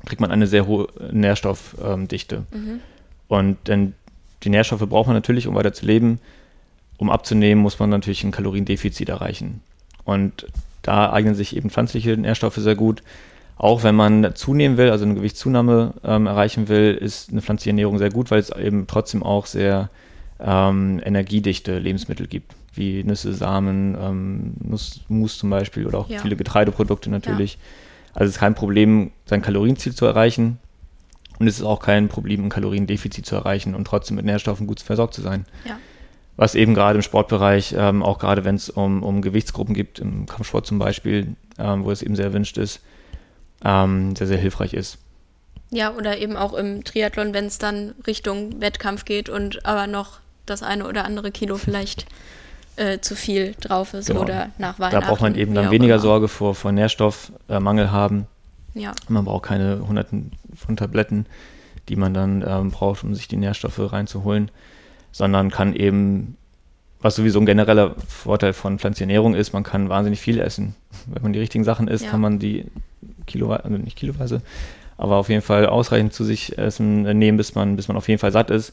kriegt 0.06 0.20
man 0.20 0.30
eine 0.30 0.46
sehr 0.46 0.68
hohe 0.68 0.86
Nährstoffdichte. 1.10 2.44
Und 3.26 3.56
denn 3.66 3.94
die 4.44 4.50
Nährstoffe 4.50 4.88
braucht 4.88 5.08
man 5.08 5.16
natürlich, 5.16 5.48
um 5.48 5.56
weiter 5.56 5.72
zu 5.72 5.86
leben. 5.86 6.20
Um 6.98 7.10
abzunehmen, 7.10 7.60
muss 7.60 7.80
man 7.80 7.90
natürlich 7.90 8.22
ein 8.22 8.30
Kaloriendefizit 8.30 9.08
erreichen. 9.08 9.60
Und 10.04 10.46
da 10.82 11.12
eignen 11.12 11.34
sich 11.34 11.56
eben 11.56 11.68
pflanzliche 11.70 12.16
Nährstoffe 12.16 12.58
sehr 12.58 12.76
gut. 12.76 13.02
Auch 13.56 13.82
wenn 13.82 13.96
man 13.96 14.36
zunehmen 14.36 14.76
will, 14.76 14.90
also 14.90 15.04
eine 15.04 15.14
Gewichtszunahme 15.14 15.94
ähm, 16.04 16.28
erreichen 16.28 16.68
will, 16.68 16.94
ist 16.94 17.32
eine 17.32 17.42
pflanzliche 17.42 17.70
Ernährung 17.70 17.98
sehr 17.98 18.10
gut, 18.10 18.30
weil 18.30 18.38
es 18.38 18.50
eben 18.50 18.86
trotzdem 18.86 19.24
auch 19.24 19.46
sehr 19.46 19.90
ähm, 20.42 21.00
energiedichte 21.05 21.78
Lebensmittel 21.78 22.26
gibt, 22.26 22.55
wie 22.74 23.05
Nüsse, 23.05 23.33
Samen, 23.33 23.96
ähm, 24.00 24.55
Nussmus 24.62 25.38
zum 25.38 25.50
Beispiel 25.50 25.87
oder 25.87 25.98
auch 25.98 26.09
Ja. 26.09 26.20
viele 26.20 26.37
Getreideprodukte 26.37 27.11
natürlich. 27.11 27.59
Also 28.14 28.26
es 28.28 28.33
ist 28.33 28.40
kein 28.40 28.55
Problem, 28.55 29.12
sein 29.26 29.42
Kalorienziel 29.42 29.94
zu 29.94 30.05
erreichen. 30.07 30.59
Und 31.38 31.48
es 31.48 31.57
ist 31.59 31.64
auch 31.64 31.81
kein 31.81 32.09
Problem, 32.09 32.44
ein 32.44 32.50
Kaloriendefizit 32.50 33.26
zu 33.26 33.35
erreichen 33.35 33.74
und 33.74 33.87
trotzdem 33.87 34.16
mit 34.16 34.24
Nährstoffen 34.24 34.66
gut 34.66 34.81
versorgt 34.81 35.14
zu 35.14 35.22
sein. 35.22 35.44
Ja. 35.64 35.78
Was 36.37 36.55
eben 36.55 36.74
gerade 36.74 36.96
im 36.98 37.02
Sportbereich, 37.02 37.74
ähm, 37.76 38.02
auch 38.02 38.18
gerade 38.18 38.44
wenn 38.44 38.55
es 38.55 38.70
um, 38.70 39.02
um 39.02 39.22
Gewichtsgruppen 39.22 39.74
gibt, 39.74 39.98
im 39.98 40.26
Kampfsport 40.26 40.66
zum 40.66 40.78
Beispiel, 40.78 41.35
ähm, 41.59 41.85
wo 41.85 41.90
es 41.90 42.02
eben 42.02 42.16
sehr 42.16 42.26
erwünscht 42.26 42.59
ist, 42.59 42.81
ähm, 43.64 44.14
sehr, 44.16 44.26
sehr 44.26 44.38
hilfreich 44.38 44.72
ist. 44.72 44.98
Ja, 45.70 45.94
oder 45.94 46.18
eben 46.18 46.37
auch 46.37 46.52
im 46.52 46.85
Triathlon, 46.85 47.33
wenn 47.35 47.46
es 47.46 47.59
dann 47.59 47.94
Richtung 48.07 48.61
Wettkampf 48.61 49.05
geht 49.05 49.28
und 49.28 49.64
aber 49.64 49.87
noch 49.87 50.20
das 50.46 50.62
eine 50.62 50.87
oder 50.87 51.05
andere 51.05 51.31
Kilo 51.31 51.57
vielleicht 51.57 52.07
äh, 52.76 52.98
zu 53.00 53.14
viel 53.14 53.55
drauf 53.61 53.94
ist 53.94 54.07
Genau. 54.07 54.22
oder 54.22 54.50
nach 54.59 54.76
Da 54.76 54.85
Weihnachten. 54.87 55.07
braucht 55.09 55.20
man 55.20 55.35
eben 55.35 55.55
dann 55.55 55.70
weniger 55.70 55.94
immer. 55.94 56.02
Sorge 56.02 56.28
vor, 56.28 56.55
vor 56.55 56.72
Nährstoffmangel 56.72 57.90
haben. 57.92 58.26
Ja, 58.74 58.92
Man 59.09 59.24
braucht 59.26 59.44
keine 59.44 59.87
hunderten 59.87 60.33
von 60.55 60.76
Tabletten, 60.76 61.26
die 61.88 61.96
man 61.96 62.14
dann 62.14 62.42
ähm, 62.46 62.70
braucht, 62.70 63.05
um 63.05 63.14
sich 63.14 63.28
die 63.28 63.37
Nährstoffe 63.37 63.78
reinzuholen, 63.92 64.50
sondern 65.12 65.50
kann 65.50 65.74
eben, 65.74 66.37
was 67.00 67.16
sowieso 67.16 67.38
ein 67.40 67.46
genereller 67.46 67.94
Vorteil 68.09 68.55
von 68.55 68.78
pflanzlicher 68.78 69.02
Ernährung 69.11 69.35
ist, 69.35 69.52
man 69.52 69.62
kann 69.64 69.90
wahnsinnig 69.90 70.20
viel 70.20 70.40
essen. 70.40 70.74
Wenn 71.07 71.22
man 71.22 71.33
die 71.35 71.40
richtigen 71.40 71.64
Sachen 71.64 71.88
isst, 71.88 72.05
Ja. 72.05 72.11
kann 72.11 72.20
man 72.22 72.38
die 72.38 72.64
kiloweise, 73.26 73.64
also 73.64 73.76
nicht 73.76 73.98
kiloweise, 73.98 74.40
aber 74.96 75.16
auf 75.16 75.28
jeden 75.28 75.42
Fall 75.42 75.66
ausreichend 75.66 76.14
zu 76.14 76.24
sich 76.24 76.57
essen, 76.57 77.05
äh, 77.05 77.12
nehmen, 77.12 77.37
bis 77.37 77.55
man, 77.55 77.76
bis 77.76 77.88
man 77.88 77.96
auf 77.98 78.09
jeden 78.09 78.20
Fall 78.20 78.33
satt 78.33 78.50
ist, 78.50 78.72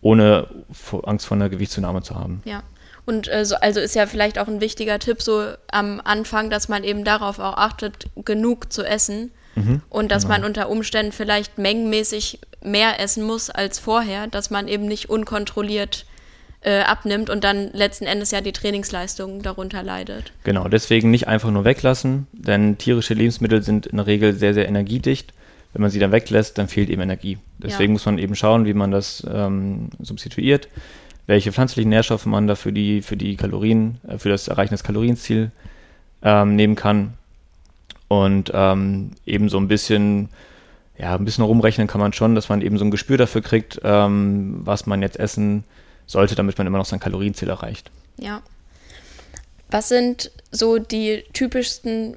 ohne 0.00 0.48
Angst 1.04 1.26
vor 1.26 1.36
einer 1.36 1.48
Gewichtszunahme 1.48 2.02
zu 2.02 2.14
haben. 2.14 2.42
ja. 2.44 2.62
Und 3.06 3.28
äh, 3.28 3.44
so, 3.44 3.56
also 3.56 3.80
ist 3.80 3.96
ja 3.96 4.06
vielleicht 4.06 4.38
auch 4.38 4.46
ein 4.46 4.60
wichtiger 4.60 4.98
Tipp 4.98 5.20
so 5.22 5.42
am 5.72 6.00
Anfang, 6.04 6.48
dass 6.48 6.68
man 6.68 6.84
eben 6.84 7.02
darauf 7.02 7.38
auch 7.40 7.56
achtet, 7.56 8.06
genug 8.24 8.72
zu 8.72 8.84
essen. 8.84 9.32
und 9.88 10.12
dass 10.12 10.22
genau. 10.22 10.34
man 10.34 10.44
unter 10.44 10.68
Umständen 10.68 11.10
vielleicht 11.10 11.58
mengenmäßig 11.58 12.38
mehr 12.62 13.00
essen 13.00 13.24
muss 13.24 13.50
als 13.50 13.78
vorher, 13.78 14.26
dass 14.26 14.50
man 14.50 14.68
eben 14.68 14.86
nicht 14.86 15.10
unkontrolliert 15.10 16.06
äh, 16.62 16.80
abnimmt 16.80 17.30
und 17.30 17.42
dann 17.42 17.70
letzten 17.72 18.04
Endes 18.04 18.30
ja 18.30 18.40
die 18.40 18.52
Trainingsleistung 18.52 19.42
darunter 19.42 19.82
leidet. 19.82 20.32
Genau, 20.44 20.68
deswegen 20.68 21.10
nicht 21.10 21.26
einfach 21.26 21.50
nur 21.50 21.64
weglassen, 21.64 22.26
denn 22.32 22.76
tierische 22.76 23.14
Lebensmittel 23.14 23.62
sind 23.62 23.86
in 23.86 23.96
der 23.96 24.06
Regel 24.06 24.34
sehr, 24.34 24.54
sehr 24.54 24.68
energiedicht. 24.68 25.32
Wenn 25.72 25.82
man 25.82 25.90
sie 25.90 25.98
dann 26.00 26.12
weglässt, 26.12 26.58
dann 26.58 26.68
fehlt 26.68 26.90
eben 26.90 27.02
Energie. 27.02 27.38
Deswegen 27.58 27.92
Ja. 27.92 27.94
muss 27.94 28.06
man 28.06 28.18
eben 28.18 28.34
schauen, 28.34 28.64
wie 28.66 28.74
man 28.74 28.90
das 28.90 29.24
ähm, 29.32 29.90
substituiert, 30.00 30.68
welche 31.26 31.52
pflanzlichen 31.52 31.90
Nährstoffe 31.90 32.26
man 32.26 32.46
da 32.48 32.56
für 32.56 32.72
die, 32.72 33.02
für 33.02 33.16
die 33.16 33.36
Kalorien, 33.36 33.98
äh, 34.08 34.18
für 34.18 34.28
das 34.28 34.48
Erreichen 34.48 34.74
des 34.74 34.82
Kalorienziels 34.82 35.50
ähm, 36.22 36.56
nehmen 36.56 36.74
kann. 36.74 37.14
Und 38.08 38.50
ähm, 38.52 39.12
eben 39.24 39.48
so 39.48 39.58
ein 39.58 39.68
bisschen, 39.68 40.30
ja, 40.98 41.14
ein 41.14 41.24
bisschen 41.24 41.44
rumrechnen 41.44 41.86
kann 41.86 42.00
man 42.00 42.12
schon, 42.12 42.34
dass 42.34 42.48
man 42.48 42.60
eben 42.62 42.76
so 42.76 42.84
ein 42.84 42.90
Gespür 42.90 43.16
dafür 43.16 43.40
kriegt, 43.40 43.80
ähm, 43.84 44.56
was 44.64 44.86
man 44.86 45.02
jetzt 45.02 45.18
essen 45.20 45.62
sollte, 46.06 46.34
damit 46.34 46.58
man 46.58 46.66
immer 46.66 46.78
noch 46.78 46.86
sein 46.86 46.98
Kalorienziel 46.98 47.48
erreicht. 47.48 47.92
Ja. 48.18 48.42
Was 49.70 49.88
sind 49.88 50.32
so 50.50 50.78
die 50.78 51.22
typischsten 51.32 52.16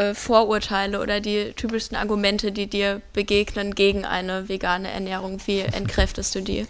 äh, 0.00 0.14
Vorurteile 0.14 1.00
oder 1.00 1.20
die 1.20 1.52
typischsten 1.52 1.96
Argumente, 1.96 2.52
die 2.52 2.66
dir 2.66 3.02
begegnen 3.12 3.74
gegen 3.74 4.04
eine 4.04 4.48
vegane 4.48 4.90
Ernährung? 4.90 5.38
Wie 5.46 5.60
entkräftest 5.72 6.34
du 6.34 6.40
die? 6.40 6.66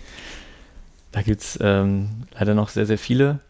Da 1.13 1.23
gibt 1.23 1.41
es 1.43 1.59
ähm, 1.61 2.25
leider 2.39 2.55
noch 2.55 2.69
sehr, 2.69 2.87
sehr 2.87 2.99
viele. 2.99 3.41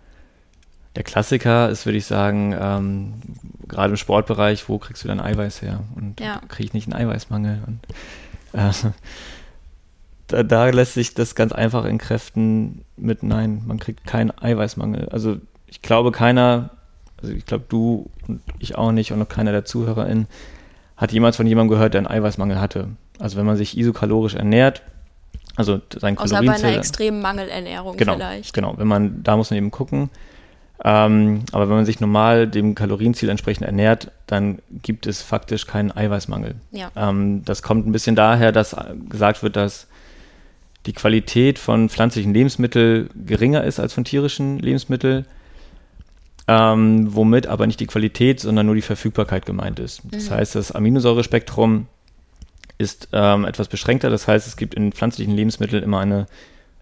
Der 0.97 1.03
Klassiker 1.03 1.68
ist, 1.70 1.87
würde 1.87 1.99
ich 1.99 2.07
sagen, 2.07 2.55
ähm, 2.59 3.14
gerade 3.68 3.91
im 3.91 3.97
Sportbereich, 3.97 4.68
wo 4.68 4.78
kriegst 4.78 5.05
du 5.05 5.09
dein 5.09 5.20
Eiweiß 5.20 5.62
her? 5.62 5.81
Und 5.95 6.20
Ja. 6.20 6.41
kriege 6.49 6.64
ich 6.64 6.72
nicht 6.74 6.93
einen 6.93 7.01
Eiweißmangel? 7.09 7.62
Und, 7.66 7.81
äh, 8.53 8.72
da, 10.26 10.43
da 10.43 10.68
lässt 10.68 10.95
sich 10.95 11.14
das 11.14 11.35
ganz 11.35 11.53
einfach 11.53 11.85
entkräften 11.85 12.85
mit 12.97 13.22
Nein, 13.22 13.62
man 13.66 13.78
kriegt 13.78 14.05
keinen 14.07 14.31
Eiweißmangel. 14.31 15.09
Also 15.11 15.39
ich 15.66 15.81
glaube 15.81 16.12
keiner, 16.12 16.70
also 17.23 17.35
ich 17.35 17.47
glaube 17.47 17.64
du 17.68 18.11
und 18.29 18.41
ich 18.59 18.77
auch 18.77 18.93
nicht 18.93 19.12
und 19.12 19.23
auch 19.23 19.29
keiner 19.29 19.53
der 19.53 19.64
ZuhörerInnen 19.64 20.27
hat 20.97 21.12
jemals 21.12 21.37
von 21.37 21.47
jemandem 21.47 21.71
gehört, 21.71 21.95
der 21.95 22.01
einen 22.01 22.07
Eiweißmangel 22.07 22.61
hatte. 22.61 22.89
Also 23.18 23.39
wenn 23.39 23.47
man 23.47 23.57
sich 23.57 23.77
isokalorisch 23.77 24.35
ernährt, 24.35 24.83
also 25.57 25.81
sein 25.99 26.16
Außer 26.18 26.43
bei 26.43 26.55
einer 26.55 26.77
extremen 26.77 27.23
Mangelernährung 27.23 27.97
genau, 27.97 28.14
vielleicht. 28.14 28.53
Genau, 28.55 28.75
wenn 28.77 28.87
man, 28.87 29.23
da 29.23 29.37
muss 29.37 29.51
man 29.51 29.59
eben 29.59 29.71
gucken. 29.71 30.11
Ähm, 30.83 31.43
aber 31.53 31.68
wenn 31.68 31.77
man 31.77 31.85
sich 31.85 32.01
normal 32.01 32.49
dem 32.49 32.75
Kalorienziel 32.75 33.29
entsprechend 33.29 33.66
ernährt, 33.66 34.11
dann 34.27 34.61
gibt 34.83 35.07
es 35.07 35.21
faktisch 35.21 35.66
keinen 35.66 35.95
Eiweißmangel. 35.95 36.55
Ja. 36.71 36.91
Ähm, 36.97 37.45
das 37.45 37.62
kommt 37.62 37.87
ein 37.87 37.93
bisschen 37.93 38.16
daher, 38.16 38.53
dass 38.53 38.75
gesagt 39.09 39.43
wird, 39.43 39.57
dass 39.57 39.89
die 40.87 40.95
Qualität 40.95 41.59
von 41.59 41.91
pflanzlichen 41.91 42.33
Lebensmitteln 42.33 43.11
geringer 43.27 43.64
ist 43.64 43.79
als 43.79 43.93
von 43.93 44.05
tierischen 44.05 44.59
Lebensmitteln, 44.59 45.27
ähm, 46.51 47.15
womit 47.15 47.47
aber 47.47 47.69
nicht 47.69 47.79
die 47.79 47.87
Qualität, 47.87 48.41
sondern 48.41 48.67
nur 48.67 48.75
die 48.75 48.83
Verfügbarkeit 48.83 49.47
gemeint 49.47 49.79
ist. 49.79 50.03
Das 50.11 50.33
heißt, 50.33 50.57
das 50.57 50.73
Aminosäurespektrum 50.73 51.87
ist 52.77 53.09
ähm, 53.13 53.45
etwas 53.45 53.69
beschränkter. 53.69 54.11
Das 54.11 54.27
heißt, 54.27 54.49
es 54.49 54.57
gibt 54.57 54.75
in 54.75 54.91
pflanzlichen 54.91 55.37
Lebensmitteln 55.37 55.85
immer 55.85 56.01
eine 56.01 56.27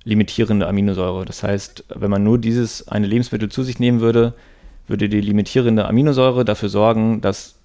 limitierende 0.04 0.66
Aminosäure. 0.66 1.26
Das 1.26 1.42
heißt, 1.42 1.84
wenn 1.94 2.10
man 2.10 2.24
nur 2.24 2.38
dieses 2.38 2.88
eine 2.88 3.06
Lebensmittel 3.06 3.50
zu 3.50 3.62
sich 3.62 3.78
nehmen 3.78 4.00
würde, 4.00 4.32
würde 4.86 5.10
die 5.10 5.20
limitierende 5.20 5.86
Aminosäure 5.86 6.46
dafür 6.46 6.70
sorgen, 6.70 7.20
dass 7.20 7.56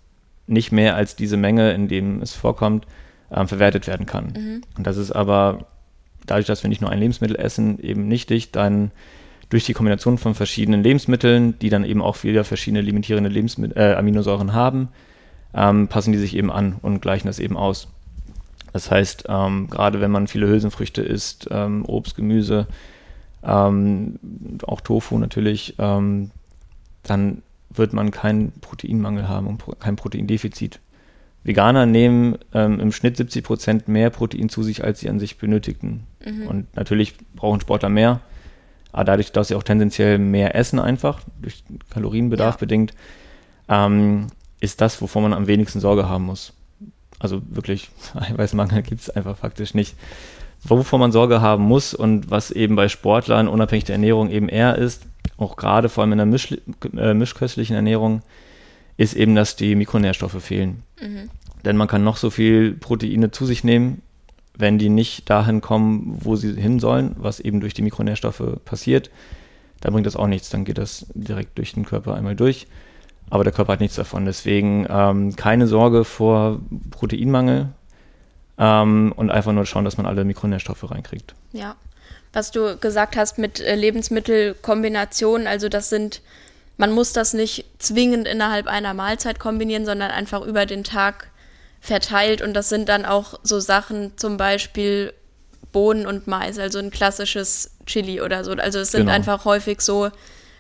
nicht 0.46 0.74
mehr 0.74 0.98
als 0.98 1.16
diese 1.16 1.38
Menge, 1.38 1.72
in 1.72 1.88
dem 1.88 2.22
es 2.22 2.34
vorkommt, 2.34 2.86
ähm, 3.32 3.48
verwertet 3.48 3.88
werden 3.88 4.06
kann. 4.06 4.62
Und 4.78 4.86
das 4.86 4.98
ist 4.98 5.12
aber 5.12 5.68
dadurch, 6.26 6.48
dass 6.48 6.64
wir 6.64 6.68
nicht 6.68 6.82
nur 6.82 6.90
ein 6.90 7.00
Lebensmittel 7.00 7.38
essen, 7.38 7.80
eben 7.80 8.10
nichtig, 8.10 8.52
dann 8.52 8.92
durch 9.50 9.66
die 9.66 9.74
Kombination 9.74 10.18
von 10.18 10.36
verschiedenen 10.36 10.84
Lebensmitteln, 10.84 11.58
die 11.60 11.70
dann 11.70 11.86
eben 11.86 12.02
auch 12.02 12.24
wieder 12.24 12.44
verschiedene 12.44 12.82
limitierende 12.82 13.30
Lebensmittel, 13.30 13.78
äh, 13.78 13.96
Aminosäuren 13.96 14.54
haben, 14.54 14.90
ähm, 15.54 15.88
passen 15.88 16.12
die 16.12 16.18
sich 16.18 16.36
eben 16.36 16.52
an 16.52 16.78
und 16.82 17.02
gleichen 17.02 17.28
das 17.28 17.40
eben 17.40 17.58
aus. 17.58 17.88
Das 18.72 18.90
heißt, 18.90 19.26
ähm, 19.30 19.70
gerade 19.70 20.02
wenn 20.02 20.12
man 20.12 20.28
viele 20.28 20.48
Hülsenfrüchte 20.48 21.04
isst, 21.04 21.48
ähm, 21.52 21.86
Obst, 21.86 22.16
Gemüse, 22.16 22.68
ähm, 23.44 24.20
auch 24.64 24.82
Tofu 24.82 25.20
natürlich, 25.20 25.76
ähm, 25.78 26.32
dann 27.04 27.44
wird 27.70 27.94
man 27.94 28.12
keinen 28.12 28.52
Proteinmangel 28.62 29.28
haben 29.28 29.48
und 29.48 29.64
kein 29.80 29.96
Proteindefizit. 29.96 30.80
Veganer 31.44 31.86
nehmen 31.86 32.38
ähm, 32.54 32.80
im 32.80 32.92
Schnitt 32.92 33.18
70 33.18 33.44
Prozent 33.44 33.88
mehr 33.88 34.10
Protein 34.10 34.50
zu 34.50 34.64
sich, 34.64 34.84
als 34.84 35.02
sie 35.02 35.10
an 35.10 35.20
sich 35.20 35.38
benötigten. 35.38 36.04
Und 36.48 36.76
natürlich 36.76 37.16
brauchen 37.36 37.60
Sportler 37.60 37.90
mehr, 37.90 38.22
aber 38.94 39.04
dadurch, 39.04 39.32
dass 39.34 39.50
sie 39.50 39.56
auch 39.56 39.64
tendenziell 39.64 40.18
mehr 40.18 40.56
essen 40.56 40.80
einfach, 40.80 41.20
durch 41.42 41.64
Kalorienbedarf 41.90 42.56
Ja. 42.56 42.60
bedingt, 42.60 42.94
ähm, 43.68 44.28
ist 44.62 44.80
das, 44.80 45.02
wovor 45.02 45.22
man 45.22 45.34
am 45.34 45.48
wenigsten 45.48 45.80
Sorge 45.82 46.08
haben 46.08 46.24
muss. 46.26 46.54
Also 47.20 47.42
wirklich, 47.50 47.90
Eiweißmangel 48.16 48.82
gibt 48.84 49.02
es 49.02 49.10
einfach 49.10 49.38
faktisch 49.38 49.74
nicht. 49.74 49.96
Wovor 50.64 51.00
man 51.00 51.12
Sorge 51.12 51.42
haben 51.42 51.64
muss 51.66 51.94
und 51.94 52.32
was 52.32 52.50
eben 52.52 52.76
bei 52.78 52.88
Sportlern 52.88 53.50
unabhängig 53.50 53.84
der 53.84 53.96
Ernährung 53.96 54.30
eben 54.30 54.48
eher 54.48 54.78
ist, 54.78 55.04
auch 55.38 55.58
gerade 55.58 55.90
vor 55.90 56.04
allem 56.04 56.14
in 56.14 56.18
der 56.20 56.26
Misch, 56.28 56.56
äh, 56.96 57.14
mischköstlichen 57.14 57.76
Ernährung, 57.76 58.22
ist 58.96 59.16
eben, 59.16 59.36
dass 59.36 59.56
die 59.58 59.76
Mikronährstoffe 59.76 60.42
fehlen. 60.42 60.84
Denn 61.66 61.76
man 61.78 61.88
kann 61.88 62.04
noch 62.04 62.16
so 62.18 62.30
viel 62.30 62.74
Proteine 62.74 63.32
zu 63.32 63.46
sich 63.46 63.64
nehmen, 63.64 64.02
wenn 64.58 64.78
die 64.78 64.90
nicht 64.90 65.30
dahin 65.30 65.62
kommen, 65.62 66.18
wo 66.22 66.36
sie 66.36 66.54
hin 66.54 66.80
sollen, 66.80 67.16
was 67.18 67.40
eben 67.40 67.60
durch 67.60 67.74
die 67.74 67.82
Mikronährstoffe 67.82 68.44
passiert, 68.66 69.10
dann 69.82 69.94
bringt 69.94 70.06
das 70.06 70.16
auch 70.16 70.28
nichts. 70.28 70.50
Dann 70.50 70.64
geht 70.66 70.78
das 70.78 71.06
direkt 71.14 71.58
durch 71.58 71.74
den 71.74 71.86
Körper 71.86 72.16
einmal 72.16 72.36
durch. 72.36 72.68
Aber 73.30 73.44
der 73.44 73.54
Körper 73.54 73.74
hat 73.74 73.80
nichts 73.80 73.96
davon. 73.96 74.26
Deswegen 74.26 74.86
ähm, 74.90 75.36
keine 75.36 75.68
Sorge 75.68 76.04
vor 76.06 76.60
Proteinmangel 76.92 77.70
ähm, 78.58 79.14
und 79.16 79.32
einfach 79.32 79.54
nur 79.54 79.66
schauen, 79.66 79.86
dass 79.86 79.98
man 79.98 80.06
alle 80.06 80.24
Mikronährstoffe 80.24 80.90
reinkriegt. 80.90 81.34
Ja. 81.52 81.76
Was 82.32 82.52
du 82.52 82.78
gesagt 82.78 83.16
hast 83.16 83.38
mit 83.38 83.60
äh, 83.60 83.76
Lebensmittelkombinationen, 83.76 85.48
also 85.48 85.70
das 85.70 85.90
sind, 85.90 86.22
man 86.78 86.92
muss 86.92 87.14
das 87.14 87.34
nicht 87.34 87.66
zwingend 87.80 88.28
innerhalb 88.28 88.68
einer 88.68 88.94
Mahlzeit 88.94 89.40
kombinieren, 89.40 89.86
sondern 89.86 90.12
einfach 90.12 90.46
über 90.46 90.66
den 90.66 90.84
Tag 90.84 91.30
verteilt 91.84 92.42
und 92.42 92.54
das 92.54 92.70
sind 92.70 92.88
dann 92.88 93.04
auch 93.06 93.38
so 93.44 93.60
Sachen, 93.60 94.14
zum 94.18 94.38
Beispiel 94.38 95.14
Bohnen 95.74 96.06
und 96.08 96.28
Mais, 96.28 96.58
also 96.58 96.80
ein 96.80 96.92
klassisches 96.92 97.72
Chili 97.86 98.22
oder 98.22 98.46
so. 98.46 98.54
Also 98.54 98.80
es 98.80 98.92
sind 98.92 99.02
Genau. 99.02 99.12
einfach 99.12 99.44
häufig 99.44 99.82
so 99.82 100.10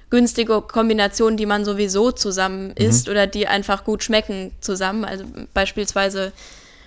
günstige 0.09 0.59
Kombinationen, 0.61 1.37
die 1.37 1.45
man 1.45 1.63
sowieso 1.63 2.11
zusammen 2.11 2.71
isst 2.71 3.07
oder 3.07 3.25
die 3.25 3.47
einfach 3.47 3.85
gut 3.85 4.03
schmecken 4.03 4.51
zusammen. 4.59 5.05
Also 5.05 5.23
beispielsweise 5.53 6.33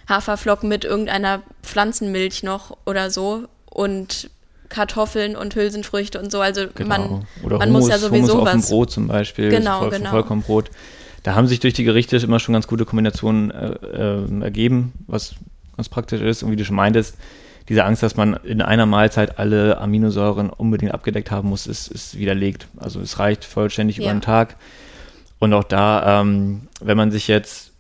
Haferflocken 0.07 0.69
mit 0.69 0.85
irgendeiner 0.85 1.41
Pflanzenmilch 1.63 2.43
noch 2.43 2.77
oder 2.85 3.11
so 3.11 3.45
und 3.71 4.29
Kartoffeln 4.69 5.35
und 5.35 5.55
Hülsenfrüchte 5.55 6.21
und 6.21 6.31
so. 6.31 6.41
Also 6.43 6.67
man, 6.85 7.03
Genau. 7.05 7.23
Oder 7.43 7.59
man 7.59 7.69
Hummus, 7.69 7.83
muss 7.85 7.91
ja 7.91 7.99
sowieso 7.99 8.35
Hummus 8.35 8.49
auf 8.49 8.53
dem 8.53 8.63
was. 8.63 8.69
Brot 8.69 8.91
zum 8.91 9.07
Beispiel, 9.09 9.49
Genau, 9.49 9.79
Voll, 9.79 9.91
genau. 9.91 10.11
Vollkornbrot. 10.11 10.71
Da 11.27 11.35
haben 11.35 11.49
sich 11.49 11.59
durch 11.59 11.75
die 11.75 11.83
Gerichte 11.83 12.17
immer 12.19 12.39
schon 12.39 12.53
ganz 12.53 12.69
gute 12.69 12.85
Kombinationen 12.85 13.51
äh, 13.51 13.67
äh, 13.67 14.43
ergeben, 14.43 14.93
was 15.09 15.35
ganz 15.77 15.89
praktisch 15.89 16.21
ist. 16.21 16.45
Und 16.45 16.53
wie 16.53 16.57
du 16.57 16.65
schon 16.65 16.77
meintest, 16.77 17.17
diese 17.69 17.83
Angst, 17.85 18.05
dass 18.05 18.15
man 18.17 18.35
in 18.45 18.63
einer 18.63 18.87
Mahlzeit 18.87 19.41
alle 19.41 19.79
Aminosäuren 19.79 20.51
unbedingt 20.51 20.95
abgedeckt 20.95 21.33
haben 21.33 21.49
muss, 21.49 21.67
ist, 21.67 21.89
ist 21.89 22.17
widerlegt. 22.17 22.69
Also 22.77 23.01
es 23.01 23.19
reicht 23.19 23.45
vollständig 23.45 23.97
über 23.97 24.07
Ja. 24.07 24.13
einen 24.13 24.21
Tag. 24.21 24.55
Und 25.41 25.53
auch 25.53 25.65
da, 25.65 26.21
ähm, 26.21 26.69
wenn 26.81 26.97
man 26.97 27.11
sich 27.11 27.27
jetzt 27.27 27.73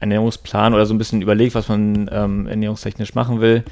Ernährungsplan 0.00 0.72
oder 0.72 0.86
so 0.86 0.94
ein 0.94 0.98
bisschen 0.98 1.20
überlegt, 1.20 1.54
was 1.54 1.68
man 1.68 2.08
ähm, 2.10 2.46
ernährungstechnisch 2.46 3.14
machen 3.14 3.42
will, 3.42 3.62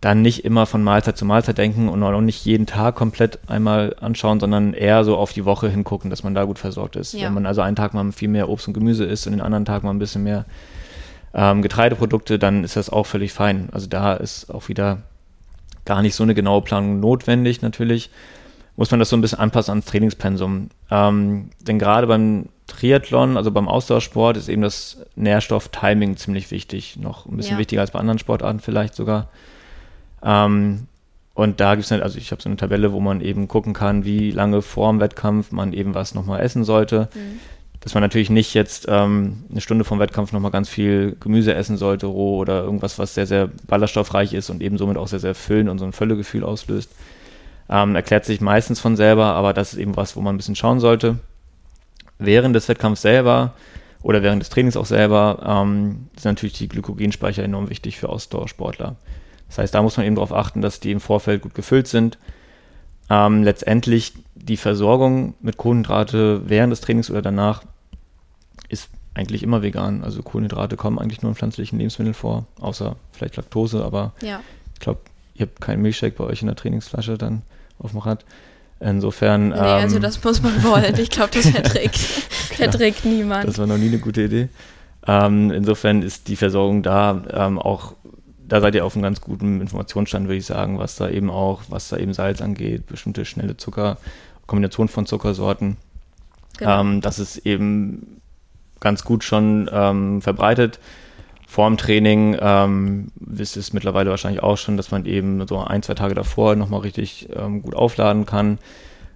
dann 0.00 0.22
nicht 0.22 0.44
immer 0.44 0.66
von 0.66 0.84
Mahlzeit 0.84 1.16
zu 1.16 1.24
Mahlzeit 1.24 1.58
denken 1.58 1.88
und 1.88 2.02
auch 2.02 2.20
nicht 2.20 2.44
jeden 2.44 2.66
Tag 2.66 2.94
komplett 2.94 3.40
einmal 3.48 3.96
anschauen, 4.00 4.38
sondern 4.38 4.72
eher 4.72 5.02
so 5.02 5.16
auf 5.16 5.32
die 5.32 5.44
Woche 5.44 5.68
hingucken, 5.68 6.08
dass 6.08 6.22
man 6.22 6.34
da 6.34 6.44
gut 6.44 6.58
versorgt 6.58 6.94
ist. 6.94 7.14
Ja. 7.14 7.26
Wenn 7.26 7.34
man 7.34 7.46
also 7.46 7.62
einen 7.62 7.74
Tag 7.74 7.94
mal 7.94 8.12
viel 8.12 8.28
mehr 8.28 8.48
Obst 8.48 8.68
und 8.68 8.74
Gemüse 8.74 9.04
isst 9.04 9.26
und 9.26 9.32
den 9.32 9.40
anderen 9.40 9.64
Tag 9.64 9.82
mal 9.82 9.90
ein 9.90 9.98
bisschen 9.98 10.22
mehr 10.22 10.44
ähm, 11.34 11.62
Getreideprodukte, 11.62 12.38
dann 12.38 12.62
ist 12.62 12.76
das 12.76 12.90
auch 12.90 13.06
völlig 13.06 13.32
fein. 13.32 13.70
Also 13.72 13.88
da 13.88 14.14
ist 14.14 14.54
auch 14.54 14.68
wieder 14.68 14.98
gar 15.84 16.00
nicht 16.02 16.14
so 16.14 16.22
eine 16.22 16.34
genaue 16.34 16.62
Planung 16.62 17.00
notwendig 17.00 17.60
natürlich. 17.60 18.10
Muss 18.76 18.92
man 18.92 19.00
das 19.00 19.08
so 19.08 19.16
ein 19.16 19.20
bisschen 19.20 19.40
anpassen 19.40 19.72
ans 19.72 19.86
Trainingspensum. 19.86 20.68
Ähm, 20.92 21.50
denn 21.60 21.80
gerade 21.80 22.06
beim 22.06 22.46
Triathlon, 22.68 23.36
also 23.36 23.50
beim 23.50 23.66
Ausdauersport, 23.66 24.36
ist 24.36 24.48
eben 24.48 24.62
das 24.62 24.98
Nährstoff-Timing 25.16 26.16
ziemlich 26.16 26.52
wichtig. 26.52 26.96
Noch 26.96 27.26
ein 27.26 27.36
bisschen 27.36 27.54
Ja. 27.54 27.58
wichtiger 27.58 27.80
als 27.80 27.90
bei 27.90 27.98
anderen 27.98 28.20
Sportarten 28.20 28.60
vielleicht 28.60 28.94
sogar. 28.94 29.28
Ähm, 30.22 30.86
und 31.34 31.60
da 31.60 31.76
gibt 31.76 31.88
es, 31.88 31.92
also 31.92 32.18
ich 32.18 32.32
habe 32.32 32.42
so 32.42 32.48
eine 32.48 32.56
Tabelle, 32.56 32.92
wo 32.92 32.98
man 32.98 33.20
eben 33.20 33.46
gucken 33.46 33.72
kann, 33.72 34.04
wie 34.04 34.32
lange 34.32 34.60
vor 34.60 34.90
dem 34.90 34.98
Wettkampf 34.98 35.52
man 35.52 35.72
eben 35.72 35.94
was 35.94 36.14
nochmal 36.14 36.40
essen 36.40 36.64
sollte. 36.64 37.08
Dass 37.80 37.94
man 37.94 38.02
natürlich 38.02 38.28
nicht 38.28 38.54
jetzt 38.54 38.86
ähm, 38.88 39.44
eine 39.48 39.60
Stunde 39.60 39.84
vom 39.84 40.00
Wettkampf 40.00 40.32
nochmal 40.32 40.50
ganz 40.50 40.68
viel 40.68 41.16
Gemüse 41.20 41.54
essen 41.54 41.76
sollte, 41.76 42.06
roh 42.06 42.38
oder 42.38 42.64
irgendwas, 42.64 42.98
was 42.98 43.14
sehr, 43.14 43.26
sehr 43.26 43.50
ballaststoffreich 43.68 44.34
ist 44.34 44.50
und 44.50 44.60
eben 44.62 44.78
somit 44.78 44.96
auch 44.96 45.06
sehr, 45.06 45.20
sehr 45.20 45.36
füllend 45.36 45.70
und 45.70 45.78
so 45.78 45.84
ein 45.84 45.92
Völlegefühl 45.92 46.42
auslöst. 46.42 46.90
Ähm, 47.70 47.94
erklärt 47.94 48.24
sich 48.24 48.40
meistens 48.40 48.80
von 48.80 48.96
selber, 48.96 49.26
aber 49.26 49.52
das 49.52 49.74
ist 49.74 49.78
eben 49.78 49.96
was, 49.96 50.16
wo 50.16 50.20
man 50.20 50.34
ein 50.34 50.38
bisschen 50.38 50.56
schauen 50.56 50.80
sollte. 50.80 51.20
Während 52.18 52.56
des 52.56 52.68
Wettkampfs 52.68 53.02
selber 53.02 53.54
oder 54.02 54.24
während 54.24 54.42
des 54.42 54.48
Trainings 54.48 54.76
auch 54.76 54.86
selber 54.86 55.38
ähm, 55.46 56.08
sind 56.16 56.32
natürlich 56.32 56.58
die 56.58 56.68
Glykogenspeicher 56.68 57.44
enorm 57.44 57.70
wichtig 57.70 57.96
für 57.96 58.08
Ausdauersportler. 58.08 58.96
Das 59.48 59.58
heißt, 59.58 59.74
da 59.74 59.82
muss 59.82 59.96
man 59.96 60.06
eben 60.06 60.14
darauf 60.16 60.32
achten, 60.32 60.60
dass 60.62 60.80
die 60.80 60.92
im 60.92 61.00
Vorfeld 61.00 61.42
gut 61.42 61.54
gefüllt 61.54 61.88
sind. 61.88 62.18
Ähm, 63.10 63.42
letztendlich 63.42 64.12
die 64.34 64.56
Versorgung 64.58 65.34
mit 65.40 65.56
Kohlenhydrate 65.56 66.42
während 66.48 66.70
des 66.70 66.80
Trainings 66.82 67.10
oder 67.10 67.22
danach 67.22 67.62
ist 68.68 68.90
eigentlich 69.14 69.42
immer 69.42 69.62
vegan. 69.62 70.04
Also 70.04 70.22
Kohlenhydrate 70.22 70.76
kommen 70.76 70.98
eigentlich 70.98 71.22
nur 71.22 71.30
in 71.30 71.34
pflanzlichen 71.36 71.78
Lebensmitteln 71.78 72.14
vor, 72.14 72.44
außer 72.60 72.96
vielleicht 73.12 73.36
Laktose, 73.36 73.84
aber 73.84 74.12
Ja. 74.22 74.40
ich 74.74 74.80
glaube, 74.80 75.00
ihr 75.34 75.46
habt 75.46 75.60
keinen 75.60 75.82
Milchshake 75.82 76.16
bei 76.16 76.24
euch 76.24 76.42
in 76.42 76.46
der 76.46 76.56
Trainingsflasche 76.56 77.16
dann 77.16 77.42
auf 77.78 77.92
dem 77.92 78.00
Rad. 78.00 78.24
Insofern. 78.80 79.48
Nee, 79.48 79.54
also 79.56 79.96
ähm, 79.96 80.02
das 80.02 80.22
muss 80.22 80.40
man 80.42 80.62
wollen. 80.62 80.96
Ich 81.00 81.10
glaube, 81.10 81.30
das 81.34 81.48
verträgt, 81.50 81.96
verträgt 81.96 83.04
niemand. 83.04 83.48
Das 83.48 83.58
war 83.58 83.66
noch 83.66 83.78
nie 83.78 83.88
eine 83.88 83.98
gute 83.98 84.22
Idee. 84.22 84.48
Ähm, 85.06 85.50
insofern 85.50 86.02
ist 86.02 86.28
die 86.28 86.36
Versorgung 86.36 86.82
da 86.82 87.22
ähm, 87.32 87.58
auch, 87.58 87.94
da 88.48 88.60
seid 88.60 88.74
ihr 88.74 88.84
auf 88.84 88.94
einem 88.94 89.02
ganz 89.02 89.20
guten 89.20 89.60
Informationsstand, 89.60 90.26
würde 90.26 90.38
ich 90.38 90.46
sagen, 90.46 90.78
was 90.78 90.96
da 90.96 91.08
eben 91.08 91.30
auch, 91.30 91.62
was 91.68 91.88
da 91.88 91.98
eben 91.98 92.14
Salz 92.14 92.40
angeht, 92.40 92.86
bestimmte 92.86 93.24
schnelle 93.24 93.56
Zucker, 93.56 93.98
Kombination 94.46 94.88
von 94.88 95.06
Zuckersorten. 95.06 95.76
Genau. 96.56 96.80
Ähm, 96.80 97.00
das 97.00 97.18
ist 97.18 97.38
eben 97.38 98.20
ganz 98.80 99.04
gut 99.04 99.22
schon 99.22 99.68
ähm, 99.72 100.22
verbreitet. 100.22 100.80
Vorm 101.46 101.76
Training 101.76 102.36
ähm, 102.40 103.08
wisst 103.16 103.56
es 103.56 103.72
mittlerweile 103.72 104.10
wahrscheinlich 104.10 104.42
auch 104.42 104.56
schon, 104.56 104.76
dass 104.76 104.90
man 104.90 105.04
eben 105.06 105.46
so 105.46 105.58
ein, 105.58 105.82
zwei 105.82 105.94
Tage 105.94 106.14
davor 106.14 106.56
nochmal 106.56 106.80
richtig 106.80 107.28
ähm, 107.34 107.62
gut 107.62 107.74
aufladen 107.74 108.26
kann. 108.26 108.58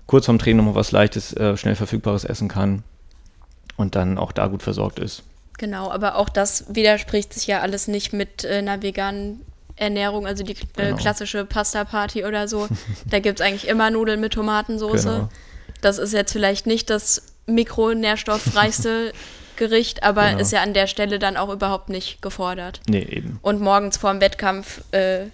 Kurz 0.06 0.26
vorm 0.26 0.38
Training 0.38 0.58
nochmal 0.58 0.74
was 0.74 0.92
Leichtes, 0.92 1.34
äh, 1.34 1.56
schnell 1.56 1.74
verfügbares 1.74 2.24
essen 2.24 2.48
kann 2.48 2.84
und 3.76 3.96
dann 3.96 4.18
auch 4.18 4.32
da 4.32 4.46
gut 4.46 4.62
versorgt 4.62 4.98
ist. 4.98 5.24
Genau, 5.58 5.90
aber 5.90 6.16
auch 6.16 6.28
das 6.28 6.64
widerspricht 6.74 7.32
sich 7.34 7.46
ja 7.46 7.60
alles 7.60 7.88
nicht 7.88 8.12
mit 8.12 8.44
äh, 8.44 8.58
einer 8.58 8.82
veganen 8.82 9.40
Ernährung, 9.76 10.26
also 10.26 10.44
die 10.44 10.52
äh, 10.52 10.56
Genau. 10.76 10.96
klassische 10.96 11.44
Pasta-Party 11.44 12.24
oder 12.24 12.48
so. 12.48 12.68
da 13.06 13.18
gibt 13.20 13.40
es 13.40 13.46
eigentlich 13.46 13.68
immer 13.68 13.90
Nudeln 13.90 14.20
mit 14.20 14.32
Tomatensauce. 14.34 15.04
Genau. 15.04 15.28
Das 15.80 15.98
ist 15.98 16.12
jetzt 16.12 16.32
vielleicht 16.32 16.66
nicht 16.66 16.90
das 16.90 17.22
mikronährstoffreichste 17.46 19.12
Gericht, 19.56 20.02
aber 20.02 20.28
Genau. 20.30 20.40
ist 20.40 20.52
ja 20.52 20.62
an 20.62 20.72
der 20.74 20.86
Stelle 20.86 21.18
dann 21.18 21.36
auch 21.36 21.50
überhaupt 21.50 21.88
nicht 21.88 22.22
gefordert. 22.22 22.80
Nee, 22.88 23.02
eben. 23.02 23.38
Und 23.42 23.60
morgens 23.60 23.96
vorm 23.98 24.20
Wettkampf 24.20 24.82
äh, 24.92 25.26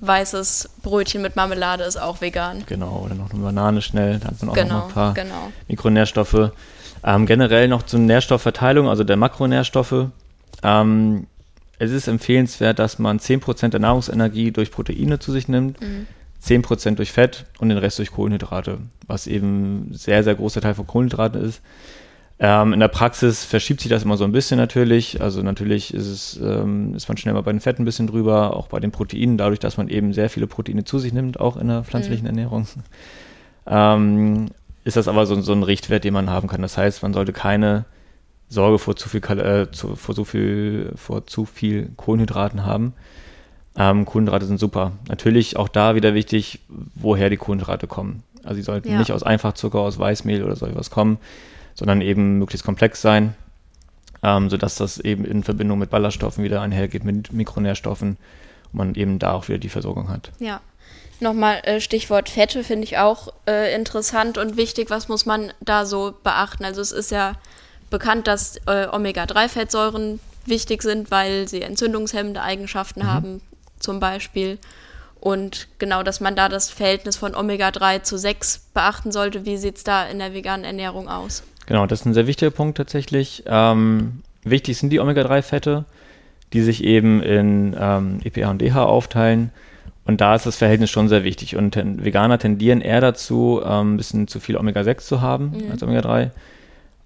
weißes 0.00 0.70
Brötchen 0.82 1.22
mit 1.22 1.36
Marmelade 1.36 1.84
ist 1.84 1.96
auch 1.96 2.20
vegan. 2.20 2.64
Genau, 2.66 3.02
oder 3.04 3.14
noch 3.14 3.30
eine 3.30 3.40
Banane 3.42 3.80
schnell, 3.82 4.18
da 4.18 4.32
sind 4.34 4.48
auch 4.50 4.54
noch 4.56 4.56
mal 4.56 4.62
Genau, 4.64 4.86
ein 4.86 4.92
paar 4.92 5.14
genau. 5.14 5.52
Mikronährstoffe. 5.68 6.50
Ähm, 7.04 7.26
generell 7.26 7.68
noch 7.68 7.82
zur 7.82 8.00
Nährstoffverteilung, 8.00 8.88
also 8.88 9.04
der 9.04 9.16
Makronährstoffe. 9.16 10.06
Ähm, 10.62 11.26
es 11.78 11.90
ist 11.90 12.06
empfehlenswert, 12.06 12.78
dass 12.78 12.98
man 12.98 13.18
10% 13.18 13.68
der 13.68 13.80
Nahrungsenergie 13.80 14.52
durch 14.52 14.70
Proteine 14.70 15.18
zu 15.18 15.32
sich 15.32 15.48
nimmt, 15.48 15.78
10% 16.44 16.94
durch 16.94 17.10
Fett 17.10 17.46
und 17.58 17.70
den 17.70 17.78
Rest 17.78 17.98
durch 17.98 18.12
Kohlenhydrate, 18.12 18.78
was 19.06 19.26
eben 19.26 19.90
ein 19.90 19.94
sehr, 19.94 20.22
sehr 20.22 20.36
großer 20.36 20.60
Teil 20.60 20.74
von 20.74 20.86
Kohlenhydraten 20.86 21.42
ist. 21.42 21.60
Ähm, 22.38 22.72
in 22.72 22.80
der 22.80 22.88
Praxis 22.88 23.44
verschiebt 23.44 23.80
sich 23.80 23.90
das 23.90 24.02
immer 24.02 24.16
so 24.16 24.24
ein 24.24 24.32
bisschen 24.32 24.58
natürlich. 24.58 25.20
Also 25.20 25.42
natürlich 25.42 25.94
ist, 25.94 26.06
es, 26.06 26.40
ähm, 26.42 26.94
ist 26.94 27.08
man 27.08 27.16
schnell 27.16 27.34
mal 27.34 27.42
bei 27.42 27.52
den 27.52 27.60
Fetten 27.60 27.82
ein 27.82 27.84
bisschen 27.84 28.08
drüber, 28.08 28.56
auch 28.56 28.66
bei 28.66 28.80
den 28.80 28.90
Proteinen, 28.90 29.38
dadurch, 29.38 29.60
dass 29.60 29.76
man 29.76 29.88
eben 29.88 30.12
sehr 30.12 30.28
viele 30.28 30.46
Proteine 30.46 30.84
zu 30.84 30.98
sich 30.98 31.12
nimmt, 31.12 31.38
auch 31.38 31.56
in 31.56 31.68
der 31.68 31.84
pflanzlichen 31.84 32.26
Ernährung. 32.26 32.66
Ähm, 33.66 34.48
ist 34.84 34.96
das 34.96 35.08
aber 35.08 35.26
so, 35.26 35.40
so 35.40 35.52
ein 35.52 35.62
Richtwert, 35.62 36.04
den 36.04 36.14
man 36.14 36.30
haben 36.30 36.48
kann. 36.48 36.62
Das 36.62 36.76
heißt, 36.76 37.02
man 37.02 37.12
sollte 37.12 37.32
keine 37.32 37.84
Sorge 38.48 38.78
vor 38.78 38.96
zu 38.96 39.08
viel, 39.08 39.22
äh, 39.38 39.70
zu, 39.70 39.96
vor 39.96 40.14
so 40.14 40.24
viel, 40.24 40.92
vor 40.96 41.26
zu 41.26 41.44
viel 41.44 41.90
Kohlenhydraten 41.96 42.64
haben. 42.66 42.94
Ähm, 43.76 44.04
Kohlenhydrate 44.04 44.44
sind 44.46 44.58
super. 44.60 44.92
Natürlich 45.08 45.56
auch 45.56 45.68
da 45.68 45.94
wieder 45.94 46.14
wichtig, 46.14 46.60
woher 46.94 47.30
die 47.30 47.36
Kohlenhydrate 47.38 47.86
kommen. 47.86 48.22
Also 48.44 48.56
sie 48.56 48.62
sollten 48.62 48.90
Ja. 48.90 48.98
nicht 48.98 49.12
aus 49.12 49.22
Einfachzucker, 49.22 49.78
aus 49.80 49.98
Weißmehl 49.98 50.42
oder 50.44 50.56
so 50.56 50.66
etwas 50.66 50.90
kommen, 50.90 51.18
sondern 51.74 52.00
eben 52.02 52.38
möglichst 52.38 52.66
komplex 52.66 53.00
sein, 53.00 53.34
ähm, 54.22 54.50
sodass 54.50 54.74
das 54.76 54.98
eben 54.98 55.24
in 55.24 55.42
Verbindung 55.44 55.78
mit 55.78 55.90
Ballaststoffen 55.90 56.44
wieder 56.44 56.60
einhergeht, 56.60 57.04
mit 57.04 57.32
Mikronährstoffen 57.32 58.16
und 58.72 58.74
man 58.76 58.94
eben 58.94 59.18
da 59.18 59.32
auch 59.32 59.48
wieder 59.48 59.58
die 59.58 59.68
Versorgung 59.70 60.08
hat. 60.08 60.32
Ja. 60.38 60.60
Nochmal 61.22 61.60
äh, 61.62 61.80
Stichwort 61.80 62.28
Fette 62.28 62.64
finde 62.64 62.82
ich 62.82 62.98
auch 62.98 63.28
äh, 63.46 63.72
interessant 63.74 64.38
und 64.38 64.56
wichtig. 64.56 64.90
Was 64.90 65.08
muss 65.08 65.24
man 65.24 65.52
da 65.60 65.86
so 65.86 66.12
beachten? 66.24 66.64
Also 66.64 66.80
es 66.80 66.90
ist 66.90 67.12
ja 67.12 67.34
bekannt, 67.90 68.26
dass 68.26 68.56
äh, 68.66 68.88
Omega-3-Fettsäuren 68.90 70.18
wichtig 70.46 70.82
sind, 70.82 71.12
weil 71.12 71.46
sie 71.46 71.62
entzündungshemmende 71.62 72.42
Eigenschaften 72.42 73.06
haben, 73.06 73.40
zum 73.78 74.00
Beispiel. 74.00 74.58
Und 75.20 75.68
genau, 75.78 76.02
dass 76.02 76.20
man 76.20 76.34
da 76.34 76.48
das 76.48 76.70
Verhältnis 76.70 77.16
von 77.16 77.36
Omega-3 77.36 78.02
zu 78.02 78.18
6 78.18 78.70
beachten 78.74 79.12
sollte. 79.12 79.46
Wie 79.46 79.56
sieht 79.56 79.76
es 79.76 79.84
da 79.84 80.04
in 80.04 80.18
der 80.18 80.34
veganen 80.34 80.64
Ernährung 80.64 81.08
aus? 81.08 81.44
Genau, 81.66 81.86
das 81.86 82.00
ist 82.00 82.06
ein 82.06 82.14
sehr 82.14 82.26
wichtiger 82.26 82.50
Punkt 82.50 82.78
tatsächlich. 82.78 83.44
Ähm, 83.46 84.22
wichtig 84.42 84.76
sind 84.76 84.90
die 84.90 84.98
Omega-3-Fette, 84.98 85.84
die 86.52 86.62
sich 86.62 86.82
eben 86.82 87.22
in 87.22 87.76
ähm, 87.78 88.18
EPA 88.24 88.50
und 88.50 88.60
DHA 88.60 88.82
aufteilen. 88.82 89.52
Und 90.04 90.20
da 90.20 90.34
ist 90.34 90.46
das 90.46 90.56
Verhältnis 90.56 90.90
schon 90.90 91.08
sehr 91.08 91.24
wichtig. 91.24 91.56
Und 91.56 91.72
ten, 91.72 92.04
Veganer 92.04 92.38
tendieren 92.38 92.80
eher 92.80 93.00
dazu, 93.00 93.60
ähm, 93.64 93.94
ein 93.94 93.96
bisschen 93.96 94.26
zu 94.26 94.40
viel 94.40 94.56
Omega-6 94.56 94.98
zu 94.98 95.20
haben 95.20 95.54
als 95.70 95.82
Omega-3. 95.82 96.30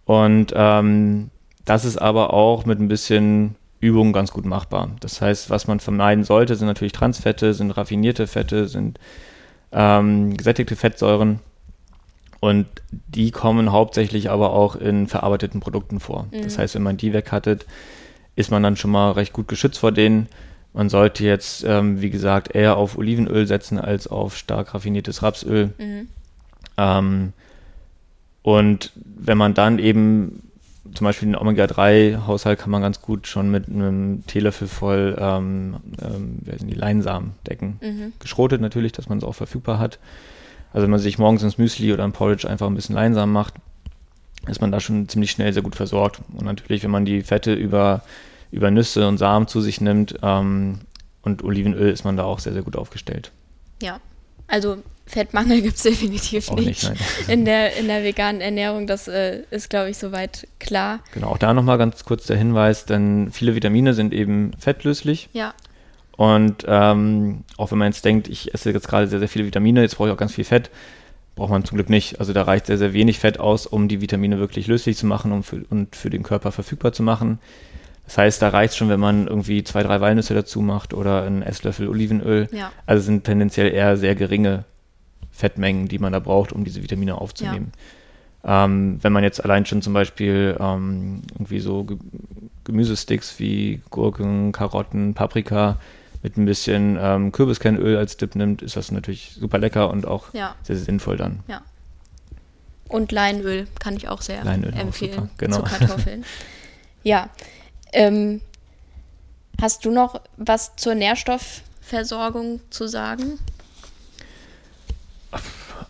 Und 0.06 0.52
ähm, 0.56 1.30
das 1.64 1.84
ist 1.84 1.98
aber 1.98 2.32
auch 2.32 2.64
mit 2.64 2.80
ein 2.80 2.88
bisschen 2.88 3.56
Übung 3.80 4.12
ganz 4.12 4.32
gut 4.32 4.46
machbar. 4.46 4.90
Das 5.00 5.20
heißt, 5.20 5.50
was 5.50 5.66
man 5.66 5.80
vermeiden 5.80 6.24
sollte, 6.24 6.56
sind 6.56 6.68
natürlich 6.68 6.92
Transfette, 6.92 7.52
sind 7.52 7.72
raffinierte 7.72 8.26
Fette, 8.26 8.68
sind 8.68 8.98
ähm, 9.72 10.36
gesättigte 10.36 10.76
Fettsäuren. 10.76 11.40
Und 12.40 12.66
die 12.90 13.30
kommen 13.30 13.72
hauptsächlich 13.72 14.30
aber 14.30 14.52
auch 14.52 14.76
in 14.76 15.06
verarbeiteten 15.06 15.60
Produkten 15.60 16.00
vor. 16.00 16.28
Das 16.42 16.58
heißt, 16.58 16.74
wenn 16.74 16.82
man 16.82 16.96
die 16.96 17.12
weghattet, 17.12 17.66
ist 18.36 18.50
man 18.50 18.62
dann 18.62 18.76
schon 18.76 18.90
mal 18.90 19.12
recht 19.12 19.32
gut 19.32 19.48
geschützt 19.48 19.78
vor 19.78 19.92
denen. 19.92 20.28
Man 20.76 20.90
sollte 20.90 21.24
jetzt, 21.24 21.64
ähm, 21.64 22.02
wie 22.02 22.10
gesagt, 22.10 22.54
eher 22.54 22.76
auf 22.76 22.98
Olivenöl 22.98 23.46
setzen 23.46 23.80
als 23.80 24.06
auf 24.06 24.36
stark 24.36 24.74
raffiniertes 24.74 25.22
Rapsöl. 25.22 25.70
Ähm, 26.76 27.32
und 28.42 28.92
wenn 28.94 29.38
man 29.38 29.54
dann 29.54 29.78
eben 29.78 30.42
zum 30.94 31.06
Beispiel 31.06 31.28
den 31.28 31.36
Omega-3-Haushalt 31.36 32.58
kann 32.58 32.70
man 32.70 32.82
ganz 32.82 33.00
gut 33.00 33.26
schon 33.26 33.50
mit 33.50 33.68
einem 33.68 34.24
Teelöffel 34.26 34.68
voll 34.68 35.16
ähm, 35.18 35.76
ähm, 36.00 36.38
die 36.44 36.74
Leinsamen 36.74 37.32
decken. 37.46 37.78
Geschrotet 38.20 38.60
natürlich, 38.60 38.92
dass 38.92 39.08
man 39.08 39.18
es 39.18 39.24
auch 39.24 39.34
verfügbar 39.34 39.78
hat. 39.78 39.98
Also 40.72 40.84
wenn 40.84 40.90
man 40.90 41.00
sich 41.00 41.18
morgens 41.18 41.42
ins 41.42 41.58
Müsli 41.58 41.92
oder 41.92 42.04
ein 42.04 42.12
Porridge 42.12 42.48
einfach 42.48 42.66
ein 42.66 42.74
bisschen 42.74 42.94
Leinsamen 42.94 43.32
macht, 43.32 43.54
ist 44.46 44.60
man 44.60 44.70
da 44.70 44.78
schon 44.78 45.08
ziemlich 45.08 45.30
schnell 45.30 45.52
sehr 45.52 45.62
gut 45.62 45.74
versorgt. 45.74 46.20
Und 46.36 46.44
natürlich, 46.44 46.84
wenn 46.84 46.90
man 46.90 47.06
die 47.06 47.22
Fette 47.22 47.54
über, 47.54 48.02
über 48.56 48.70
Nüsse 48.70 49.06
und 49.06 49.18
Samen 49.18 49.46
zu 49.46 49.60
sich 49.60 49.80
nimmt 49.80 50.16
ähm, 50.22 50.80
und 51.22 51.44
Olivenöl, 51.44 51.92
ist 51.92 52.04
man 52.04 52.16
da 52.16 52.24
auch 52.24 52.38
sehr, 52.38 52.54
sehr 52.54 52.62
gut 52.62 52.76
aufgestellt. 52.76 53.30
Ja, 53.82 54.00
also 54.48 54.78
Fettmangel 55.06 55.60
gibt 55.62 55.76
es 55.76 55.82
definitiv 55.82 56.48
Auch 56.48 56.56
nicht, 56.56 56.88
nicht, 56.90 57.02
in, 57.28 57.44
der, 57.44 57.76
in 57.76 57.86
der 57.86 58.02
veganen 58.02 58.40
Ernährung. 58.40 58.86
Das 58.86 59.08
äh, 59.08 59.42
ist, 59.50 59.68
glaube 59.68 59.90
ich, 59.90 59.98
soweit 59.98 60.48
klar. 60.58 61.00
Genau, 61.12 61.28
auch 61.28 61.38
da 61.38 61.52
nochmal 61.52 61.78
ganz 61.78 62.04
kurz 62.04 62.26
der 62.26 62.38
Hinweis, 62.38 62.86
denn 62.86 63.30
viele 63.30 63.54
Vitamine 63.54 63.92
sind 63.92 64.14
eben 64.14 64.52
fettlöslich. 64.58 65.28
Ja, 65.32 65.52
Und 66.16 66.64
ähm, 66.66 67.44
auch 67.58 67.70
wenn 67.70 67.78
man 67.78 67.92
jetzt 67.92 68.04
denkt, 68.04 68.28
ich 68.28 68.54
esse 68.54 68.70
jetzt 68.72 68.88
gerade 68.88 69.06
sehr, 69.06 69.18
sehr 69.18 69.28
viele 69.28 69.44
Vitamine, 69.44 69.82
jetzt 69.82 69.96
brauche 69.96 70.08
ich 70.08 70.14
auch 70.14 70.18
ganz 70.18 70.32
viel 70.32 70.44
Fett, 70.44 70.70
braucht 71.34 71.50
man 71.50 71.64
zum 71.64 71.76
Glück 71.76 71.90
nicht. 71.90 72.18
Also 72.18 72.32
da 72.32 72.42
reicht 72.42 72.66
sehr, 72.66 72.78
sehr 72.78 72.94
wenig 72.94 73.18
Fett 73.18 73.38
aus, 73.38 73.66
um 73.66 73.88
die 73.88 74.00
Vitamine 74.00 74.38
wirklich 74.38 74.66
löslich 74.66 74.96
zu 74.96 75.06
machen 75.06 75.32
und 75.32 75.42
für, 75.42 75.62
und 75.68 75.94
für 75.94 76.08
den 76.08 76.22
Körper 76.22 76.50
verfügbar 76.50 76.92
zu 76.92 77.02
machen. 77.02 77.38
Das 78.06 78.18
heißt, 78.18 78.40
da 78.40 78.48
reicht 78.50 78.76
schon, 78.76 78.88
wenn 78.88 79.00
man 79.00 79.26
irgendwie 79.26 79.64
zwei, 79.64 79.82
drei 79.82 80.00
Walnüsse 80.00 80.32
dazu 80.34 80.60
macht 80.60 80.94
oder 80.94 81.22
einen 81.24 81.42
Esslöffel 81.42 81.88
Olivenöl. 81.88 82.48
Ja. 82.52 82.72
Also 82.86 83.00
es 83.00 83.06
sind 83.06 83.24
tendenziell 83.24 83.72
eher 83.72 83.96
sehr 83.96 84.14
geringe 84.14 84.64
Fettmengen, 85.32 85.88
die 85.88 85.98
man 85.98 86.12
da 86.12 86.20
braucht, 86.20 86.52
um 86.52 86.64
diese 86.64 86.82
Vitamine 86.82 87.16
aufzunehmen. 87.20 87.72
Ähm, 88.44 88.98
wenn 89.02 89.12
man 89.12 89.24
jetzt 89.24 89.42
allein 89.44 89.66
schon 89.66 89.82
zum 89.82 89.92
Beispiel 89.92 90.56
ähm, 90.60 91.22
irgendwie 91.34 91.58
so 91.60 91.84
Ge 91.84 91.96
Gemüsesticks 92.64 93.38
wie 93.38 93.80
Gurken, 93.90 94.50
Karotten, 94.50 95.14
Paprika 95.14 95.78
mit 96.22 96.36
ein 96.36 96.46
bisschen 96.46 96.98
ähm, 97.00 97.30
Kürbiskernöl 97.30 97.96
als 97.96 98.16
Dip 98.16 98.34
nimmt, 98.34 98.60
ist 98.62 98.76
das 98.76 98.90
natürlich 98.90 99.36
super 99.38 99.58
lecker 99.58 99.88
und 99.90 100.04
auch 100.06 100.32
Ja. 100.34 100.54
sehr, 100.62 100.74
sehr 100.76 100.84
sinnvoll 100.86 101.16
dann. 101.16 101.40
ja. 101.48 101.62
Und 102.88 103.10
Leinöl 103.10 103.66
kann 103.80 103.96
ich 103.96 104.08
auch 104.08 104.22
sehr 104.22 104.44
Leinöl 104.44 104.72
auch 104.74 104.78
empfehlen 104.78 105.14
super, 105.14 105.28
genau. 105.38 105.56
zu 105.56 105.62
Kartoffeln. 105.64 106.24
ja. 107.02 107.30
Ähm, 107.92 108.40
hast 109.60 109.84
du 109.84 109.90
noch 109.90 110.20
was 110.36 110.76
zur 110.76 110.94
Nährstoffversorgung 110.94 112.60
zu 112.70 112.86
sagen? 112.86 113.38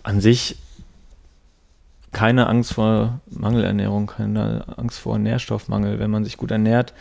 An 0.03 0.21
sich 0.21 0.57
keine 2.13 2.47
Angst 2.47 2.73
vor 2.73 3.21
Mangelernährung, 3.29 4.07
keine 4.07 4.65
Angst 4.77 4.99
vor 4.99 5.19
Nährstoffmangel, 5.19 5.99
wenn 5.99 6.11
man 6.11 6.25
sich 6.25 6.39
gut 6.39 6.51
ernährt 6.51 6.95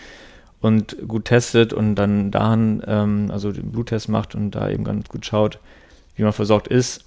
und 0.60 0.98
gut 1.08 1.26
testet 1.26 1.72
und 1.72 1.96
dann 1.96 2.32
daran, 2.32 2.84
ähm, 2.86 3.30
also 3.32 3.52
den 3.52 3.72
Bluttest 3.72 4.10
macht 4.10 4.36
und 4.36 4.52
da 4.52 4.70
eben 4.70 4.84
ganz 4.84 5.08
gut 5.08 5.26
schaut, 5.26 5.60
wie 6.16 6.24
man 6.24 6.34
versorgt 6.34 6.68
ist, 6.68 7.06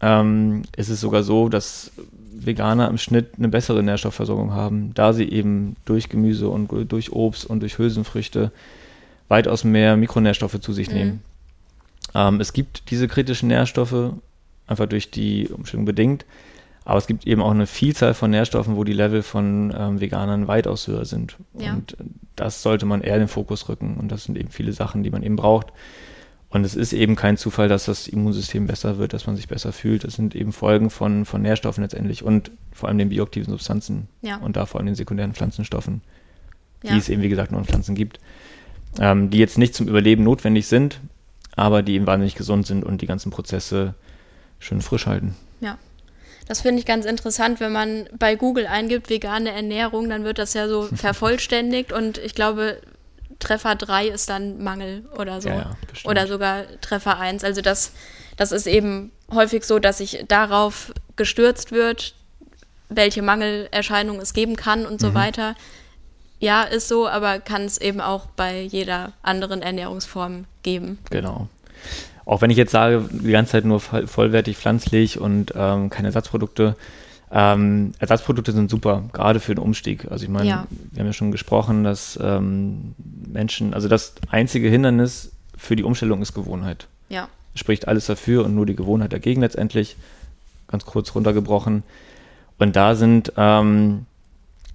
ähm, 0.00 0.62
ist 0.76 0.88
es 0.88 1.00
sogar 1.00 1.22
so, 1.22 1.48
dass 1.48 1.92
Veganer 2.32 2.88
im 2.88 2.98
Schnitt 2.98 3.32
eine 3.36 3.48
bessere 3.48 3.82
Nährstoffversorgung 3.82 4.52
haben, 4.52 4.92
da 4.94 5.12
sie 5.12 5.28
eben 5.28 5.76
durch 5.84 6.08
Gemüse 6.08 6.48
und 6.48 6.70
durch 6.90 7.12
Obst 7.12 7.46
und 7.46 7.60
durch 7.60 7.78
Hülsenfrüchte 7.78 8.52
weitaus 9.28 9.64
mehr 9.64 9.96
Mikronährstoffe 9.96 10.60
zu 10.60 10.72
sich 10.72 10.90
nehmen. 10.90 11.22
Ähm, 12.14 12.40
es 12.40 12.52
gibt 12.52 12.90
diese 12.90 13.08
kritischen 13.08 13.48
Nährstoffe, 13.48 14.12
einfach 14.66 14.86
durch 14.86 15.10
die 15.10 15.48
Umstellung 15.48 15.84
bedingt, 15.84 16.24
aber 16.84 16.96
es 16.96 17.06
gibt 17.06 17.26
eben 17.26 17.42
auch 17.42 17.50
eine 17.50 17.66
Vielzahl 17.66 18.14
von 18.14 18.30
Nährstoffen, 18.30 18.76
wo 18.76 18.82
die 18.82 18.94
Level 18.94 19.22
von 19.22 19.74
ähm, 19.76 20.00
Veganern 20.00 20.48
weitaus 20.48 20.88
höher 20.88 21.04
sind. 21.04 21.36
Ja. 21.58 21.74
Und 21.74 21.96
das 22.34 22.62
sollte 22.62 22.86
man 22.86 23.02
eher 23.02 23.16
in 23.16 23.22
den 23.22 23.28
Fokus 23.28 23.68
rücken. 23.68 23.98
Und 23.98 24.10
das 24.10 24.24
sind 24.24 24.38
eben 24.38 24.48
viele 24.48 24.72
Sachen, 24.72 25.02
die 25.02 25.10
man 25.10 25.22
eben 25.22 25.36
braucht. 25.36 25.66
Und 26.50 26.64
es 26.64 26.74
ist 26.74 26.94
eben 26.94 27.14
kein 27.14 27.36
Zufall, 27.36 27.68
dass 27.68 27.84
das 27.84 28.08
Immunsystem 28.08 28.66
besser 28.66 28.96
wird, 28.96 29.12
dass 29.12 29.26
man 29.26 29.36
sich 29.36 29.48
besser 29.48 29.70
fühlt. 29.72 30.04
Das 30.04 30.14
sind 30.14 30.34
eben 30.34 30.52
Folgen 30.52 30.88
von, 30.88 31.26
von 31.26 31.42
Nährstoffen 31.42 31.82
letztendlich 31.82 32.22
und 32.22 32.50
vor 32.72 32.88
allem 32.88 32.96
den 32.96 33.10
bioaktiven 33.10 33.50
Substanzen 33.50 34.08
Ja. 34.22 34.36
und 34.38 34.56
da 34.56 34.64
vor 34.64 34.80
allem 34.80 34.86
den 34.86 34.94
sekundären 34.94 35.34
Pflanzenstoffen, 35.34 36.00
Ja. 36.82 36.92
die 36.92 36.98
es 36.98 37.08
eben, 37.10 37.20
wie 37.22 37.28
gesagt, 37.28 37.52
nur 37.52 37.60
in 37.60 37.66
Pflanzen 37.66 37.94
gibt. 37.94 38.18
ähm, 38.98 39.28
die 39.28 39.36
jetzt 39.38 39.58
nicht 39.58 39.74
zum 39.74 39.86
Überleben 39.86 40.24
notwendig 40.24 40.66
sind, 40.66 41.00
aber 41.54 41.82
die 41.82 41.92
eben 41.94 42.06
wahnsinnig 42.06 42.34
gesund 42.34 42.66
sind 42.66 42.82
und 42.84 43.02
die 43.02 43.06
ganzen 43.06 43.30
Prozesse 43.30 43.94
schön 44.58 44.80
frisch 44.80 45.06
halten. 45.06 45.36
Ja. 45.60 45.76
Das 46.46 46.62
finde 46.62 46.78
ich 46.80 46.86
ganz 46.86 47.04
interessant, 47.04 47.60
wenn 47.60 47.70
man 47.72 48.08
bei 48.18 48.34
Google 48.34 48.66
eingibt 48.66 49.10
vegane 49.10 49.50
Ernährung, 49.52 50.08
dann 50.08 50.24
wird 50.24 50.38
das 50.38 50.54
ja 50.54 50.66
so 50.68 50.82
vervollständigt 50.94 51.92
und 51.92 52.16
ich 52.16 52.34
glaube, 52.34 52.78
Treffer 53.38 53.74
3 53.76 54.08
ist 54.08 54.28
dann 54.28 54.62
Mangel 54.62 55.04
oder 55.16 55.40
so. 55.40 55.48
Ja, 55.48 55.54
ja, 55.56 55.76
oder 56.04 56.26
sogar 56.26 56.64
Treffer 56.80 57.18
1. 57.18 57.44
Also 57.44 57.60
das, 57.60 57.92
das 58.36 58.52
ist 58.52 58.66
eben 58.66 59.12
häufig 59.32 59.64
so, 59.64 59.78
dass 59.78 59.98
sich 59.98 60.24
darauf 60.28 60.92
gestürzt 61.16 61.72
wird, 61.72 62.14
welche 62.88 63.22
Mangelerscheinungen 63.22 64.20
es 64.22 64.32
geben 64.32 64.56
kann 64.56 64.86
und 64.86 64.94
Mhm. 64.94 65.06
so 65.06 65.14
weiter. 65.14 65.54
Ja, 66.40 66.62
ist 66.62 66.88
so, 66.88 67.08
aber 67.08 67.38
kann 67.40 67.64
es 67.64 67.78
eben 67.78 68.00
auch 68.00 68.26
bei 68.36 68.60
jeder 68.62 69.12
anderen 69.22 69.60
Ernährungsform 69.62 70.44
geben. 70.62 70.98
Genau. 71.10 71.48
Auch 72.24 72.42
wenn 72.42 72.50
ich 72.50 72.56
jetzt 72.56 72.72
sage, 72.72 73.08
die 73.10 73.32
ganze 73.32 73.52
Zeit 73.52 73.64
nur 73.64 73.80
voll- 73.80 74.06
vollwertig 74.06 74.56
pflanzlich 74.56 75.18
und 75.18 75.52
ähm, 75.56 75.90
keine 75.90 76.08
Ersatzprodukte. 76.08 76.76
Ähm, 77.30 77.92
Ersatzprodukte 77.98 78.52
sind 78.52 78.70
super, 78.70 79.04
gerade 79.12 79.40
für 79.40 79.54
den 79.54 79.62
Umstieg. 79.62 80.10
Also 80.10 80.24
ich 80.24 80.30
meine, 80.30 80.48
Ja. 80.48 80.66
wir 80.92 81.00
haben 81.00 81.06
ja 81.06 81.12
schon 81.12 81.30
gesprochen, 81.30 81.84
dass 81.84 82.18
ähm, 82.22 82.94
Menschen, 83.30 83.74
also 83.74 83.88
das 83.88 84.14
einzige 84.30 84.68
Hindernis 84.68 85.32
für 85.56 85.76
die 85.76 85.82
Umstellung 85.84 86.22
ist 86.22 86.34
Gewohnheit. 86.34 86.86
Ja, 87.08 87.28
Spricht 87.54 87.88
alles 87.88 88.06
dafür 88.06 88.44
und 88.44 88.54
nur 88.54 88.66
die 88.66 88.76
Gewohnheit 88.76 89.12
dagegen 89.12 89.40
letztendlich. 89.40 89.96
Ganz 90.68 90.84
kurz 90.86 91.14
runtergebrochen. 91.14 91.82
Und 92.58 92.76
da 92.76 92.94
sind 92.94 93.32
ähm, 93.36 94.06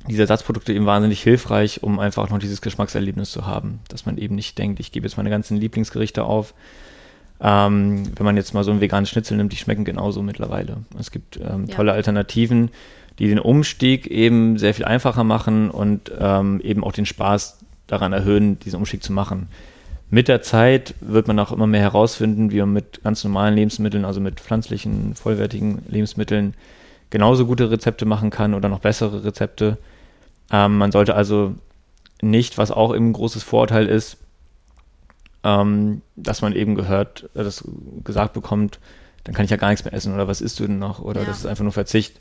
diese 0.10 0.24
Ersatzprodukte 0.24 0.74
eben 0.74 0.86
wahnsinnig 0.86 1.22
hilfreich, 1.22 1.82
um 1.82 2.00
einfach 2.00 2.30
noch 2.30 2.40
dieses 2.40 2.62
Geschmackserlebnis 2.62 3.32
zu 3.32 3.46
haben. 3.46 3.80
Dass 3.88 4.06
man 4.06 4.18
eben 4.18 4.36
nicht 4.36 4.58
denkt, 4.58 4.80
ich 4.80 4.92
gebe 4.92 5.08
jetzt 5.08 5.18
meine 5.18 5.30
ganzen 5.30 5.58
Lieblingsgerichte 5.58 6.24
auf. 6.24 6.54
Ähm, 7.42 8.04
wenn 8.16 8.26
man 8.26 8.38
jetzt 8.38 8.54
mal 8.54 8.64
so 8.64 8.72
einen 8.72 8.82
veganen 8.82 9.06
Schnitzel 9.06 9.38
nimmt, 9.38 9.52
die 9.52 9.58
schmecken 9.58 9.84
genauso 9.86 10.22
mittlerweile. 10.22 10.78
Es 11.00 11.12
gibt 11.12 11.38
ähm, 11.38 11.66
Ja. 11.68 11.76
tolle 11.76 11.92
Alternativen, 11.92 12.70
die 13.20 13.28
den 13.28 13.40
Umstieg 13.40 14.08
eben 14.08 14.58
sehr 14.58 14.74
viel 14.74 14.86
einfacher 14.86 15.24
machen 15.24 15.70
und 15.70 16.12
ähm, 16.18 16.62
eben 16.62 16.84
auch 16.84 16.94
den 16.94 17.06
Spaß 17.06 17.60
daran 17.88 18.14
erhöhen, 18.14 18.60
diesen 18.60 18.78
Umstieg 18.78 19.04
zu 19.04 19.12
machen. 19.14 19.48
Mit 20.10 20.28
der 20.28 20.42
Zeit 20.42 20.94
wird 21.02 21.28
man 21.28 21.40
auch 21.40 21.52
immer 21.52 21.68
mehr 21.68 21.82
herausfinden, 21.82 22.52
wie 22.52 22.60
man 22.60 22.72
mit 22.72 23.02
ganz 23.04 23.24
normalen 23.24 23.56
Lebensmitteln, 23.56 24.06
also 24.06 24.22
mit 24.22 24.40
pflanzlichen, 24.40 25.16
vollwertigen 25.16 25.84
Lebensmitteln, 25.88 26.54
genauso 27.10 27.46
gute 27.46 27.72
Rezepte 27.72 28.06
machen 28.06 28.30
kann 28.30 28.54
oder 28.54 28.70
noch 28.70 28.80
bessere 28.80 29.24
Rezepte. 29.24 29.78
Ähm, 30.52 30.78
man 30.78 30.92
sollte 30.92 31.16
also 31.16 31.56
nicht, 32.22 32.58
was 32.58 32.72
auch 32.72 32.96
eben 32.96 33.10
ein 33.10 33.14
großes 33.14 33.44
Vorurteil 33.44 33.88
ist, 33.88 34.18
ähm, 35.44 36.02
dass 36.16 36.42
man 36.42 36.54
eben 36.54 36.76
gehört, 36.76 37.30
äh, 37.36 37.44
das 37.44 37.64
gesagt 38.04 38.34
bekommt, 38.34 38.80
dann 39.24 39.34
kann 39.36 39.46
ich 39.46 39.52
ja 39.52 39.58
gar 39.58 39.70
nichts 39.70 39.86
mehr 39.86 39.94
essen 39.94 40.14
oder 40.14 40.28
was 40.28 40.42
isst 40.42 40.60
du 40.60 40.68
denn 40.68 40.80
noch 40.80 41.00
oder 41.00 41.22
Ja. 41.22 41.28
das 41.28 41.40
ist 41.40 41.46
einfach 41.46 41.64
nur 41.64 41.72
Verzicht. 41.74 42.20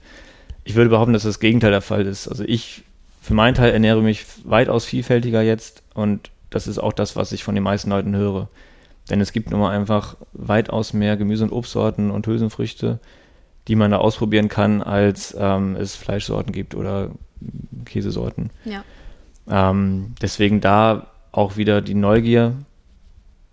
Ich 0.65 0.75
würde 0.77 0.91
behaupten, 0.91 1.13
dass 1.13 1.25
das 1.25 1.41
Gegenteil 1.41 1.71
der 1.73 1.81
Fall 1.81 2.07
ist. 2.07 2.29
Also 2.29 2.45
ich 2.45 2.85
für 3.21 3.35
meinen 3.35 3.55
Teil 3.55 3.73
ernähre 3.73 4.03
mich 4.03 4.25
weitaus 4.45 4.85
vielfältiger 4.85 5.43
jetzt 5.43 5.83
und 5.95 6.31
das 6.51 6.67
ist 6.67 6.79
auch 6.79 6.93
das, 6.93 7.17
was 7.17 7.33
ich 7.33 7.43
von 7.45 7.55
den 7.55 7.65
meisten 7.65 7.91
Leuten 7.91 8.15
höre. 8.15 8.49
Denn 9.11 9.21
es 9.21 9.33
gibt 9.33 9.51
nun 9.51 9.61
mal 9.61 9.71
einfach 9.77 10.17
weitaus 10.33 10.93
mehr 10.93 11.17
Gemüse- 11.17 11.45
und 11.45 11.53
Obstsorten 11.53 12.11
und 12.11 12.27
Hülsenfrüchte, 12.27 13.01
die 13.69 13.75
man 13.75 13.91
da 13.91 13.99
ausprobieren 13.99 14.49
kann, 14.49 14.83
als 14.83 15.35
ähm, 15.39 15.75
es 15.77 15.97
Fleischsorten 15.97 16.53
gibt 16.53 16.75
oder 16.75 17.11
Käsesorten. 17.85 18.51
ja, 18.65 18.85
Ähm, 19.51 20.15
deswegen 20.21 20.61
da 20.61 21.07
auch 21.33 21.57
wieder 21.57 21.81
die 21.81 21.95
Neugier 21.95 22.55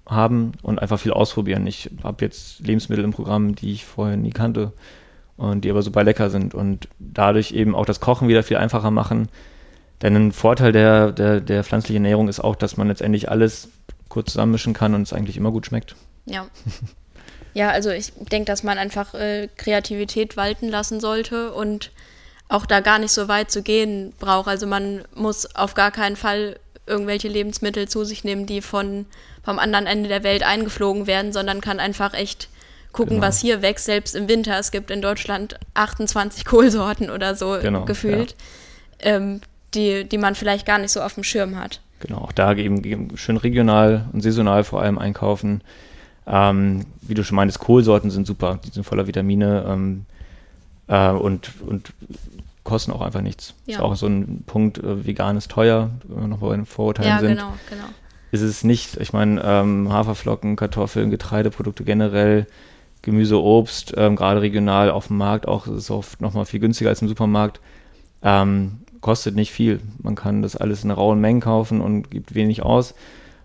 haben 0.09 0.53
und 0.61 0.79
einfach 0.79 0.99
viel 0.99 1.11
ausprobieren. 1.11 1.65
Ich 1.67 1.89
habe 2.03 2.25
jetzt 2.25 2.59
Lebensmittel 2.59 3.03
im 3.03 3.11
Programm, 3.11 3.55
die 3.55 3.71
ich 3.71 3.85
vorher 3.85 4.17
nie 4.17 4.31
kannte 4.31 4.73
und 5.37 5.63
die 5.63 5.69
aber 5.69 5.81
super 5.81 6.03
lecker 6.03 6.29
sind 6.29 6.53
und 6.53 6.87
dadurch 6.99 7.51
eben 7.51 7.75
auch 7.75 7.85
das 7.85 7.99
Kochen 7.99 8.27
wieder 8.27 8.43
viel 8.43 8.57
einfacher 8.57 8.91
machen. 8.91 9.29
Denn 10.01 10.15
ein 10.15 10.31
Vorteil 10.31 10.71
der, 10.71 11.11
der, 11.11 11.41
der 11.41 11.63
pflanzlichen 11.63 12.03
Ernährung 12.03 12.27
ist 12.29 12.39
auch, 12.39 12.55
dass 12.55 12.77
man 12.77 12.87
letztendlich 12.87 13.29
alles 13.29 13.69
kurz 14.07 14.31
zusammenmischen 14.31 14.73
kann 14.73 14.95
und 14.95 15.03
es 15.03 15.13
eigentlich 15.13 15.37
immer 15.37 15.51
gut 15.51 15.65
schmeckt. 15.65 15.95
ja. 16.25 16.47
Ja, 17.53 17.71
also 17.71 17.89
ich 17.89 18.13
denke, 18.13 18.45
dass 18.45 18.63
man 18.63 18.77
einfach 18.77 19.13
äh, 19.13 19.49
Kreativität 19.57 20.37
walten 20.37 20.69
lassen 20.69 20.99
sollte 20.99 21.51
und 21.51 21.91
auch 22.47 22.65
da 22.65 22.79
gar 22.79 22.99
nicht 22.99 23.11
so 23.11 23.27
weit 23.27 23.51
zu 23.51 23.63
gehen 23.63 24.13
braucht. 24.19 24.47
Also 24.47 24.67
man 24.67 25.03
muss 25.15 25.55
auf 25.55 25.73
gar 25.73 25.91
keinen 25.91 26.15
Fall 26.15 26.59
irgendwelche 26.85 27.27
Lebensmittel 27.27 27.87
zu 27.87 28.03
sich 28.03 28.23
nehmen, 28.23 28.45
die 28.45 28.61
von 28.61 29.05
vom 29.49 29.57
anderen 29.57 29.87
Ende 29.87 30.09
der 30.09 30.23
Welt 30.23 30.43
eingeflogen 30.43 31.07
werden, 31.07 31.33
sondern 31.33 31.59
kann 31.59 31.79
einfach 31.79 32.13
echt 32.13 32.49
gucken, 32.91 33.15
Genau. 33.15 33.25
was 33.27 33.39
hier 33.41 33.63
wächst, 33.63 33.85
selbst 33.85 34.15
im 34.15 34.29
Winter. 34.29 34.59
Es 34.59 34.69
gibt 34.69 34.91
in 34.91 35.01
Deutschland 35.01 35.59
28 35.73 36.45
Kohlsorten 36.45 37.09
oder 37.09 37.33
so 37.33 37.57
Genau, 37.59 37.83
gefühlt, 37.85 38.35
ähm, 38.99 39.41
die, 39.73 40.03
die 40.07 40.19
man 40.19 40.35
vielleicht 40.35 40.67
gar 40.67 40.77
nicht 40.77 40.91
so 40.91 41.01
auf 41.01 41.15
dem 41.15 41.23
Schirm 41.23 41.57
hat. 41.57 41.81
Genau, 41.99 42.19
auch 42.19 42.31
da 42.31 42.53
eben, 42.53 42.83
eben 42.83 43.17
schön 43.17 43.37
regional 43.37 44.05
und 44.13 44.21
saisonal 44.21 44.63
vor 44.63 44.83
allem 44.83 44.99
einkaufen. 44.99 45.61
Ähm, 46.27 46.85
wie 47.01 47.15
du 47.15 47.23
schon 47.23 47.35
meintest, 47.35 47.57
Kohlsorten 47.59 48.11
sind 48.11 48.27
super, 48.27 48.59
die 48.63 48.69
sind 48.69 48.83
voller 48.83 49.07
Vitamine 49.07 49.65
ähm, 49.67 50.05
äh, 50.87 51.09
und, 51.09 51.49
und 51.65 51.91
kosten 52.63 52.91
auch 52.91 53.01
einfach 53.01 53.21
nichts. 53.21 53.55
Ja. 53.65 53.77
Ist 53.77 53.81
auch 53.81 53.95
so 53.95 54.05
ein 54.05 54.43
Punkt, 54.45 54.77
äh, 54.77 55.07
vegan 55.07 55.37
ist 55.37 55.49
teuer, 55.49 55.89
wenn 56.03 56.21
wir 56.21 56.27
noch 56.27 56.37
bei 56.37 56.55
den 56.55 56.67
Vorurteilen 56.67 57.09
Ja, 57.09 57.19
sind. 57.19 57.29
genau, 57.29 57.53
genau. 57.67 57.85
Ist 58.31 58.41
es 58.41 58.63
nicht, 58.63 58.97
ich 58.97 59.13
meine, 59.13 59.41
ähm, 59.43 59.91
Haferflocken, 59.91 60.55
Kartoffeln, 60.55 61.09
Getreideprodukte 61.09 61.83
generell, 61.83 62.45
Gemüse, 63.01 63.41
Obst, 63.41 63.93
ähm, 63.97 64.15
gerade 64.15 64.41
regional 64.41 64.91
auf 64.91 65.07
dem 65.07 65.17
Markt, 65.17 65.47
auch 65.47 65.67
ist 65.67 65.73
es 65.73 65.91
oft 65.91 66.21
nochmal 66.21 66.45
viel 66.45 66.59
günstiger 66.59 66.89
als 66.89 67.01
im 67.01 67.07
Supermarkt. 67.07 67.59
Ähm, 68.21 68.79
kostet 69.01 69.35
nicht 69.35 69.51
viel. 69.51 69.79
Man 70.03 70.15
kann 70.15 70.41
das 70.41 70.55
alles 70.57 70.83
in 70.83 70.91
rauen 70.91 71.21
Mengen 71.21 71.39
kaufen 71.39 71.79
und 71.81 72.11
gibt 72.11 72.35
wenig 72.35 72.61
aus. 72.63 72.93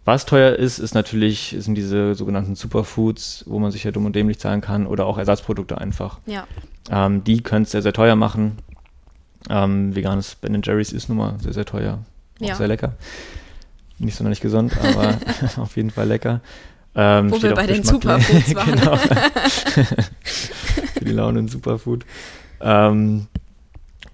Was 0.04 0.26
teuer 0.26 0.54
ist, 0.56 0.78
ist 0.78 0.94
natürlich, 0.94 1.54
sind 1.58 1.76
diese 1.76 2.14
sogenannten 2.14 2.56
Superfoods, 2.56 3.44
wo 3.46 3.58
man 3.58 3.70
sich 3.70 3.84
ja 3.84 3.90
dumm 3.90 4.04
und 4.04 4.14
dämlich 4.14 4.38
zahlen 4.38 4.60
kann, 4.60 4.86
oder 4.86 5.06
auch 5.06 5.16
Ersatzprodukte 5.16 5.78
einfach. 5.78 6.18
Ja, 6.26 6.46
Ähm, 6.90 7.24
die 7.24 7.42
können 7.42 7.62
es 7.62 7.70
sehr, 7.70 7.80
sehr 7.80 7.94
teuer 7.94 8.16
machen. 8.16 8.58
Ähm, 9.48 9.94
veganes 9.94 10.34
Ben 10.34 10.60
Jerry's 10.62 10.92
ist 10.92 11.08
nun 11.08 11.18
mal 11.18 11.36
sehr, 11.40 11.54
sehr 11.54 11.64
teuer. 11.64 12.00
Auch 12.42 12.46
Ja. 12.46 12.54
sehr 12.56 12.68
lecker. 12.68 12.92
Nicht 13.98 14.16
sonderlich 14.16 14.40
gesund, 14.40 14.76
aber 14.78 15.18
auf 15.56 15.76
jeden 15.76 15.90
Fall 15.90 16.08
lecker. 16.08 16.40
Ähm, 16.96 17.30
Wo 17.30 17.36
steht 17.36 17.50
wir 17.50 17.52
auch 17.52 17.56
bei 17.56 17.66
den. 17.66 17.82
Superfoods 17.82 18.54
waren. 18.54 18.70
genau. 18.72 18.96
Für 20.94 21.04
die 21.04 21.12
Laune 21.12 21.40
ein 21.40 21.48
Superfood. 21.48 22.04
Ähm, 22.60 23.26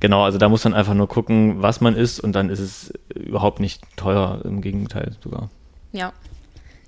genau, 0.01 0.25
also 0.25 0.39
da 0.39 0.49
muss 0.49 0.65
man 0.65 0.75
einfach 0.75 0.95
nur 0.95 1.09
gucken, 1.09 1.63
was 1.63 1.81
man 1.81 1.95
isst 1.95 2.21
und 2.21 2.33
dann 2.33 2.49
ist 2.49 2.59
es 2.61 2.93
überhaupt 3.15 3.61
nicht 3.61 3.83
teuer, 3.97 4.41
im 4.45 4.63
Gegenteil 4.63 5.15
sogar. 5.23 5.51
Ja. 5.93 6.13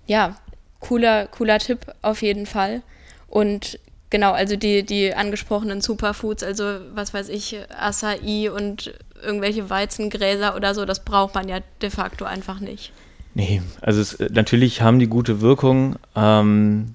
Ja, 0.06 0.36
cooler, 0.80 1.26
cooler 1.26 1.58
Tipp 1.58 1.80
auf 2.00 2.22
jeden 2.22 2.46
Fall. 2.46 2.82
Und 3.28 3.78
genau, 4.10 4.32
also 4.32 4.56
die, 4.56 4.84
die 4.84 5.14
angesprochenen 5.14 5.80
Superfoods, 5.80 6.42
also 6.42 6.64
was 6.94 7.14
weiß 7.14 7.28
ich, 7.28 7.58
Acai 7.70 8.50
und 8.50 8.94
irgendwelche 9.22 9.70
Weizengräser 9.70 10.56
oder 10.56 10.74
so, 10.74 10.84
das 10.84 11.04
braucht 11.04 11.34
man 11.34 11.48
ja 11.48 11.58
de 11.80 11.90
facto 11.90 12.24
einfach 12.24 12.60
nicht. 12.60 12.92
Nee, 13.34 13.62
also 13.80 14.00
es, 14.00 14.18
natürlich 14.18 14.82
haben 14.82 14.98
die 14.98 15.06
gute 15.06 15.40
Wirkung, 15.40 15.96
ähm, 16.14 16.94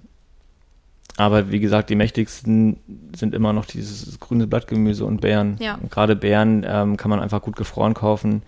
aber 1.17 1.51
wie 1.51 1.59
gesagt, 1.59 1.89
die 1.89 1.95
mächtigsten 1.95 2.77
sind 3.15 3.33
immer 3.33 3.51
noch 3.51 3.65
dieses 3.65 4.19
grüne 4.19 4.45
Blattgemüse 4.45 5.03
und 5.03 5.19
Beeren. 5.19 5.57
Ja. 5.59 5.75
Und 5.75 5.89
gerade 5.89 6.15
Beeren 6.15 6.63
ähm, 6.67 6.95
kann 6.95 7.09
man 7.09 7.19
einfach 7.19 7.41
gut 7.41 7.55
gefroren 7.55 7.95
kaufen. 7.95 8.43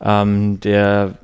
Ähm, 0.00 0.60
der, 0.60 1.14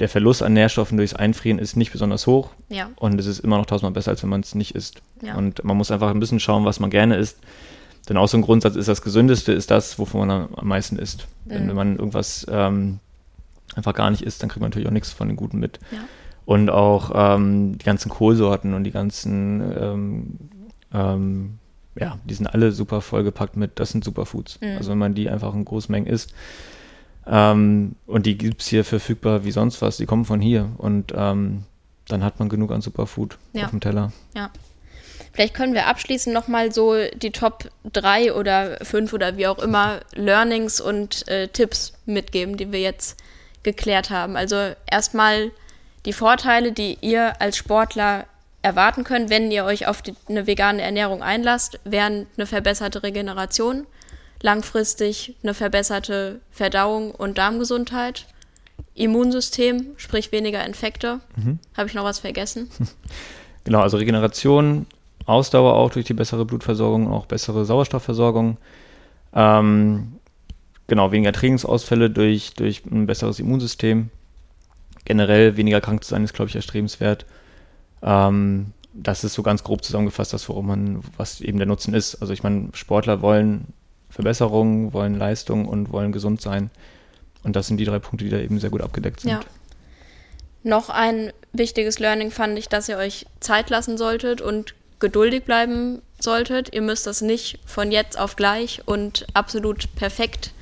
der 0.00 0.08
Verlust 0.08 0.42
an 0.42 0.54
Nährstoffen 0.54 0.96
durchs 0.96 1.14
Einfrieren 1.14 1.60
ist 1.60 1.76
nicht 1.76 1.92
besonders 1.92 2.26
hoch 2.26 2.50
Ja, 2.68 2.90
und 2.96 3.20
es 3.20 3.26
ist 3.26 3.38
immer 3.38 3.58
noch 3.58 3.66
tausendmal 3.66 3.92
besser, 3.92 4.10
als 4.10 4.22
wenn 4.24 4.30
man 4.30 4.40
es 4.40 4.56
nicht 4.56 4.74
isst. 4.74 5.02
Ja. 5.22 5.36
Und 5.36 5.62
man 5.62 5.76
muss 5.76 5.92
einfach 5.92 6.10
ein 6.10 6.18
bisschen 6.18 6.40
schauen, 6.40 6.64
was 6.64 6.80
man 6.80 6.90
gerne 6.90 7.16
isst. 7.16 7.38
Denn 8.08 8.16
auch 8.16 8.26
so 8.28 8.36
ein 8.38 8.42
Grundsatz 8.42 8.74
ist, 8.76 8.88
das 8.88 9.02
Gesündeste 9.02 9.52
ist 9.52 9.70
das, 9.70 9.98
wovon 9.98 10.26
man 10.26 10.48
am- 10.56 10.66
meisten 10.68 10.98
isst. 10.98 11.26
Denn 11.44 11.64
Mhm. 11.64 11.68
wenn 11.68 11.76
man 11.76 11.96
irgendwas 11.96 12.46
ähm, 12.50 13.00
einfach 13.74 13.92
gar 13.94 14.10
nicht 14.10 14.22
isst, 14.22 14.42
dann 14.42 14.48
kriegt 14.48 14.60
man 14.60 14.70
natürlich 14.70 14.88
auch 14.88 14.92
nichts 14.92 15.12
von 15.12 15.28
den 15.28 15.36
Guten 15.36 15.58
mit. 15.58 15.78
ja, 15.90 15.98
Und 16.46 16.70
auch 16.70 17.10
ähm, 17.14 17.76
die 17.78 17.84
ganzen 17.84 18.08
Kohlsorten 18.10 18.72
und 18.74 18.84
die 18.84 18.90
ganzen, 18.92 19.60
ähm, 19.78 20.36
ähm, 20.94 21.58
ja, 22.00 22.16
die 22.24 22.34
sind 22.34 22.46
alle 22.46 22.72
super 22.72 23.00
vollgepackt 23.02 23.56
mit, 23.56 23.78
das 23.78 23.90
sind 23.90 24.04
Superfoods. 24.04 24.58
Mhm. 24.62 24.76
Also 24.78 24.90
wenn 24.92 24.98
man 24.98 25.14
die 25.14 25.28
einfach 25.28 25.54
in 25.54 25.64
großen 25.66 25.92
Mengen 25.92 26.06
isst. 26.06 26.32
Ähm, 27.26 27.94
und 28.06 28.24
die 28.24 28.38
gibt 28.38 28.62
es 28.62 28.68
hier 28.68 28.84
verfügbar 28.84 29.44
wie 29.44 29.50
sonst 29.50 29.82
was, 29.82 29.98
die 29.98 30.06
kommen 30.06 30.24
von 30.24 30.40
hier. 30.40 30.70
Und 30.78 31.12
ähm, 31.14 31.64
dann 32.08 32.24
hat 32.24 32.38
man 32.38 32.48
genug 32.48 32.72
an 32.72 32.80
Superfood 32.80 33.36
Ja. 33.52 33.64
auf 33.64 33.70
dem 33.70 33.80
Teller. 33.80 34.12
ja. 34.34 34.48
Vielleicht 35.38 35.54
können 35.54 35.72
wir 35.72 35.86
abschließend 35.86 36.34
nochmal 36.34 36.72
so 36.72 36.96
die 37.14 37.30
Top 37.30 37.70
3 37.92 38.32
oder 38.34 38.76
5 38.82 39.12
oder 39.12 39.36
wie 39.36 39.46
auch 39.46 39.60
immer 39.60 40.00
Learnings 40.12 40.80
und 40.80 41.28
äh, 41.28 41.46
Tipps 41.46 41.92
mitgeben, 42.06 42.56
die 42.56 42.72
wir 42.72 42.80
jetzt 42.80 43.16
geklärt 43.62 44.10
haben. 44.10 44.36
Also 44.36 44.72
erstmal 44.90 45.52
die 46.06 46.12
Vorteile, 46.12 46.72
die 46.72 46.98
ihr 47.02 47.40
als 47.40 47.56
Sportler 47.56 48.26
erwarten 48.62 49.04
könnt, 49.04 49.30
wenn 49.30 49.52
ihr 49.52 49.64
euch 49.64 49.86
auf 49.86 50.02
die, 50.02 50.16
eine 50.28 50.48
vegane 50.48 50.82
Ernährung 50.82 51.22
einlasst, 51.22 51.78
wären 51.84 52.26
eine 52.36 52.46
verbesserte 52.46 53.04
Regeneration, 53.04 53.86
langfristig 54.42 55.36
eine 55.44 55.54
verbesserte 55.54 56.40
Verdauung 56.50 57.12
und 57.12 57.38
Darmgesundheit, 57.38 58.26
Immunsystem, 58.96 59.94
sprich 59.98 60.32
weniger 60.32 60.66
Infekte. 60.66 61.20
Habe 61.76 61.86
ich 61.86 61.94
noch 61.94 62.02
was 62.02 62.18
vergessen? 62.18 62.68
Genau, 63.64 63.80
also 63.80 63.98
Regeneration, 63.98 64.86
Ausdauer 65.28 65.74
auch 65.74 65.90
durch 65.90 66.06
die 66.06 66.14
bessere 66.14 66.44
Blutversorgung, 66.44 67.12
auch 67.12 67.26
bessere 67.26 67.64
Sauerstoffversorgung. 67.64 68.56
Ähm, 69.34 70.14
genau, 70.86 71.12
weniger 71.12 71.32
Trainingsausfälle 71.32 72.10
durch, 72.10 72.54
durch 72.54 72.84
ein 72.86 73.06
besseres 73.06 73.38
Immunsystem. 73.38 74.10
Generell 75.04 75.56
weniger 75.56 75.80
krank 75.80 76.02
zu 76.02 76.10
sein 76.10 76.24
ist, 76.24 76.34
glaube 76.34 76.48
ich, 76.48 76.56
erstrebenswert. 76.56 77.26
Ähm, 78.02 78.72
das 78.94 79.22
ist 79.22 79.34
so 79.34 79.42
ganz 79.42 79.62
grob 79.64 79.84
zusammengefasst, 79.84 80.32
das, 80.32 80.48
worum 80.48 80.66
man, 80.66 81.02
was 81.16 81.40
eben 81.40 81.58
der 81.58 81.66
Nutzen 81.66 81.94
ist. 81.94 82.16
Also 82.16 82.32
ich 82.32 82.42
meine, 82.42 82.70
Sportler 82.72 83.20
wollen 83.20 83.66
Verbesserungen, 84.08 84.92
wollen 84.94 85.14
Leistung 85.14 85.66
und 85.66 85.92
wollen 85.92 86.10
gesund 86.10 86.40
sein. 86.40 86.70
Und 87.42 87.54
das 87.54 87.66
sind 87.66 87.76
die 87.76 87.84
drei 87.84 87.98
Punkte, 87.98 88.24
die 88.24 88.30
da 88.30 88.38
eben 88.38 88.58
sehr 88.58 88.70
gut 88.70 88.80
abgedeckt 88.80 89.20
sind. 89.20 89.32
Ja. 89.32 89.40
Noch 90.62 90.88
ein 90.88 91.32
wichtiges 91.52 91.98
Learning 91.98 92.30
fand 92.30 92.58
ich, 92.58 92.68
dass 92.68 92.88
ihr 92.88 92.96
euch 92.96 93.26
Zeit 93.40 93.70
lassen 93.70 93.96
solltet 93.96 94.40
und 94.40 94.74
geduldig 95.00 95.44
bleiben 95.44 96.02
solltet. 96.18 96.74
Ihr 96.74 96.82
müsst 96.82 97.06
das 97.06 97.20
nicht 97.20 97.58
von 97.66 97.92
jetzt 97.92 98.18
auf 98.18 98.36
gleich 98.36 98.82
und 98.86 99.26
absolut 99.34 99.94
perfekt 99.94 100.52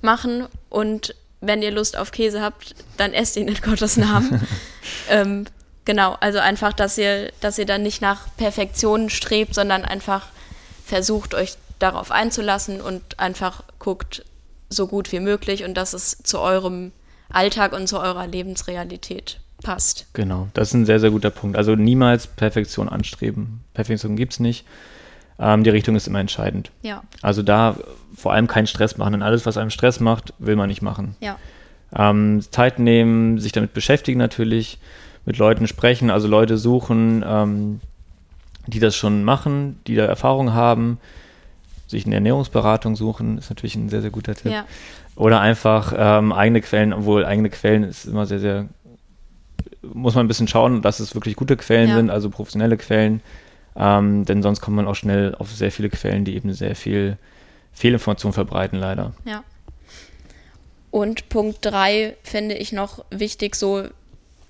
machen. 0.00 0.46
Und 0.70 1.14
wenn 1.40 1.62
ihr 1.62 1.70
Lust 1.70 1.96
auf 1.96 2.12
Käse 2.12 2.40
habt, 2.40 2.74
dann 2.96 3.12
esst 3.12 3.36
ihn 3.36 3.48
in 3.48 3.60
Gottes 3.62 3.96
Namen. 3.96 4.46
ähm, 5.08 5.46
genau, 5.84 6.16
also 6.20 6.38
einfach, 6.38 6.72
dass 6.72 6.98
ihr, 6.98 7.32
dass 7.40 7.58
ihr 7.58 7.66
dann 7.66 7.82
nicht 7.82 8.00
nach 8.00 8.34
Perfektion 8.36 9.10
strebt, 9.10 9.54
sondern 9.54 9.84
einfach 9.84 10.26
versucht, 10.86 11.34
euch 11.34 11.54
darauf 11.78 12.10
einzulassen 12.10 12.80
und 12.80 13.18
einfach 13.18 13.64
guckt, 13.78 14.24
so 14.68 14.86
gut 14.86 15.12
wie 15.12 15.20
möglich 15.20 15.64
und 15.64 15.74
dass 15.74 15.92
es 15.92 16.18
zu 16.22 16.38
eurem 16.38 16.92
Alltag 17.28 17.72
und 17.72 17.88
zu 17.88 17.98
eurer 17.98 18.26
Lebensrealität 18.26 19.41
passt. 19.62 20.06
Genau, 20.12 20.48
das 20.54 20.68
ist 20.68 20.74
ein 20.74 20.86
sehr, 20.86 21.00
sehr 21.00 21.10
guter 21.10 21.30
Punkt. 21.30 21.56
Also 21.56 21.74
niemals 21.76 22.26
Perfektion 22.26 22.88
anstreben. 22.88 23.60
Perfektion 23.74 24.16
gibt 24.16 24.32
es 24.34 24.40
nicht. 24.40 24.64
Ähm, 25.38 25.64
die 25.64 25.70
Richtung 25.70 25.96
ist 25.96 26.06
immer 26.06 26.20
entscheidend. 26.20 26.70
Ja, 26.82 27.02
Also 27.22 27.42
da 27.42 27.76
vor 28.14 28.32
allem 28.32 28.46
keinen 28.46 28.66
Stress 28.66 28.96
machen, 28.98 29.12
denn 29.12 29.22
alles, 29.22 29.46
was 29.46 29.56
einem 29.56 29.70
Stress 29.70 29.98
macht, 30.00 30.34
will 30.38 30.56
man 30.56 30.68
nicht 30.68 30.82
machen. 30.82 31.16
ja, 31.20 31.36
Ähm, 31.94 32.40
Zeit 32.50 32.78
nehmen, 32.78 33.38
sich 33.38 33.52
damit 33.52 33.72
beschäftigen 33.74 34.18
natürlich, 34.18 34.78
mit 35.24 35.38
Leuten 35.38 35.66
sprechen, 35.66 36.10
also 36.10 36.26
Leute 36.28 36.58
suchen, 36.58 37.24
ähm, 37.26 37.80
die 38.66 38.80
das 38.80 38.94
schon 38.96 39.24
machen, 39.24 39.78
die 39.86 39.94
da 39.94 40.04
Erfahrung 40.06 40.52
haben, 40.52 40.98
sich 41.86 42.06
eine 42.06 42.14
Ernährungsberatung 42.16 42.96
suchen, 42.96 43.38
ist 43.38 43.50
natürlich 43.50 43.74
ein 43.74 43.88
sehr, 43.88 44.00
sehr 44.02 44.10
guter 44.10 44.34
Tipp. 44.34 44.52
ja, 44.52 44.64
Oder 45.16 45.40
einfach 45.40 45.92
ähm, 45.96 46.32
eigene 46.32 46.60
Quellen, 46.60 46.92
obwohl 46.92 47.24
eigene 47.24 47.50
Quellen 47.50 47.82
ist 47.84 48.06
immer 48.06 48.24
sehr, 48.26 48.38
sehr, 48.38 48.66
muss 49.82 50.14
man 50.14 50.24
ein 50.24 50.28
bisschen 50.28 50.48
schauen, 50.48 50.82
dass 50.82 51.00
es 51.00 51.14
wirklich 51.14 51.36
gute 51.36 51.56
Quellen 51.56 51.88
Ja. 51.88 51.96
sind, 51.96 52.10
also 52.10 52.30
professionelle 52.30 52.76
Quellen. 52.76 53.20
Ähm, 53.74 54.24
denn 54.24 54.42
sonst 54.42 54.60
kommt 54.60 54.76
man 54.76 54.86
auch 54.86 54.94
schnell 54.94 55.34
auf 55.38 55.50
sehr 55.50 55.72
viele 55.72 55.88
Quellen, 55.88 56.24
die 56.24 56.34
eben 56.36 56.52
sehr 56.52 56.76
viel 56.76 57.16
Fehlinformation 57.72 58.32
verbreiten, 58.32 58.78
leider. 58.78 59.12
ja. 59.24 59.42
Und 60.90 61.30
Punkt 61.30 61.60
drei 61.62 62.16
finde 62.22 62.54
ich 62.54 62.70
noch 62.70 63.02
wichtig, 63.10 63.56
so 63.56 63.84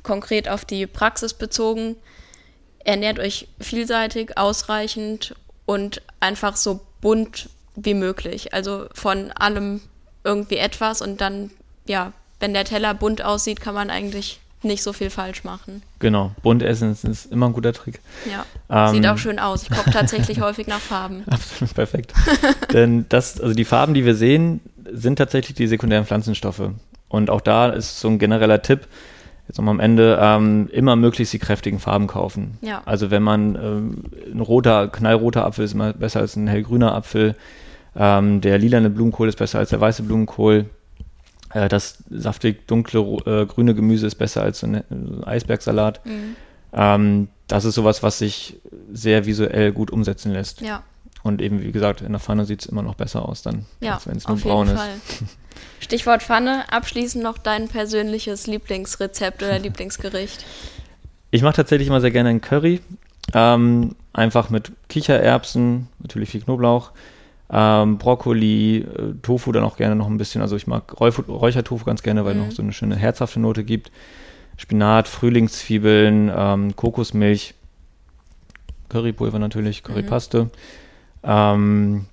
konkret 0.02 0.48
auf 0.48 0.64
die 0.64 0.88
Praxis 0.88 1.34
bezogen. 1.34 1.94
Ernährt 2.84 3.20
euch 3.20 3.46
vielseitig, 3.60 4.36
ausreichend 4.36 5.36
und 5.66 6.02
einfach 6.18 6.56
so 6.56 6.80
bunt 7.00 7.48
wie 7.76 7.94
möglich. 7.94 8.52
Also 8.52 8.86
von 8.92 9.30
allem 9.30 9.82
irgendwie 10.24 10.56
etwas 10.56 11.00
und 11.00 11.20
dann, 11.20 11.52
ja, 11.86 12.12
wenn 12.40 12.54
der 12.54 12.64
Teller 12.64 12.92
bunt 12.92 13.22
aussieht, 13.22 13.60
kann 13.60 13.74
man 13.74 13.88
eigentlich 13.88 14.40
nicht 14.64 14.82
so 14.82 14.92
viel 14.92 15.10
falsch 15.10 15.44
machen. 15.44 15.82
Genau, 15.98 16.32
bunt 16.42 16.62
essen 16.62 16.92
ist, 16.92 17.26
immer 17.32 17.46
ein 17.46 17.52
guter 17.52 17.72
Trick. 17.72 18.00
Ja, 18.30 18.44
Ähm, 18.88 18.94
sieht 18.94 19.06
auch 19.06 19.18
schön 19.18 19.38
aus. 19.38 19.62
Ich 19.64 19.70
koche 19.70 19.90
tatsächlich 19.90 20.40
häufig 20.42 20.66
nach 20.66 20.80
Farben. 20.80 21.24
Absolut 21.30 21.74
perfekt. 21.74 22.12
Denn 22.72 23.06
das, 23.08 23.40
also 23.40 23.54
die 23.54 23.64
Farben, 23.64 23.94
die 23.94 24.04
wir 24.04 24.14
sehen, 24.14 24.60
sind 24.92 25.16
tatsächlich 25.16 25.54
die 25.54 25.66
sekundären 25.66 26.06
Pflanzenstoffe. 26.06 26.70
Und 27.08 27.30
auch 27.30 27.40
da 27.40 27.68
ist 27.68 28.00
so 28.00 28.08
ein 28.08 28.18
genereller 28.18 28.62
Tipp, 28.62 28.86
jetzt 29.48 29.58
nochmal 29.58 29.74
am 29.74 29.80
Ende, 29.80 30.18
ähm, 30.20 30.68
immer 30.72 30.96
möglichst 30.96 31.34
die 31.34 31.38
kräftigen 31.38 31.78
Farben 31.78 32.06
kaufen. 32.06 32.58
Ja. 32.62 32.82
Also 32.86 33.10
wenn 33.10 33.22
man 33.22 33.54
ähm, 33.56 34.04
ein 34.32 34.40
roter, 34.40 34.88
knallroter 34.88 35.44
Apfel 35.44 35.64
ist 35.64 35.74
immer 35.74 35.92
besser 35.92 36.20
als 36.20 36.36
ein 36.36 36.46
hellgrüner 36.48 36.94
Apfel. 36.94 37.34
Ähm, 37.94 38.40
der 38.40 38.58
lilane 38.58 38.88
Blumenkohl 38.88 39.28
ist 39.28 39.36
besser 39.36 39.58
als 39.58 39.70
der 39.70 39.80
weiße 39.80 40.04
Blumenkohl. 40.04 40.66
Äh, 41.54 41.68
das 41.68 41.98
saftig 42.10 42.66
dunkle 42.66 43.00
äh, 43.00 43.46
grüne 43.46 43.74
Gemüse 43.74 44.06
ist 44.06 44.16
besser 44.16 44.42
als 44.42 44.60
so 44.60 44.66
ein, 44.66 45.24
Eisbergsalat. 45.24 46.04
Mhm. 46.04 46.36
Ähm, 46.72 47.28
das 47.48 47.64
ist 47.64 47.74
sowas, 47.74 48.02
was 48.02 48.18
sich 48.18 48.56
sehr 48.92 49.26
visuell 49.26 49.72
gut 49.72 49.90
umsetzen 49.90 50.32
lässt. 50.32 50.62
Ja, 50.62 50.82
Und 51.22 51.42
eben, 51.42 51.62
wie 51.62 51.72
gesagt, 51.72 52.00
in 52.00 52.12
der 52.12 52.20
Pfanne 52.20 52.46
sieht 52.46 52.62
es 52.62 52.66
immer 52.66 52.82
noch 52.82 52.94
besser 52.94 53.28
aus 53.28 53.42
dann, 53.42 53.66
ja, 53.80 53.94
als 53.94 54.06
wenn 54.06 54.16
es 54.16 54.26
nur 54.26 54.38
braun 54.38 54.68
ist. 54.68 54.80
Fall. 54.80 54.94
Stichwort 55.80 56.22
Pfanne. 56.22 56.64
Abschließend 56.70 57.22
noch 57.22 57.38
dein 57.38 57.68
persönliches 57.68 58.46
Lieblingsrezept 58.46 59.42
oder 59.42 59.58
Lieblingsgericht. 59.58 60.44
Ich 61.30 61.42
mache 61.42 61.56
tatsächlich 61.56 61.88
immer 61.88 62.00
sehr 62.00 62.10
gerne 62.10 62.30
einen 62.30 62.40
Curry. 62.40 62.80
Ähm, 63.34 63.94
einfach 64.12 64.50
mit 64.50 64.72
Kichererbsen, 64.88 65.88
natürlich 66.00 66.30
viel 66.30 66.42
Knoblauch, 66.42 66.90
ähm, 67.52 67.98
Brokkoli, 67.98 68.78
äh, 68.78 69.14
Tofu 69.22 69.52
dann 69.52 69.64
auch 69.64 69.76
gerne 69.76 69.94
noch 69.94 70.06
ein 70.08 70.16
bisschen. 70.16 70.40
Also 70.40 70.56
ich 70.56 70.66
mag 70.66 70.98
Räuf- 71.00 71.28
Räuchertofu 71.28 71.84
ganz 71.84 72.02
gerne, 72.02 72.24
weil 72.24 72.34
Mhm. 72.34 72.40
noch 72.46 72.50
so 72.52 72.62
eine 72.62 72.72
schöne 72.72 72.96
herzhafte 72.96 73.40
Note 73.40 73.62
gibt. 73.64 73.90
Spinat, 74.56 75.06
Frühlingszwiebeln, 75.08 76.30
ähm, 76.34 76.76
Kokosmilch, 76.76 77.54
Currypulver 78.88 79.38
natürlich, 79.38 79.82
Currypaste. 79.82 80.50
Ähm, 81.24 82.06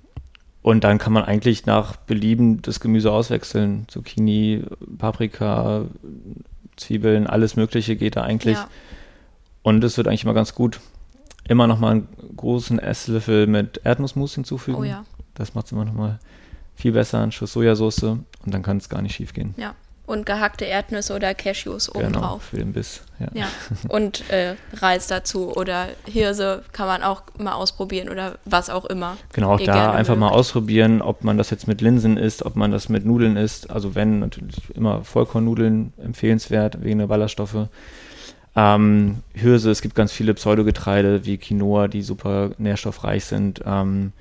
und 0.62 0.84
dann 0.84 0.98
kann 0.98 1.12
man 1.12 1.24
eigentlich 1.24 1.66
nach 1.66 1.96
Belieben 1.96 2.60
das 2.62 2.80
Gemüse 2.80 3.12
auswechseln. 3.12 3.84
Zucchini, 3.88 4.62
Paprika, 4.98 5.84
Zwiebeln, 6.76 7.26
alles 7.26 7.56
Mögliche 7.56 7.96
geht 7.96 8.16
da 8.16 8.22
eigentlich. 8.22 8.56
Ja, 8.56 8.68
Und 9.62 9.82
es 9.84 9.96
wird 9.96 10.08
eigentlich 10.08 10.24
immer 10.24 10.34
ganz 10.34 10.54
gut. 10.54 10.80
Immer 11.48 11.66
noch 11.66 11.78
mal 11.78 11.90
einen 11.92 12.08
großen 12.36 12.78
Esslöffel 12.78 13.46
mit 13.46 13.80
Erdnussmus 13.84 14.34
hinzufügen. 14.34 14.78
oh 14.78 14.84
ja, 14.84 15.04
Das 15.40 15.54
macht 15.54 15.66
es 15.66 15.72
immer 15.72 15.84
noch 15.84 15.94
mal 15.94 16.18
viel 16.76 16.92
besser. 16.92 17.20
Ein 17.20 17.32
Schuss 17.32 17.52
Sojasauce 17.52 18.02
und 18.04 18.24
dann 18.44 18.62
kann 18.62 18.76
es 18.76 18.88
gar 18.88 19.02
nicht 19.02 19.14
schief 19.14 19.32
gehen. 19.32 19.54
ja. 19.56 19.74
Und 20.06 20.26
gehackte 20.26 20.64
Erdnüsse 20.64 21.14
oder 21.14 21.34
Cashews 21.34 21.86
Genau, 21.92 22.04
obendrauf. 22.04 22.42
für 22.42 22.56
den 22.56 22.72
Biss. 22.72 23.02
Ja. 23.20 23.28
Ja. 23.32 23.46
Und 23.88 24.28
äh, 24.28 24.56
Reis 24.78 25.06
dazu 25.06 25.54
oder 25.56 25.86
Hirse 26.04 26.64
kann 26.72 26.88
man 26.88 27.04
auch 27.04 27.22
mal 27.38 27.52
ausprobieren 27.52 28.08
oder 28.08 28.36
was 28.44 28.70
auch 28.70 28.86
immer. 28.86 29.16
Genau, 29.32 29.54
auch 29.54 29.60
da 29.60 29.92
einfach 29.92 30.16
mal 30.16 30.26
mögt. 30.30 30.36
ausprobieren, 30.40 31.00
ob 31.00 31.22
man 31.22 31.38
das 31.38 31.50
jetzt 31.50 31.68
mit 31.68 31.80
Linsen 31.80 32.16
isst, 32.16 32.44
ob 32.44 32.56
man 32.56 32.72
das 32.72 32.88
mit 32.88 33.04
Nudeln 33.06 33.36
isst. 33.36 33.70
Also 33.70 33.94
wenn, 33.94 34.18
natürlich 34.18 34.56
immer 34.74 35.04
Vollkornnudeln 35.04 35.92
empfehlenswert, 36.02 36.82
wegen 36.82 36.98
der 36.98 37.06
Ballaststoffe. 37.06 37.68
Ähm, 38.56 39.18
Hirse, 39.32 39.70
es 39.70 39.80
gibt 39.80 39.94
ganz 39.94 40.10
viele 40.10 40.34
Pseudogetreide 40.34 41.24
wie 41.24 41.38
Quinoa, 41.38 41.86
die 41.86 42.02
super 42.02 42.50
nährstoffreich 42.58 43.24
sind. 43.26 43.62
Ähm, 43.64 44.12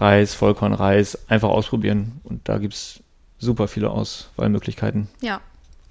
Reis, 0.00 0.34
Vollkornreis, 0.34 1.18
einfach 1.28 1.48
ausprobieren. 1.48 2.20
Und 2.24 2.48
da 2.48 2.58
gibt 2.58 2.74
es 2.74 3.00
super 3.38 3.68
viele 3.68 3.90
Auswahlmöglichkeiten. 3.90 5.08
Ja, 5.20 5.40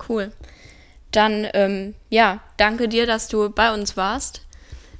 cool. 0.10 0.32
Dann, 1.12 1.47
ähm, 1.53 1.95
ja, 2.10 2.39
danke 2.58 2.88
dir, 2.88 3.05
dass 3.05 3.28
du 3.28 3.49
bei 3.49 3.74
uns 3.74 3.97
warst. 3.97 4.41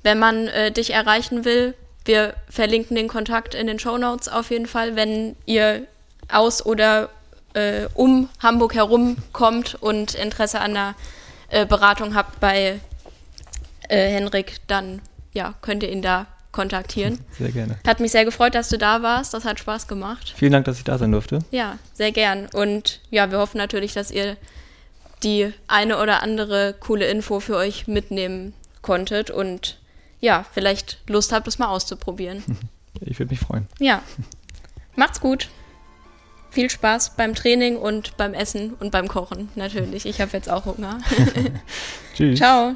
Wenn 0.04 0.20
man 0.20 0.48
äh, 0.48 0.72
dich 0.72 0.94
erreichen 0.94 1.46
will, 1.46 1.74
wir 2.06 2.36
verlinken 2.50 2.96
den 2.96 3.10
Kontakt 3.10 3.54
in 3.54 3.68
den 3.68 3.80
Show 3.80 3.98
Notes 3.98 4.30
auf 4.30 4.50
jeden 4.52 4.68
Fall, 4.68 4.96
wenn 4.96 5.36
ihr 5.46 5.86
aus 6.32 6.66
oder 6.66 7.10
äh, 7.54 7.88
um 7.94 8.30
Hamburg 8.42 8.76
herum 8.76 9.18
kommt 9.34 9.76
und 9.76 10.16
Interesse 10.16 10.62
an 10.62 10.74
der 10.74 10.96
äh, 11.50 11.66
Beratung 11.66 12.16
habt 12.16 12.40
bei 12.40 12.80
äh, 13.90 14.10
Henrik, 14.10 14.58
dann 14.68 15.02
ja, 15.34 15.54
könnt 15.62 15.84
ihr 15.84 15.92
ihn 15.92 16.02
da 16.02 16.28
kontaktieren. 16.58 17.20
Sehr 17.38 17.52
gerne. 17.52 17.78
Hat 17.86 18.00
mich 18.00 18.12
sehr 18.12 18.26
gefreut, 18.26 18.56
dass 18.56 18.68
du 18.68 18.80
da 18.80 19.04
warst. 19.04 19.32
Das 19.36 19.46
hat 19.46 19.60
Spaß 19.60 19.88
gemacht. 19.88 20.34
Vielen 20.36 20.52
Dank, 20.52 20.66
dass 20.66 20.80
ich 20.80 20.84
da 20.84 20.98
sein 20.98 21.12
durfte. 21.12 21.40
Ja, 21.52 21.78
sehr 21.94 22.12
gern. 22.12 22.48
Und 22.52 23.00
ja, 23.12 23.30
wir 23.30 23.38
hoffen 23.38 23.60
natürlich, 23.60 23.94
dass 23.94 24.10
ihr 24.10 24.38
die 25.24 25.54
eine 25.68 26.00
oder 26.02 26.24
andere 26.24 26.74
coole 26.80 27.06
Info 27.08 27.40
für 27.40 27.56
euch 27.56 27.88
mitnehmen 27.88 28.54
konntet 28.82 29.30
und 29.30 29.78
ja, 30.20 30.46
vielleicht 30.52 30.98
Lust 31.08 31.32
habt, 31.32 31.46
das 31.46 31.60
mal 31.60 31.68
auszuprobieren. 31.68 32.44
Ich 33.02 33.20
würde 33.20 33.30
mich 33.30 33.40
freuen. 33.40 33.68
Ja. 33.78 34.02
Macht's 34.96 35.22
gut. 35.22 35.50
Viel 36.50 36.72
Spaß 36.72 37.16
beim 37.16 37.36
Training 37.36 37.78
und 37.78 38.18
beim 38.18 38.34
Essen 38.34 38.74
und 38.74 38.90
beim 38.90 39.08
Kochen 39.08 39.50
natürlich. 39.54 40.08
Ich 40.08 40.20
habe 40.20 40.32
jetzt 40.34 40.50
auch 40.50 40.66
Hunger. 40.66 40.98
Tschüss. 42.16 42.40
Ciao. 42.40 42.76